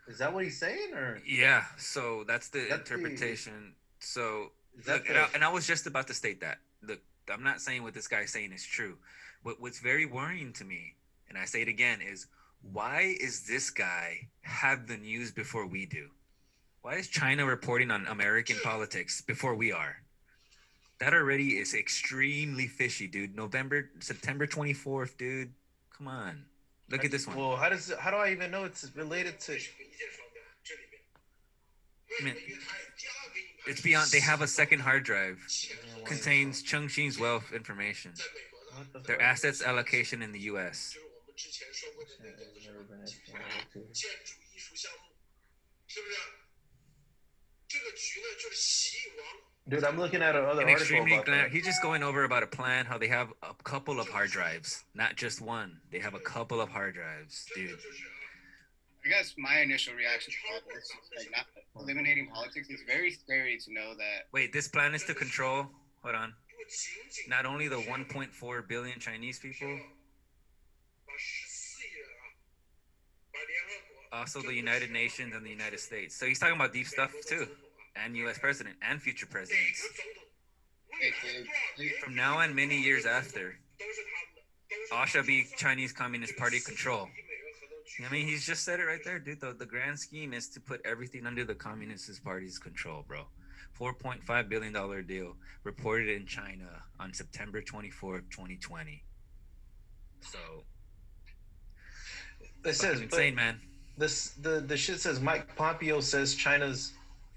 Is 0.07 0.19
that 0.19 0.33
what 0.33 0.45
he's 0.45 0.57
saying, 0.57 0.93
or 0.93 1.19
yeah. 1.27 1.65
So 1.75 2.23
that's 2.25 2.47
the 2.47 2.67
That's 2.69 2.87
the- 2.89 2.95
interpretation. 2.95 3.73
So 3.99 4.53
Look, 4.87 5.03
the, 5.03 5.09
and 5.09 5.17
I, 5.17 5.27
and 5.33 5.43
I 5.43 5.49
was 5.49 5.67
just 5.67 5.87
about 5.87 6.07
to 6.07 6.13
state 6.13 6.39
that. 6.39 6.59
Look, 6.81 6.99
I'm 7.29 7.43
not 7.43 7.59
saying 7.59 7.83
what 7.83 7.93
this 7.93 8.07
guy's 8.07 8.31
saying 8.31 8.53
is 8.53 8.63
true. 8.63 8.95
What 9.43 9.59
What's 9.59 9.79
very 9.79 10.05
worrying 10.05 10.53
to 10.53 10.63
me, 10.63 10.95
and 11.35 11.41
I 11.41 11.45
say 11.45 11.61
it 11.61 11.67
again, 11.67 11.99
is 12.01 12.27
why 12.71 13.15
is 13.19 13.45
this 13.45 13.69
guy 13.69 14.29
have 14.41 14.87
the 14.87 14.95
news 14.95 15.31
before 15.31 15.67
we 15.67 15.85
do? 15.85 16.07
Why 16.81 16.95
is 16.95 17.09
China 17.09 17.45
reporting 17.45 17.91
on 17.91 18.07
American 18.07 18.55
politics 18.63 19.21
before 19.21 19.53
we 19.53 19.73
are? 19.73 19.97
That 21.01 21.13
already 21.13 21.57
is 21.57 21.73
extremely 21.73 22.67
fishy, 22.67 23.07
dude. 23.07 23.35
November, 23.35 23.89
September 23.99 24.47
24th, 24.47 25.17
dude. 25.17 25.51
Come 25.97 26.07
on, 26.07 26.45
look 26.89 27.03
at 27.03 27.11
this 27.11 27.27
one. 27.27 27.35
Well, 27.35 27.57
how 27.57 27.67
does 27.67 27.91
how 27.99 28.11
do 28.11 28.17
I 28.17 28.31
even 28.31 28.49
know 28.49 28.63
it's 28.63 28.89
related 28.95 29.37
to? 29.41 29.57
I 32.21 32.23
mean, 32.23 32.35
it's 33.67 33.81
beyond. 33.81 34.09
They 34.09 34.21
have 34.21 34.41
a 34.41 34.47
second 34.47 34.79
hard 34.79 35.03
drive 35.03 35.37
contains 36.05 36.63
Chengxin's 36.63 37.19
wealth 37.19 37.51
information. 37.53 38.13
Their 39.05 39.21
assets 39.21 39.61
allocation 39.61 40.21
in 40.21 40.31
the 40.31 40.39
U.S. 40.51 40.95
Dude, 49.67 49.83
I'm 49.83 49.97
looking 49.97 50.21
at 50.21 50.35
another 50.35 50.61
An 50.61 50.69
article 50.69 50.73
extremely 50.73 51.13
about 51.13 51.25
that. 51.25 51.49
he's 51.49 51.65
just 51.65 51.81
going 51.81 52.03
over 52.03 52.23
about 52.23 52.43
a 52.43 52.47
plan 52.47 52.85
how 52.85 52.97
they 52.99 53.07
have 53.07 53.29
a 53.41 53.53
couple 53.63 53.99
of 53.99 54.07
hard 54.07 54.29
drives, 54.29 54.83
not 54.93 55.15
just 55.15 55.41
one. 55.41 55.79
They 55.91 55.99
have 55.99 56.13
a 56.13 56.19
couple 56.19 56.61
of 56.61 56.69
hard 56.69 56.93
drives, 56.93 57.45
dude. 57.55 57.79
I 59.03 59.09
guess 59.09 59.33
my 59.37 59.59
initial 59.59 59.93
reaction 59.95 60.33
to 60.33 60.53
all 60.53 60.61
this 60.73 60.83
is 60.85 61.25
like 61.25 61.31
not 61.31 61.45
eliminating 61.79 62.29
politics. 62.29 62.67
It's 62.69 62.83
very 62.83 63.11
scary 63.11 63.57
to 63.65 63.73
know 63.73 63.95
that 63.95 64.27
Wait, 64.31 64.53
this 64.53 64.67
plan 64.67 64.93
is 64.95 65.03
to 65.05 65.13
control. 65.13 65.67
Hold 66.03 66.15
on. 66.15 66.33
Not 67.27 67.45
only 67.45 67.67
the 67.67 67.77
1.4 67.77 68.67
billion 68.67 68.99
Chinese 68.99 69.39
people, 69.39 69.79
also 74.15 74.41
the 74.41 74.53
United 74.53 74.91
Nations 74.91 75.35
and 75.35 75.45
the 75.45 75.49
United 75.49 75.79
States. 75.79 76.15
So 76.15 76.25
he's 76.25 76.39
talking 76.39 76.55
about 76.55 76.73
deep 76.73 76.87
stuff 76.87 77.11
too, 77.27 77.47
and 77.95 78.15
U.S. 78.17 78.39
president 78.39 78.75
and 78.81 79.01
future 79.01 79.25
presidents. 79.25 79.87
From 82.01 82.15
now 82.15 82.39
on, 82.39 82.55
many 82.55 82.79
years 82.79 83.05
after, 83.05 83.55
all 84.93 85.05
shall 85.05 85.25
be 85.25 85.45
Chinese 85.57 85.91
Communist 85.91 86.37
Party 86.37 86.59
control. 86.59 87.09
I 88.05 88.11
mean, 88.11 88.27
he's 88.27 88.45
just 88.45 88.63
said 88.63 88.79
it 88.79 88.83
right 88.83 88.99
there, 89.03 89.19
dude. 89.19 89.39
The, 89.39 89.53
the 89.53 89.65
grand 89.65 89.99
scheme 89.99 90.33
is 90.33 90.49
to 90.49 90.59
put 90.59 90.81
everything 90.85 91.25
under 91.25 91.45
the 91.45 91.55
Communist 91.55 92.23
Party's 92.23 92.57
control, 92.57 93.05
bro. 93.07 93.25
$4.5 93.79 94.49
billion 94.49 95.05
deal 95.05 95.35
reported 95.63 96.09
in 96.09 96.25
China 96.25 96.83
on 96.99 97.13
September 97.13 97.61
24th, 97.61 98.23
2020. 98.31 99.03
So, 100.21 100.39
It 102.63 102.73
says, 102.73 102.75
fucking 102.75 102.93
but 102.95 103.03
insane, 103.03 103.35
man. 103.35 103.59
This 103.97 104.31
the 104.41 104.59
the 104.61 104.77
shit 104.77 104.99
says 104.99 105.19
Mike 105.19 105.55
Pompeo 105.55 105.99
says 106.01 106.35
China's 106.35 106.93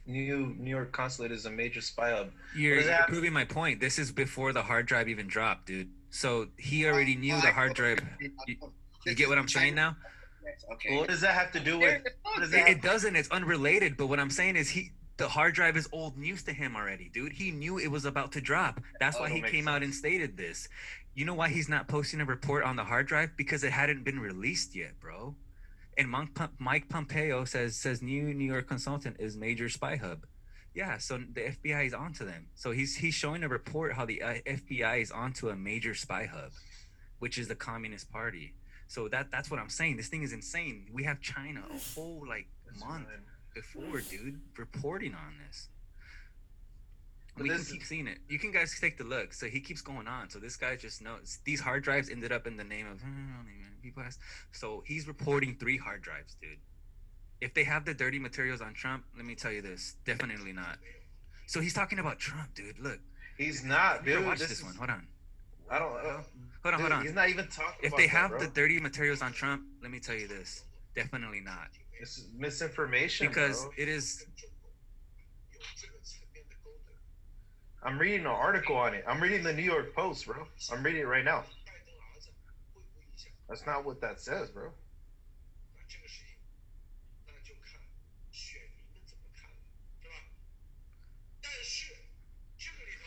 new 0.06 0.54
New 0.58 0.70
York 0.70 0.92
consulate 0.92 1.32
is 1.32 1.46
a 1.46 1.50
major 1.50 1.80
spy 1.80 2.10
hub. 2.12 2.30
You're, 2.56 2.76
you're 2.76 2.84
that- 2.84 3.08
proving 3.08 3.32
my 3.32 3.44
point. 3.44 3.80
This 3.80 3.98
is 3.98 4.10
before 4.12 4.52
the 4.52 4.62
hard 4.62 4.86
drive 4.86 5.08
even 5.08 5.26
dropped, 5.26 5.66
dude. 5.66 5.88
So 6.10 6.48
he 6.56 6.86
already 6.86 7.16
knew 7.16 7.34
the 7.40 7.52
hard 7.52 7.74
drive. 7.74 7.98
You, 8.20 8.56
you 9.04 9.14
get 9.14 9.28
what 9.28 9.36
I'm 9.38 9.48
saying 9.48 9.74
now? 9.74 9.96
Yes, 10.44 10.64
Okay. 10.72 10.96
What 10.96 11.08
does 11.08 11.20
that 11.20 11.34
have 11.34 11.52
to 11.52 11.60
do 11.60 11.78
with? 11.78 12.02
Does 12.38 12.52
It, 12.54 12.66
it 12.68 12.82
doesn't. 12.82 13.14
It's 13.14 13.28
unrelated. 13.30 13.96
But 13.98 14.06
what 14.06 14.18
I'm 14.18 14.30
saying 14.30 14.56
is 14.56 14.70
he. 14.70 14.92
The 15.18 15.28
hard 15.28 15.52
drive 15.54 15.76
is 15.76 15.88
old 15.90 16.16
news 16.16 16.44
to 16.44 16.52
him 16.52 16.76
already, 16.76 17.10
dude. 17.12 17.32
He 17.32 17.50
knew 17.50 17.76
it 17.78 17.88
was 17.88 18.04
about 18.04 18.30
to 18.32 18.40
drop. 18.40 18.80
That's 19.00 19.16
Oh, 19.16 19.22
why 19.22 19.30
he 19.30 19.40
makes 19.40 19.50
came 19.50 19.66
out 19.66 19.82
and 19.82 19.92
stated 19.92 20.36
this. 20.36 20.68
You 21.16 21.24
know 21.24 21.34
why 21.34 21.48
he's 21.48 21.68
not 21.68 21.88
posting 21.88 22.20
a 22.20 22.24
report 22.24 22.62
on 22.62 22.76
the 22.76 22.84
hard 22.84 23.08
drive? 23.08 23.36
Because 23.36 23.64
it 23.64 23.72
hadn't 23.72 24.04
been 24.04 24.20
released 24.20 24.76
yet, 24.76 24.92
bro. 25.00 25.34
And 25.98 26.08
Mike, 26.08 26.28
Mike 26.58 26.88
Pompeo 26.88 27.44
says 27.44 27.76
says 27.76 28.00
new 28.00 28.32
New 28.32 28.44
York 28.46 28.68
consultant 28.68 29.16
is 29.18 29.36
major 29.36 29.68
spy 29.68 29.96
hub. 29.96 30.24
Yeah, 30.74 30.98
so 30.98 31.18
the 31.32 31.40
FBI 31.40 31.86
is 31.86 31.92
onto 31.94 32.24
them. 32.24 32.46
So 32.54 32.70
he's 32.70 32.94
he's 32.96 33.14
showing 33.14 33.42
a 33.42 33.48
report 33.48 33.94
how 33.94 34.06
the 34.06 34.22
uh, 34.22 34.34
FBI 34.46 35.02
is 35.02 35.10
onto 35.10 35.48
a 35.48 35.56
major 35.56 35.94
spy 35.94 36.26
hub, 36.26 36.52
which 37.18 37.36
is 37.36 37.48
the 37.48 37.56
Communist 37.56 38.10
Party. 38.12 38.54
So 38.86 39.08
that 39.08 39.30
that's 39.32 39.50
what 39.50 39.58
I'm 39.58 39.68
saying. 39.70 39.96
This 39.96 40.06
thing 40.08 40.22
is 40.22 40.32
insane. 40.32 40.86
We 40.92 41.02
have 41.02 41.20
China 41.20 41.62
a 41.68 41.78
whole 41.94 42.24
like 42.28 42.46
That's 42.64 42.80
month 42.80 43.06
fine. 43.08 43.24
before, 43.54 44.00
dude, 44.00 44.40
reporting 44.56 45.14
on 45.14 45.34
this. 45.46 45.68
But 47.34 47.42
we 47.42 47.48
this 47.50 47.64
can 47.66 47.72
keep 47.74 47.82
is- 47.82 47.88
seeing 47.88 48.06
it. 48.06 48.18
You 48.28 48.38
can 48.38 48.52
guys 48.52 48.78
take 48.80 48.98
the 48.98 49.04
look. 49.04 49.32
So 49.32 49.46
he 49.46 49.58
keeps 49.60 49.80
going 49.82 50.06
on. 50.06 50.30
So 50.30 50.38
this 50.38 50.54
guy 50.56 50.76
just 50.76 51.02
knows 51.02 51.40
these 51.44 51.60
hard 51.60 51.82
drives 51.82 52.08
ended 52.08 52.30
up 52.30 52.46
in 52.46 52.56
the 52.56 52.64
name 52.64 52.86
of 52.86 53.00
people. 53.82 54.02
Has, 54.02 54.18
so 54.52 54.82
he's 54.86 55.06
reporting 55.08 55.56
three 55.58 55.76
hard 55.76 56.02
drives, 56.02 56.36
dude. 56.40 56.58
If 57.40 57.54
they 57.54 57.64
have 57.64 57.84
the 57.84 57.94
dirty 57.94 58.18
materials 58.18 58.60
on 58.60 58.74
Trump, 58.74 59.04
let 59.16 59.24
me 59.24 59.34
tell 59.34 59.52
you 59.52 59.62
this, 59.62 59.94
definitely 60.04 60.52
not. 60.52 60.78
So 61.46 61.60
he's 61.60 61.72
talking 61.74 61.98
about 61.98 62.18
Trump, 62.18 62.54
dude. 62.54 62.78
Look, 62.78 62.98
He's 63.38 63.64
not, 63.64 64.04
dude. 64.04 64.26
watch 64.26 64.38
This 64.40 64.48
this 64.48 64.58
is- 64.58 64.64
one. 64.64 64.74
Hold 64.74 64.90
on, 64.90 65.06
I 65.70 65.78
don't. 65.78 65.90
Hold 65.92 66.04
on, 66.04 66.24
dude, 66.72 66.80
hold 66.80 66.92
on. 66.92 67.02
He's 67.02 67.14
not 67.14 67.28
even 67.28 67.46
talking. 67.48 67.78
If 67.84 67.94
they 67.96 68.06
that, 68.06 68.10
have 68.10 68.30
bro. 68.30 68.40
the 68.40 68.48
dirty 68.48 68.80
materials 68.80 69.22
on 69.22 69.32
Trump, 69.32 69.62
let 69.82 69.90
me 69.92 70.00
tell 70.00 70.16
you 70.16 70.26
this, 70.26 70.64
definitely 70.96 71.40
not, 71.40 71.68
This 72.00 72.18
is 72.18 72.26
misinformation, 72.36 73.28
because 73.28 73.62
bro. 73.62 73.72
it 73.78 73.88
is. 73.88 74.26
I'm 77.84 77.96
reading 77.98 78.20
an 78.22 78.26
article 78.26 78.76
on 78.76 78.92
it. 78.94 79.04
I'm 79.06 79.20
reading 79.22 79.44
the 79.44 79.52
New 79.52 79.62
York 79.62 79.94
Post, 79.94 80.26
bro. 80.26 80.46
I'm 80.72 80.82
reading 80.82 81.02
it 81.02 81.06
right 81.06 81.24
now. 81.24 81.44
That's 83.48 83.64
not 83.66 83.84
what 83.84 84.00
that 84.02 84.20
says, 84.20 84.50
bro. 84.50 84.70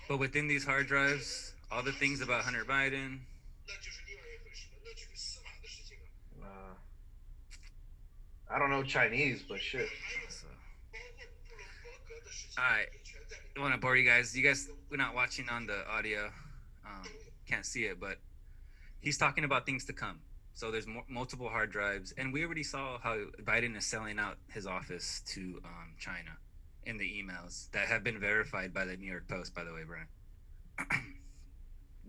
But 0.10 0.18
within 0.18 0.48
these 0.48 0.66
hard 0.66 0.88
drives, 0.88 1.54
all 1.72 1.84
the 1.84 1.94
things 1.94 2.22
about 2.22 2.42
Hunter 2.44 2.66
Biden, 2.66 3.20
Uh, 6.44 6.74
I 8.54 8.60
don't 8.60 8.70
know 8.70 8.84
Chinese, 8.84 9.44
but 9.48 9.62
shit. 9.62 9.88
So. 10.28 10.48
All 12.58 12.64
right, 12.64 12.88
I 13.56 13.60
want 13.62 13.74
to 13.74 13.80
bore 13.80 13.96
you 13.96 14.06
guys. 14.06 14.36
You 14.36 14.44
guys, 14.44 14.68
we're 14.90 14.98
not 14.98 15.16
watching 15.16 15.48
on 15.48 15.66
the 15.66 15.88
audio, 15.88 16.26
um, 16.86 17.08
can't 17.48 17.66
see 17.66 17.86
it, 17.86 18.00
but 18.00 18.18
he's 19.00 19.18
talking 19.18 19.46
about 19.46 19.66
things 19.66 19.86
to 19.86 19.94
come. 19.94 20.20
So 20.62 20.70
there's 20.70 20.86
mo- 20.86 21.06
multiple 21.10 21.50
hard 21.50 21.72
drives, 21.72 22.14
and 22.20 22.32
we 22.32 22.46
already 22.46 22.62
saw 22.62 23.00
how 23.00 23.18
Biden 23.42 23.76
is 23.76 23.84
selling 23.84 24.20
out 24.20 24.38
his 24.54 24.68
office 24.68 25.24
to 25.30 25.60
um, 25.66 25.96
China 25.98 26.38
in 26.86 27.00
the 27.00 27.04
emails 27.04 27.72
that 27.72 27.88
have 27.88 28.04
been 28.04 28.20
verified 28.20 28.72
by 28.72 28.86
the 28.86 28.96
New 28.96 29.08
York 29.08 29.28
Post, 29.28 29.56
by 29.56 29.64
the 29.64 29.74
way, 29.74 29.82
Brian. 29.88 30.08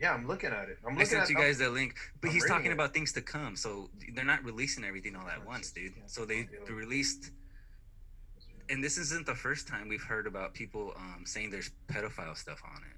Yeah, 0.01 0.15
I'm 0.15 0.27
looking 0.27 0.51
at 0.51 0.69
it. 0.69 0.79
I'm 0.85 0.95
looking 0.95 1.01
I 1.03 1.05
sent 1.05 1.23
at 1.25 1.29
you 1.31 1.37
guys 1.37 1.59
the 1.59 1.69
link, 1.71 1.95
but 2.21 2.29
I'm 2.29 2.35
he's 2.35 2.47
talking 2.47 2.73
it. 2.73 2.75
about 2.75 2.93
things 2.93 3.12
to 3.12 3.21
come. 3.21 3.55
So 3.55 3.88
they're 4.15 4.25
not 4.25 4.43
releasing 4.43 4.85
everything 4.85 5.15
all 5.15 5.29
at 5.29 5.47
once, 5.47 5.71
dude. 5.71 5.93
So 6.07 6.25
they 6.25 6.49
they 6.67 6.73
released, 6.73 7.31
and 8.69 8.83
this 8.83 8.99
isn't 8.99 9.27
the 9.27 9.35
first 9.35 9.69
time 9.69 9.88
we've 9.88 10.03
heard 10.03 10.27
about 10.27 10.55
people 10.55 10.93
um, 10.97 11.23
saying 11.25 11.51
there's 11.51 11.71
pedophile 11.87 12.37
stuff 12.37 12.61
on 12.65 12.79
it. 12.79 12.97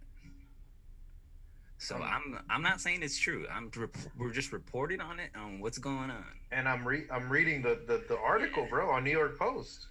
So 1.84 1.96
Um, 1.96 2.02
I'm 2.02 2.40
I'm 2.48 2.62
not 2.62 2.80
saying 2.80 3.02
it's 3.02 3.18
true. 3.18 3.46
I'm 3.52 3.70
we're 4.16 4.32
just 4.32 4.52
reporting 4.52 5.02
on 5.02 5.20
it 5.20 5.30
on 5.36 5.60
what's 5.60 5.76
going 5.76 6.10
on. 6.10 6.24
and 6.50 6.66
I'm 6.66 6.86
re- 6.88 7.06
I'm 7.10 7.28
reading 7.30 7.60
the, 7.60 7.78
the 7.86 8.02
the 8.08 8.18
article, 8.18 8.66
bro, 8.70 8.88
on 8.90 9.04
New 9.04 9.10
York 9.10 9.38
Post. 9.38 9.86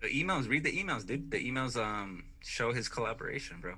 The 0.00 0.08
emails, 0.08 0.48
read 0.48 0.64
the 0.64 0.72
emails, 0.72 1.06
dude. 1.06 1.30
The 1.30 1.38
emails 1.50 1.76
um 1.76 2.24
show 2.42 2.72
his 2.72 2.88
collaboration, 2.88 3.58
bro. 3.60 3.74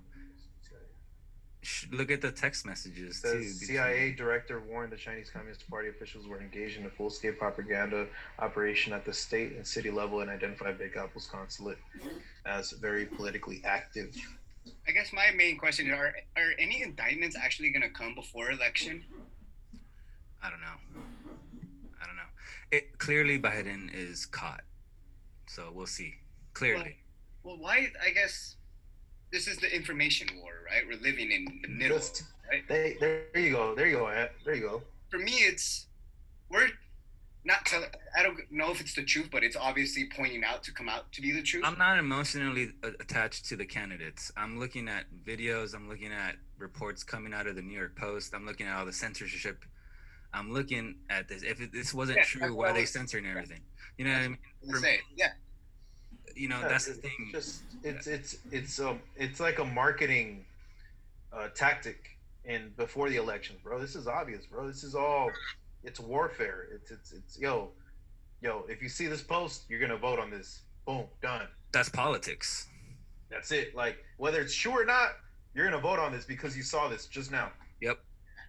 Look 1.91 2.13
at 2.13 2.21
the 2.21 2.31
text 2.31 2.65
messages 2.65 3.21
Says 3.21 3.59
too. 3.59 3.67
CIA 3.67 4.13
director 4.13 4.61
warned 4.61 4.93
the 4.93 4.97
Chinese 4.97 5.31
Communist 5.31 5.69
Party 5.69 5.89
officials 5.89 6.29
were 6.29 6.41
engaged 6.41 6.79
in 6.79 6.87
a 6.87 6.91
full-scale 6.91 7.33
propaganda 7.33 8.07
operation 8.39 8.93
at 8.93 9.05
the 9.05 9.13
state 9.13 9.57
and 9.57 9.67
city 9.67 9.91
level 9.91 10.21
and 10.21 10.31
identified 10.31 10.79
Big 10.79 10.97
Apple's 10.97 11.27
consulate 11.27 11.79
as 12.45 12.71
very 12.71 13.05
politically 13.07 13.63
active. 13.65 14.15
I 14.89 14.93
guess 14.93 15.13
my 15.13 15.31
main 15.35 15.59
question 15.59 15.87
is, 15.87 15.93
are 15.93 16.15
are 16.37 16.53
any 16.59 16.83
indictments 16.83 17.37
actually 17.37 17.71
gonna 17.71 17.91
come 17.91 18.15
before 18.15 18.51
election? 18.51 19.05
I 20.43 20.51
don't 20.51 20.61
know. 20.61 21.03
I 22.03 22.07
don't 22.07 22.17
know. 22.17 22.31
It 22.71 22.99
clearly 22.99 23.39
Biden 23.39 23.93
is 23.93 24.27
caught, 24.27 24.63
so 25.47 25.71
we'll 25.75 25.87
see. 25.87 26.15
Clearly, 26.55 26.97
Well, 27.43 27.59
why? 27.59 27.89
I 28.03 28.11
guess 28.11 28.57
this 29.33 29.47
is 29.47 29.59
the 29.59 29.75
information 29.75 30.29
war, 30.41 30.53
right? 30.71 30.83
We're 30.87 30.99
living 31.01 31.31
in 31.33 31.61
the 31.63 31.69
middle. 31.69 31.99
Just- 31.99 32.23
right? 32.51 32.67
They, 32.69 32.97
there 33.01 33.25
you 33.35 33.51
go. 33.53 33.75
There 33.75 33.87
you 33.87 33.97
go. 33.97 34.29
There 34.45 34.55
you 34.55 34.63
go. 34.63 34.83
For 35.11 35.19
me, 35.19 35.33
it's 35.33 35.87
we're 36.49 36.69
not 37.47 37.65
telling. 37.65 37.89
I 38.19 38.23
don't 38.23 38.39
know 38.51 38.71
if 38.71 38.81
it's 38.81 38.95
the 38.95 39.05
truth, 39.05 39.29
but 39.31 39.45
it's 39.45 39.57
obviously 39.57 40.09
pointing 40.15 40.45
out 40.45 40.63
to 40.65 40.73
come 40.73 40.89
out 40.89 41.11
to 41.13 41.23
be 41.23 41.33
the 41.33 41.43
truth. 41.43 41.65
I'm 41.65 41.79
not 41.79 41.99
emotionally 41.99 42.73
attached 42.83 43.47
to 43.47 43.57
the 43.57 43.65
candidates. 43.65 44.33
I'm 44.37 44.59
looking 44.59 44.89
at 44.89 45.05
videos. 45.25 45.75
I'm 45.75 45.89
looking 45.89 46.13
at 46.13 46.37
reports 46.59 47.05
coming 47.05 47.33
out 47.33 47.47
of 47.47 47.57
the 47.57 47.63
New 47.63 47.77
York 47.77 47.97
Post. 47.97 48.35
I'm 48.35 48.45
looking 48.45 48.67
at 48.67 48.77
all 48.77 48.85
the 48.85 48.93
censorship. 48.93 49.65
I'm 50.35 50.53
looking 50.53 50.97
at 51.09 51.29
this. 51.29 51.43
If 51.43 51.73
this 51.73 51.95
wasn't 51.95 52.19
Yeah, 52.19 52.25
true, 52.25 52.55
why 52.55 52.71
are 52.71 52.75
they 52.75 52.85
censoring 52.85 53.27
everything? 53.27 53.61
You 53.97 54.05
know 54.07 54.13
what 54.13 54.19
I 54.19 54.29
mean? 54.29 54.39
I'm 54.65 54.71
for 54.71 54.79
saying, 54.81 54.99
yeah, 55.17 55.31
You 56.35 56.49
know, 56.49 56.61
Yeah, 56.61 56.69
that's 56.69 56.87
the 56.87 56.95
thing. 56.95 57.31
Just 57.33 57.63
it's 57.83 58.07
it's 58.07 58.37
it's 58.51 58.81
um 58.81 59.01
it's 59.17 59.41
like 59.41 59.59
a 59.61 59.65
marketing 59.65 60.45
uh, 61.33 61.49
tactic 61.55 62.19
And 62.45 62.77
before 62.77 63.09
the 63.09 63.17
elections, 63.17 63.61
bro. 63.63 63.81
This 63.81 63.95
is 63.97 64.07
obvious, 64.07 64.47
bro. 64.47 64.67
This 64.67 64.85
is 64.85 64.95
all 64.95 65.31
it's 65.83 66.01
warfare. 66.01 66.69
It's 66.75 66.91
it's 66.91 67.13
it's 67.13 67.39
yo 67.39 67.71
yo. 68.43 68.65
If 68.69 68.83
you 68.83 68.89
see 68.89 69.07
this 69.07 69.23
post, 69.23 69.65
you're 69.69 69.81
gonna 69.81 69.97
vote 69.97 70.19
on 70.19 70.31
this. 70.31 70.63
Boom, 70.87 71.05
done. 71.23 71.49
That's 71.73 71.89
politics. 71.89 72.69
That's 73.31 73.51
it. 73.53 73.75
Like 73.75 73.99
whether 74.19 74.41
it's 74.41 74.55
true 74.55 74.73
or 74.73 74.85
not, 74.85 75.11
you're 75.55 75.65
gonna 75.65 75.83
vote 75.83 75.99
on 75.99 76.13
this 76.13 76.25
because 76.25 76.57
you 76.57 76.63
saw 76.63 76.89
this 76.89 77.07
just 77.07 77.31
now. 77.31 77.51
Yep. 77.81 77.99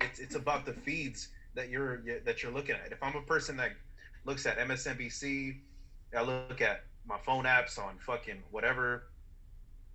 It's 0.01 0.19
it's 0.19 0.35
about 0.35 0.65
the 0.65 0.73
feeds 0.73 1.29
that 1.55 1.69
you're 1.69 2.03
that 2.25 2.43
you're 2.43 2.51
looking 2.51 2.75
at. 2.75 2.91
If 2.91 3.01
I'm 3.01 3.15
a 3.15 3.21
person 3.21 3.57
that 3.57 3.71
looks 4.25 4.45
at 4.45 4.57
MSNBC, 4.59 5.57
I 6.15 6.21
look 6.21 6.61
at 6.61 6.83
my 7.07 7.17
phone 7.25 7.45
apps 7.45 7.79
on 7.79 7.97
fucking 7.99 8.43
whatever. 8.51 9.03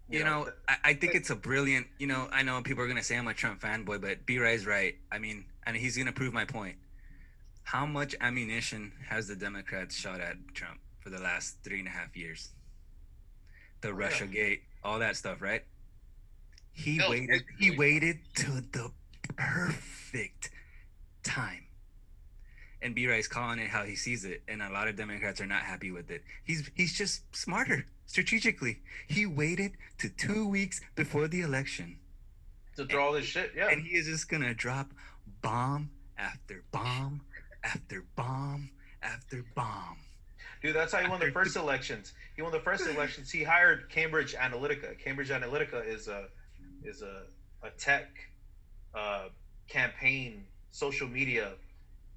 You 0.09 0.25
know, 0.25 0.49
I, 0.69 0.77
I 0.85 0.95
think 0.95 1.15
it's 1.15 1.31
a 1.31 1.37
brilliant. 1.37 1.87
You 1.99 2.07
know, 2.07 2.29
I 2.33 2.43
know 2.43 2.61
people 2.63 2.83
are 2.83 2.89
gonna 2.89 3.03
say 3.03 3.17
I'm 3.17 3.29
a 3.29 3.35
Trump 3.35 3.61
fanboy, 3.61 4.01
but 4.01 4.27
B 4.27 4.39
Ray's 4.39 4.67
right. 4.67 4.97
I 5.11 5.19
mean, 5.19 5.45
and 5.65 5.77
he's 5.77 5.97
gonna 5.97 6.13
prove 6.13 6.35
my 6.35 6.45
point. 6.45 6.77
How 7.65 7.87
much 7.87 8.15
ammunition 8.21 8.93
has 9.09 9.29
the 9.29 9.37
Democrats 9.37 9.95
shot 9.95 10.21
at 10.21 10.37
Trump 10.55 10.79
for 11.01 11.11
the 11.11 11.19
last 11.21 11.57
three 11.63 11.79
and 11.79 11.89
a 11.89 11.91
half 11.91 12.17
years? 12.17 12.51
The 13.81 13.89
Oh, 13.89 13.91
yeah. 13.93 13.97
Russia 14.05 14.27
Gate, 14.27 14.63
all 14.85 14.99
that 14.99 15.17
stuff, 15.17 15.41
right? 15.41 15.65
He 16.73 16.97
No, 16.99 17.11
waited. 17.11 17.45
He 17.59 17.71
waited 17.77 18.19
to 18.37 18.61
the 18.73 18.91
perfect 19.37 20.51
time. 21.23 21.67
And 22.81 22.95
B 22.95 23.07
Ray's 23.07 23.29
calling 23.29 23.59
it 23.61 23.69
how 23.69 23.85
he 23.85 23.95
sees 23.95 24.25
it, 24.25 24.43
and 24.49 24.61
a 24.61 24.69
lot 24.71 24.89
of 24.89 24.97
Democrats 24.97 25.41
are 25.41 25.47
not 25.47 25.63
happy 25.63 25.91
with 25.93 26.11
it. 26.11 26.23
He's 26.45 26.69
he's 26.75 26.93
just 26.97 27.23
smarter 27.35 27.87
strategically. 28.07 28.81
He 29.07 29.25
waited 29.25 29.73
to 29.99 30.09
two 30.09 30.49
weeks 30.49 30.81
before 30.97 31.29
the 31.29 31.43
election, 31.43 31.99
to 32.77 32.85
draw 32.85 33.13
this 33.13 33.25
shit. 33.27 33.53
Yeah. 33.57 33.69
and 33.69 33.83
he 33.83 33.97
is 33.97 34.07
just 34.07 34.29
gonna 34.29 34.53
drop 34.55 34.91
bomb 35.43 35.91
after 36.19 36.65
bomb 36.73 37.21
after 37.65 38.05
bomb 38.17 38.71
after 39.03 39.45
bomb. 39.55 39.97
Dude, 40.63 40.77
that's 40.77 40.93
how 40.93 41.01
he 41.01 41.09
won 41.09 41.19
the 41.21 41.31
first 41.33 41.57
elections. 41.57 42.13
He 42.37 42.43
won 42.43 42.53
the 42.53 42.61
first 42.61 42.87
elections. 42.87 43.31
He 43.31 43.43
hired 43.43 43.89
Cambridge 43.91 44.35
Analytica. 44.35 44.99
Cambridge 44.99 45.31
Analytica 45.31 45.87
is 45.87 46.09
a 46.09 46.27
is 46.85 47.03
a 47.03 47.23
a 47.65 47.71
tech 47.71 48.09
uh, 48.95 49.29
campaign 49.69 50.45
social 50.71 51.09
media 51.09 51.53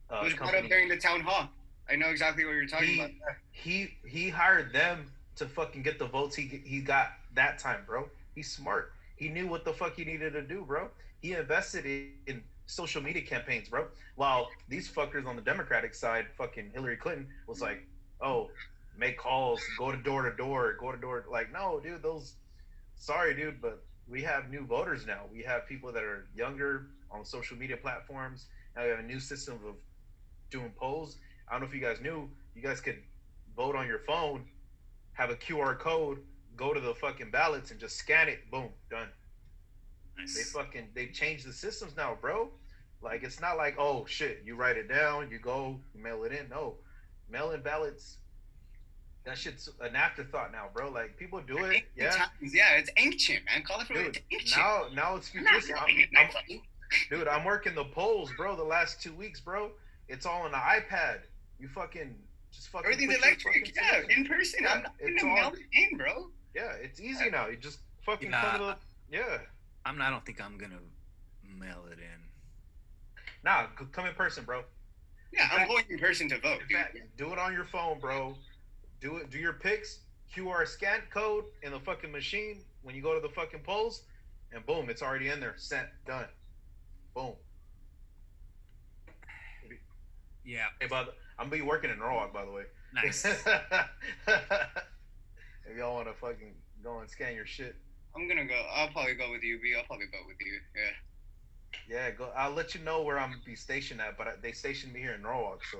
uh, 0.10 0.20
it 0.22 0.24
was 0.26 0.34
brought 0.34 0.50
up 0.50 0.54
company. 0.56 0.70
during 0.70 0.88
the 0.89 0.98
town 0.98 1.22
hall. 1.22 1.50
I 1.89 1.96
know 1.96 2.08
exactly 2.10 2.46
what 2.46 2.52
you're 2.52 2.68
talking 2.68 2.88
He, 2.88 3.00
about. 3.00 3.12
he 3.52 3.89
he 4.06 4.30
hired 4.30 4.74
them 4.74 5.12
to 5.38 5.48
fucking 5.48 5.82
get 5.84 6.00
the 6.00 6.06
votes 6.08 6.36
he 6.36 6.62
he 6.64 6.80
got 6.82 7.14
that 7.34 7.58
time, 7.60 7.82
bro. 7.86 8.10
He's 8.36 8.52
smart. 8.52 8.93
He 9.16 9.30
knew 9.30 9.48
what 9.48 9.66
the 9.66 9.74
fuck 9.74 9.96
he 9.96 10.06
needed 10.06 10.34
to 10.34 10.41
do, 10.41 10.64
bro. 10.66 10.89
He 11.22 11.34
invested 11.34 11.86
in, 11.86 12.12
in 12.28 12.43
social 12.66 13.01
media 13.01 13.22
campaigns, 13.22 13.70
bro. 13.70 13.88
While 14.16 14.49
these 14.68 14.89
fuckers 14.89 15.26
on 15.26 15.36
the 15.36 15.41
Democratic 15.41 15.93
side, 15.93 16.28
fucking 16.38 16.72
Hillary 16.74 16.97
Clinton 16.97 17.28
was 17.47 17.61
like, 17.61 17.86
"Oh, 18.22 18.49
make 18.97 19.18
calls, 19.18 19.61
go 19.78 19.91
to 19.91 19.97
door 19.97 20.30
to 20.30 20.36
door, 20.36 20.74
go 20.80 20.91
to 20.91 20.97
door." 20.97 21.26
Like, 21.30 21.51
no, 21.51 21.80
dude, 21.80 22.01
those. 22.01 22.36
Sorry, 22.95 23.36
dude, 23.36 23.61
but 23.61 23.84
we 24.07 24.22
have 24.24 24.49
new 24.49 24.66
voters 24.66 25.05
now. 25.05 25.22
We 25.32 25.43
have 25.43 25.68
people 25.68 25.91
that 25.91 26.03
are 26.03 26.28
younger 26.36 26.88
on 27.11 27.26
social 27.26 27.57
media 27.57 27.78
platforms. 27.78 28.47
Now 28.76 28.84
we 28.84 28.89
have 28.89 28.99
a 28.99 29.03
new 29.03 29.20
system 29.20 29.59
of 29.68 29.76
doing 30.49 30.72
polls. 30.78 31.18
I 31.47 31.51
don't 31.51 31.61
know 31.61 31.68
if 31.68 31.74
you 31.74 31.82
guys 31.82 31.99
knew, 32.01 32.30
you 32.55 32.61
guys 32.61 32.82
could 32.82 33.01
vote 33.55 33.76
on 33.76 33.88
your 33.88 33.99
phone 33.99 34.45
have 35.16 35.30
a 35.30 35.36
QR 35.36 35.78
code, 35.80 36.20
go 36.55 36.74
to 36.74 36.80
the 36.80 36.93
fucking 36.93 37.32
ballots 37.32 37.72
and 37.72 37.80
just 37.80 37.97
scan 37.97 38.30
it. 38.30 38.49
Boom, 38.51 38.70
done. 38.89 39.07
They 40.18 40.43
fucking 40.43 40.89
they 40.93 41.07
changed 41.07 41.45
the 41.47 41.53
systems 41.53 41.95
now, 41.95 42.18
bro. 42.20 42.49
Like 43.01 43.24
it's 43.24 43.39
not 43.41 43.57
like 43.57 43.76
oh 43.78 44.05
shit, 44.05 44.41
you 44.45 44.55
write 44.55 44.78
it 44.78 44.88
down, 44.89 45.30
you 45.30 45.39
go, 45.39 45.80
you 45.93 46.01
mail 46.01 46.24
it 46.24 46.32
in. 46.32 46.49
No, 46.49 46.76
mail 47.30 47.51
in 47.51 47.61
ballots. 47.61 48.18
That 49.26 49.38
shit's 49.38 49.70
an 49.82 49.95
afterthought 49.95 50.51
now, 50.51 50.68
bro. 50.74 50.89
Like 50.89 51.18
people 51.18 51.41
do 51.41 51.57
it, 51.57 51.66
Ancient 51.66 51.86
yeah. 51.95 52.09
times, 52.11 52.53
yeah, 52.53 52.76
it's 52.78 52.89
ancient, 52.97 53.39
man. 53.45 53.63
Call 53.63 53.82
it 53.82 53.88
for 53.88 53.93
Dude, 53.93 54.20
it's 54.30 54.55
now 54.55 54.86
now 54.93 55.16
it's 55.16 55.32
I'm 55.36 55.43
not 55.43 55.61
futuristic. 55.61 55.76
I'm, 56.18 56.30
I'm- 56.38 56.61
dude, 57.09 57.28
I'm 57.28 57.43
working 57.43 57.76
the 57.76 57.86
polls, 57.86 58.32
bro. 58.38 58.55
The 58.55 58.63
last 58.63 59.01
two 59.01 59.13
weeks, 59.13 59.39
bro. 59.39 59.72
It's 60.07 60.26
all 60.26 60.43
on 60.43 60.51
the 60.51 60.57
iPad. 60.57 61.22
You 61.59 61.68
fucking 61.68 62.16
just 62.51 62.70
fucking. 62.70 62.91
Everything's 62.91 63.16
electric, 63.18 63.55
fucking 63.68 63.74
yeah, 63.76 63.91
signature. 64.01 64.20
in 64.20 64.26
person. 64.28 64.59
Yeah, 64.63 64.74
I'm 64.74 64.84
not 64.84 64.93
it's 64.99 65.24
gonna 65.24 65.34
mail 65.36 65.53
it 65.53 65.91
in, 65.91 65.97
bro. 65.97 66.30
Yeah, 66.55 66.72
it's 66.82 66.99
easy 67.01 67.30
now. 67.30 67.47
You 67.47 67.57
just 67.57 67.80
fucking 68.05 68.30
Yeah. 68.32 68.41
come 68.41 68.59
to 68.59 68.66
the. 68.68 68.76
Yeah. 69.18 69.38
I'm. 69.86 70.02
I 70.02 70.10
don't 70.10 70.26
think 70.26 70.42
I'm 70.44 70.58
gonna 70.58 70.80
mail 71.58 71.86
it 71.92 72.00
in. 72.00 72.20
Nah, 73.44 73.68
come 73.92 74.08
in 74.08 74.14
person, 74.16 74.44
bro. 74.44 74.64
Yeah, 75.32 75.48
I'm 75.52 75.68
going 75.68 75.84
in 75.90 76.00
person 76.00 76.30
to 76.30 76.40
vote, 76.40 76.62
In 76.62 76.68
dude. 76.68 76.78
fact, 76.78 76.98
do 77.18 77.32
it 77.34 77.40
on 77.40 77.54
your 77.54 77.66
phone, 77.66 78.00
bro. 78.00 78.36
Do 79.02 79.18
it. 79.18 79.30
Do 79.30 79.38
your 79.38 79.54
picks. 79.54 80.00
QR 80.36 80.68
scan 80.68 81.02
code 81.14 81.46
in 81.62 81.72
the 81.72 81.80
fucking 81.80 82.12
machine 82.12 82.62
when 82.82 82.94
you 82.96 83.02
go 83.02 83.14
to 83.14 83.22
the 83.26 83.34
fucking 83.34 83.62
polls, 83.62 84.02
and 84.52 84.66
boom, 84.66 84.90
it's 84.90 85.02
already 85.02 85.30
in 85.30 85.40
there. 85.40 85.54
Sent. 85.58 85.88
Done. 86.06 86.26
Boom. 87.14 87.34
Yeah. 90.44 90.66
Hey, 90.80 90.88
but 90.90 91.16
I'm 91.40 91.50
gonna 91.50 91.62
be 91.62 91.68
working 91.68 91.90
in 91.90 92.00
Norwalk, 92.00 92.34
by 92.34 92.46
the 92.46 92.52
way. 92.52 92.64
Nice. 92.94 93.26
if 93.26 93.46
y'all 95.78 95.96
want 95.96 96.08
to 96.08 96.14
fucking 96.14 96.54
go 96.84 97.00
and 97.00 97.10
scan 97.10 97.36
your 97.36 97.46
shit, 97.46 97.76
I'm 98.16 98.28
gonna 98.28 98.45
go. 98.45 98.61
I'll 98.74 98.89
probably 98.89 99.16
go 99.16 99.32
with 99.32 99.43
you, 99.43 99.59
B. 99.61 99.74
I'll 99.78 99.84
probably 99.86 100.07
go 100.07 100.20
with 100.28 100.38
you. 100.39 100.59
Yeah. 100.76 101.97
yeah, 102.07 102.11
go. 102.11 102.30
I'll 102.36 102.51
let 102.51 102.74
you 102.76 102.82
know 102.82 103.01
where 103.03 103.20
I'm 103.20 103.30
gonna 103.32 103.41
be 103.45 103.55
stationed 103.55 103.99
at. 104.01 104.18
But 104.18 104.28
I- 104.28 104.36
they 104.41 104.51
stationed 104.51 104.93
me 104.93 104.99
here 105.01 105.13
in 105.13 105.22
Norwalk, 105.22 105.63
so 105.72 105.80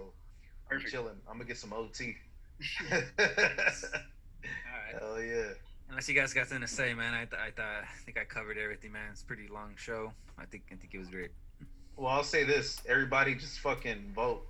I'm 0.70 0.78
Perfect. 0.78 0.92
chilling. 0.92 1.16
I'm 1.28 1.36
gonna 1.38 1.46
get 1.46 1.58
some 1.58 1.74
OT. 1.74 2.16
All 2.92 2.98
right. 3.28 5.00
Hell 5.00 5.22
yeah. 5.22 5.44
Unless 5.90 6.10
you 6.10 6.16
guys 6.16 6.34
got 6.34 6.48
something 6.48 6.68
to 6.68 6.74
say, 6.74 6.94
man, 6.94 7.14
I, 7.14 7.26
th- 7.26 7.40
I 7.42 7.52
thought 7.52 7.84
I 7.84 8.04
think 8.06 8.18
I 8.18 8.24
covered 8.26 8.58
everything, 8.58 8.92
man. 8.92 9.04
It's 9.12 9.22
a 9.22 9.26
pretty 9.26 9.48
long 9.48 9.74
show. 9.78 10.12
I 10.38 10.46
think 10.46 10.64
I 10.72 10.76
think 10.76 10.94
it 10.94 11.00
was 11.00 11.10
great. 11.10 11.32
Well, 11.96 12.12
I'll 12.12 12.24
say 12.24 12.44
this: 12.44 12.82
everybody 12.90 13.36
just 13.36 13.60
fucking 13.60 14.12
vote. 14.16 14.46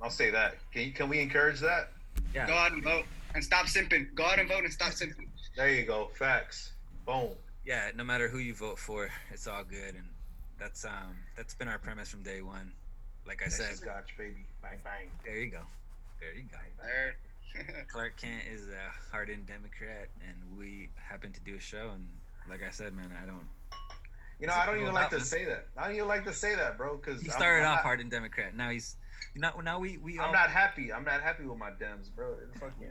I'll 0.00 0.10
say 0.10 0.30
that. 0.30 0.56
Can 0.72 0.82
you, 0.82 0.92
can 0.92 1.08
we 1.08 1.20
encourage 1.20 1.60
that? 1.60 1.90
Yeah. 2.34 2.46
Go 2.46 2.52
out 2.54 2.72
and 2.72 2.82
vote 2.84 3.04
and 3.34 3.42
stop 3.42 3.66
simping. 3.66 4.14
Go 4.14 4.24
out 4.24 4.38
and 4.38 4.48
vote 4.48 4.64
and 4.64 4.72
stop 4.72 4.92
simping. 4.92 5.26
There 5.56 5.70
you 5.70 5.84
go. 5.86 6.10
Facts. 6.18 6.72
Boom. 7.06 7.30
Yeah. 7.64 7.90
No 7.94 8.04
matter 8.04 8.28
who 8.28 8.38
you 8.38 8.54
vote 8.54 8.78
for, 8.78 9.10
it's 9.30 9.46
all 9.46 9.64
good, 9.64 9.94
and 9.94 10.08
that's 10.58 10.84
um 10.84 11.16
that's 11.36 11.54
been 11.54 11.68
our 11.68 11.78
premise 11.78 12.08
from 12.10 12.22
day 12.22 12.42
one. 12.42 12.72
Like 13.26 13.42
I 13.44 13.48
said, 13.48 13.74
Scotch, 13.76 14.16
baby. 14.18 14.46
Bang 14.62 14.78
bang. 14.84 15.10
there 15.24 15.38
you 15.38 15.50
go, 15.50 15.60
there 16.20 16.34
you 16.34 16.44
go. 16.50 16.58
There. 16.82 17.16
Clark 17.88 18.16
Kent 18.16 18.42
is 18.52 18.68
a 18.68 19.12
hardened 19.12 19.46
Democrat, 19.46 20.08
and 20.28 20.58
we 20.58 20.88
happen 20.96 21.32
to 21.32 21.40
do 21.40 21.56
a 21.56 21.60
show. 21.60 21.90
And 21.94 22.06
like 22.48 22.62
I 22.66 22.70
said, 22.70 22.94
man, 22.94 23.10
I 23.22 23.26
don't. 23.26 23.46
You 24.40 24.48
know, 24.48 24.54
I 24.54 24.66
don't 24.66 24.80
even 24.80 24.92
like 24.92 25.10
to 25.10 25.20
say 25.20 25.44
that. 25.44 25.68
I 25.76 25.86
don't 25.86 25.96
even 25.96 26.08
like 26.08 26.24
to 26.24 26.34
say 26.34 26.56
that, 26.56 26.76
bro, 26.76 26.96
because 26.96 27.22
He 27.22 27.28
started 27.28 27.64
I'm, 27.64 27.72
off 27.72 27.76
not, 27.76 27.82
hardened 27.84 28.10
Democrat. 28.10 28.56
Now 28.56 28.70
he's 28.70 28.96
not. 29.36 29.62
Now 29.62 29.78
we 29.78 29.98
we 29.98 30.18
I'm 30.18 30.26
all, 30.26 30.32
not 30.32 30.50
happy. 30.50 30.92
I'm 30.92 31.04
not 31.04 31.22
happy 31.22 31.44
with 31.44 31.58
my 31.58 31.70
Dems, 31.70 32.14
bro. 32.14 32.34
They're 32.34 32.60
fucking. 32.60 32.90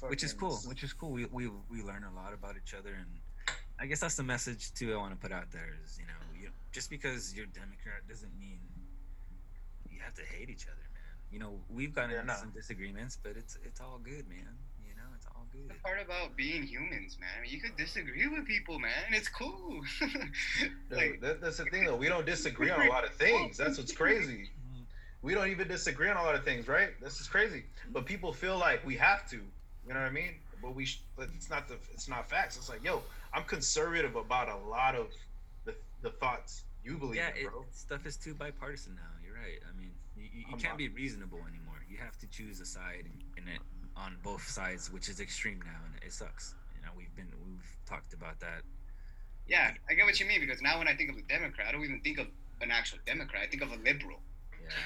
They're 0.00 0.10
which 0.10 0.22
is 0.24 0.32
cool. 0.32 0.56
Which 0.66 0.82
is 0.82 0.92
cool. 0.92 1.10
We 1.10 1.26
we 1.26 1.48
we 1.70 1.82
learn 1.82 2.04
a 2.04 2.14
lot 2.14 2.32
about 2.32 2.54
each 2.62 2.74
other, 2.74 2.90
and 2.94 3.10
I 3.78 3.86
guess 3.86 4.00
that's 4.00 4.16
the 4.16 4.22
message 4.22 4.72
too. 4.74 4.92
I 4.94 4.96
want 4.96 5.12
to 5.12 5.16
put 5.20 5.32
out 5.32 5.50
there 5.52 5.74
is 5.84 5.98
you 5.98 6.06
know 6.06 6.40
you, 6.40 6.48
just 6.72 6.90
because 6.90 7.34
you're 7.34 7.46
Democrat 7.46 8.06
doesn't 8.08 8.32
mean 8.38 8.58
you 9.90 10.00
have 10.02 10.14
to 10.14 10.22
hate 10.22 10.50
each 10.50 10.66
other, 10.66 10.86
man. 10.94 11.14
You 11.30 11.38
know 11.38 11.60
we've 11.70 11.94
gotten 11.94 12.10
Yeah, 12.10 12.20
into 12.20 12.32
no. 12.32 12.38
some 12.38 12.50
disagreements, 12.50 13.18
but 13.22 13.36
it's 13.36 13.58
it's 13.64 13.80
all 13.80 13.98
good, 14.02 14.28
man. 14.28 14.54
You 14.86 14.94
know 14.94 15.08
it's 15.14 15.26
all 15.26 15.46
good. 15.52 15.68
the 15.70 15.74
part 15.82 16.00
about 16.04 16.36
being 16.36 16.62
humans, 16.62 17.16
man. 17.20 17.44
You 17.46 17.60
could 17.60 17.76
disagree 17.76 18.26
with 18.28 18.46
people, 18.46 18.78
man. 18.78 19.12
It's 19.12 19.28
cool. 19.28 19.80
Like, 20.90 21.20
that, 21.20 21.40
that's 21.40 21.58
the 21.58 21.64
thing, 21.66 21.84
though. 21.84 21.96
We 21.96 22.08
don't 22.08 22.24
disagree 22.26 22.70
on 22.70 22.86
a 22.86 22.88
lot 22.88 23.04
of 23.04 23.12
things. 23.24 23.56
That's 23.56 23.78
what's 23.78 23.92
crazy. 23.92 24.50
We 25.22 25.34
don't 25.34 25.48
even 25.48 25.66
disagree 25.66 26.08
on 26.08 26.16
a 26.16 26.22
lot 26.22 26.36
of 26.36 26.44
things, 26.44 26.68
right? 26.68 26.90
This 27.02 27.20
is 27.20 27.26
crazy. 27.26 27.64
But 27.90 28.06
people 28.06 28.32
feel 28.32 28.58
like 28.58 28.86
we 28.86 28.94
have 28.96 29.28
to. 29.30 29.40
You 29.86 29.94
know 29.94 30.00
what 30.00 30.06
I 30.08 30.12
mean? 30.12 30.34
But 30.62 30.74
we, 30.74 30.88
but 31.16 31.28
it's 31.34 31.50
not 31.50 31.68
the, 31.68 31.74
it's 31.92 32.08
not 32.08 32.28
facts. 32.28 32.56
It's 32.56 32.68
like, 32.68 32.82
yo, 32.84 33.02
I'm 33.32 33.44
conservative 33.44 34.16
about 34.16 34.48
a 34.48 34.56
lot 34.68 34.94
of 34.94 35.08
the, 35.64 35.74
the 36.02 36.10
thoughts 36.10 36.64
you 36.84 36.96
believe 36.98 37.16
Yeah, 37.16 37.30
in, 37.38 37.46
it, 37.46 37.50
bro. 37.50 37.64
stuff 37.72 38.06
is 38.06 38.16
too 38.16 38.34
bipartisan 38.34 38.94
now. 38.96 39.02
You're 39.24 39.34
right. 39.34 39.60
I 39.68 39.78
mean, 39.78 39.90
you, 40.16 40.24
you, 40.24 40.40
you 40.50 40.56
can't 40.56 40.74
not- 40.74 40.78
be 40.78 40.88
reasonable 40.88 41.38
anymore. 41.38 41.76
You 41.88 41.98
have 41.98 42.18
to 42.18 42.26
choose 42.28 42.60
a 42.60 42.66
side 42.66 43.04
in 43.36 43.48
it 43.48 43.60
on 43.96 44.16
both 44.22 44.46
sides, 44.48 44.92
which 44.92 45.08
is 45.08 45.20
extreme 45.20 45.60
now, 45.64 45.78
and 45.86 46.02
it 46.02 46.12
sucks. 46.12 46.54
You 46.74 46.82
know, 46.82 46.90
we've 46.96 47.14
been 47.14 47.28
we've 47.46 47.76
talked 47.88 48.12
about 48.12 48.40
that. 48.40 48.62
yeah, 49.46 49.70
I 49.88 49.94
get 49.94 50.04
what 50.04 50.18
you 50.20 50.26
mean 50.26 50.40
because 50.40 50.60
now 50.60 50.78
when 50.78 50.88
I 50.88 50.94
think 50.94 51.10
of 51.10 51.16
a 51.16 51.22
Democrat, 51.22 51.68
I 51.68 51.72
don't 51.72 51.84
even 51.84 52.00
think 52.00 52.18
of 52.18 52.26
an 52.60 52.70
actual 52.70 52.98
Democrat. 53.06 53.42
I 53.44 53.46
think 53.46 53.62
of 53.62 53.70
a 53.72 53.76
liberal. 53.76 54.18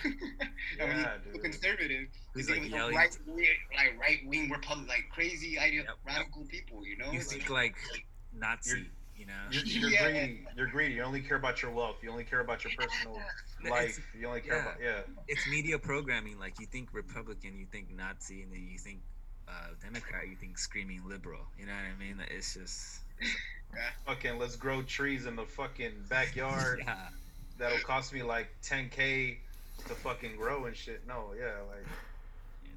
Yeah, 0.04 0.10
and 0.80 0.88
when 0.88 0.98
Yeah, 0.98 1.04
think 1.04 1.26
of 1.26 1.32
dude. 1.32 1.42
conservative, 1.42 2.08
you 2.36 2.42
like 2.46 2.70
yelling? 2.70 2.94
right, 2.96 3.18
wing, 3.26 3.46
like 3.76 4.00
right 4.00 4.18
wing 4.26 4.50
Republic, 4.50 4.88
like 4.88 5.04
crazy 5.10 5.58
idea, 5.58 5.82
Yep. 5.82 5.94
radical 6.06 6.44
people. 6.44 6.86
You 6.86 6.96
know, 6.98 7.10
you 7.12 7.18
It's 7.20 7.32
think 7.32 7.48
like 7.50 7.76
Nazi, 8.32 8.86
you 9.16 9.26
know? 9.26 9.32
You're, 9.50 9.64
you're 9.64 9.90
Yeah. 9.90 10.10
greedy. 10.10 10.46
You're 10.56 10.66
greedy. 10.68 10.94
You 10.94 11.02
only 11.02 11.20
care 11.20 11.36
about 11.36 11.62
your 11.62 11.70
wealth. 11.72 11.96
You 12.02 12.10
only 12.10 12.24
care 12.24 12.40
about 12.40 12.64
your 12.64 12.72
personal 12.78 13.16
It's- 13.16 13.70
life. 13.70 14.06
You 14.18 14.26
only 14.28 14.40
care 14.40 14.56
yeah. 14.56 14.62
about 14.62 14.80
yeah. 14.80 15.00
It's 15.28 15.46
media 15.48 15.78
programming. 15.78 16.38
Like 16.38 16.58
you 16.60 16.66
think 16.66 16.90
Republican, 16.92 17.56
you 17.56 17.66
think 17.66 17.90
Nazi, 17.90 18.42
and 18.42 18.52
then 18.52 18.66
you 18.70 18.78
think 18.78 19.00
uh, 19.48 19.52
Democrat, 19.82 20.28
you 20.28 20.36
think 20.36 20.56
screaming 20.58 21.02
liberal. 21.08 21.40
You 21.58 21.66
know 21.66 21.72
what 21.72 21.82
I 21.96 21.98
mean? 21.98 22.22
It's 22.30 22.54
just 22.54 23.00
Fucking 24.06 24.38
let's 24.38 24.56
grow 24.56 24.82
trees 24.82 25.26
in 25.26 25.36
the 25.36 25.44
fucking 25.44 26.04
backyard. 26.08 26.82
yeah. 26.84 27.08
That'll 27.58 27.78
cost 27.80 28.12
me 28.14 28.22
like 28.22 28.48
10k 28.62 29.36
to 29.88 29.94
fucking 29.94 30.36
grow 30.36 30.66
and 30.66 30.76
shit. 30.76 31.02
No, 31.06 31.34
yeah, 31.38 31.52
like 31.68 31.86
yeah, 32.64 32.70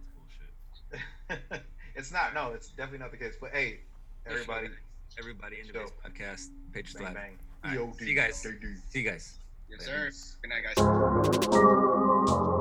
it's 1.29 1.39
bullshit. 1.49 1.63
it's 1.95 2.11
not. 2.11 2.33
No, 2.33 2.51
it's 2.51 2.69
definitely 2.69 2.99
not 2.99 3.11
the 3.11 3.17
case. 3.17 3.35
But 3.39 3.51
hey, 3.51 3.79
everybody, 4.25 4.69
everybody 5.17 5.57
in 5.59 5.67
Let's 5.73 5.91
podcast, 6.05 6.49
Patriots 6.71 6.93
bang 6.95 7.03
Live. 7.05 7.13
bang. 7.13 7.37
All 7.63 7.69
right, 7.69 7.79
EOD, 7.79 7.99
see 7.99 8.09
you 8.09 8.15
guys. 8.15 8.35
See 8.35 8.99
you 8.99 9.09
guys. 9.09 9.37
yes, 9.69 9.85
sir. 9.85 10.11
Good 10.41 10.49
night, 10.49 10.63
guys. 10.75 12.59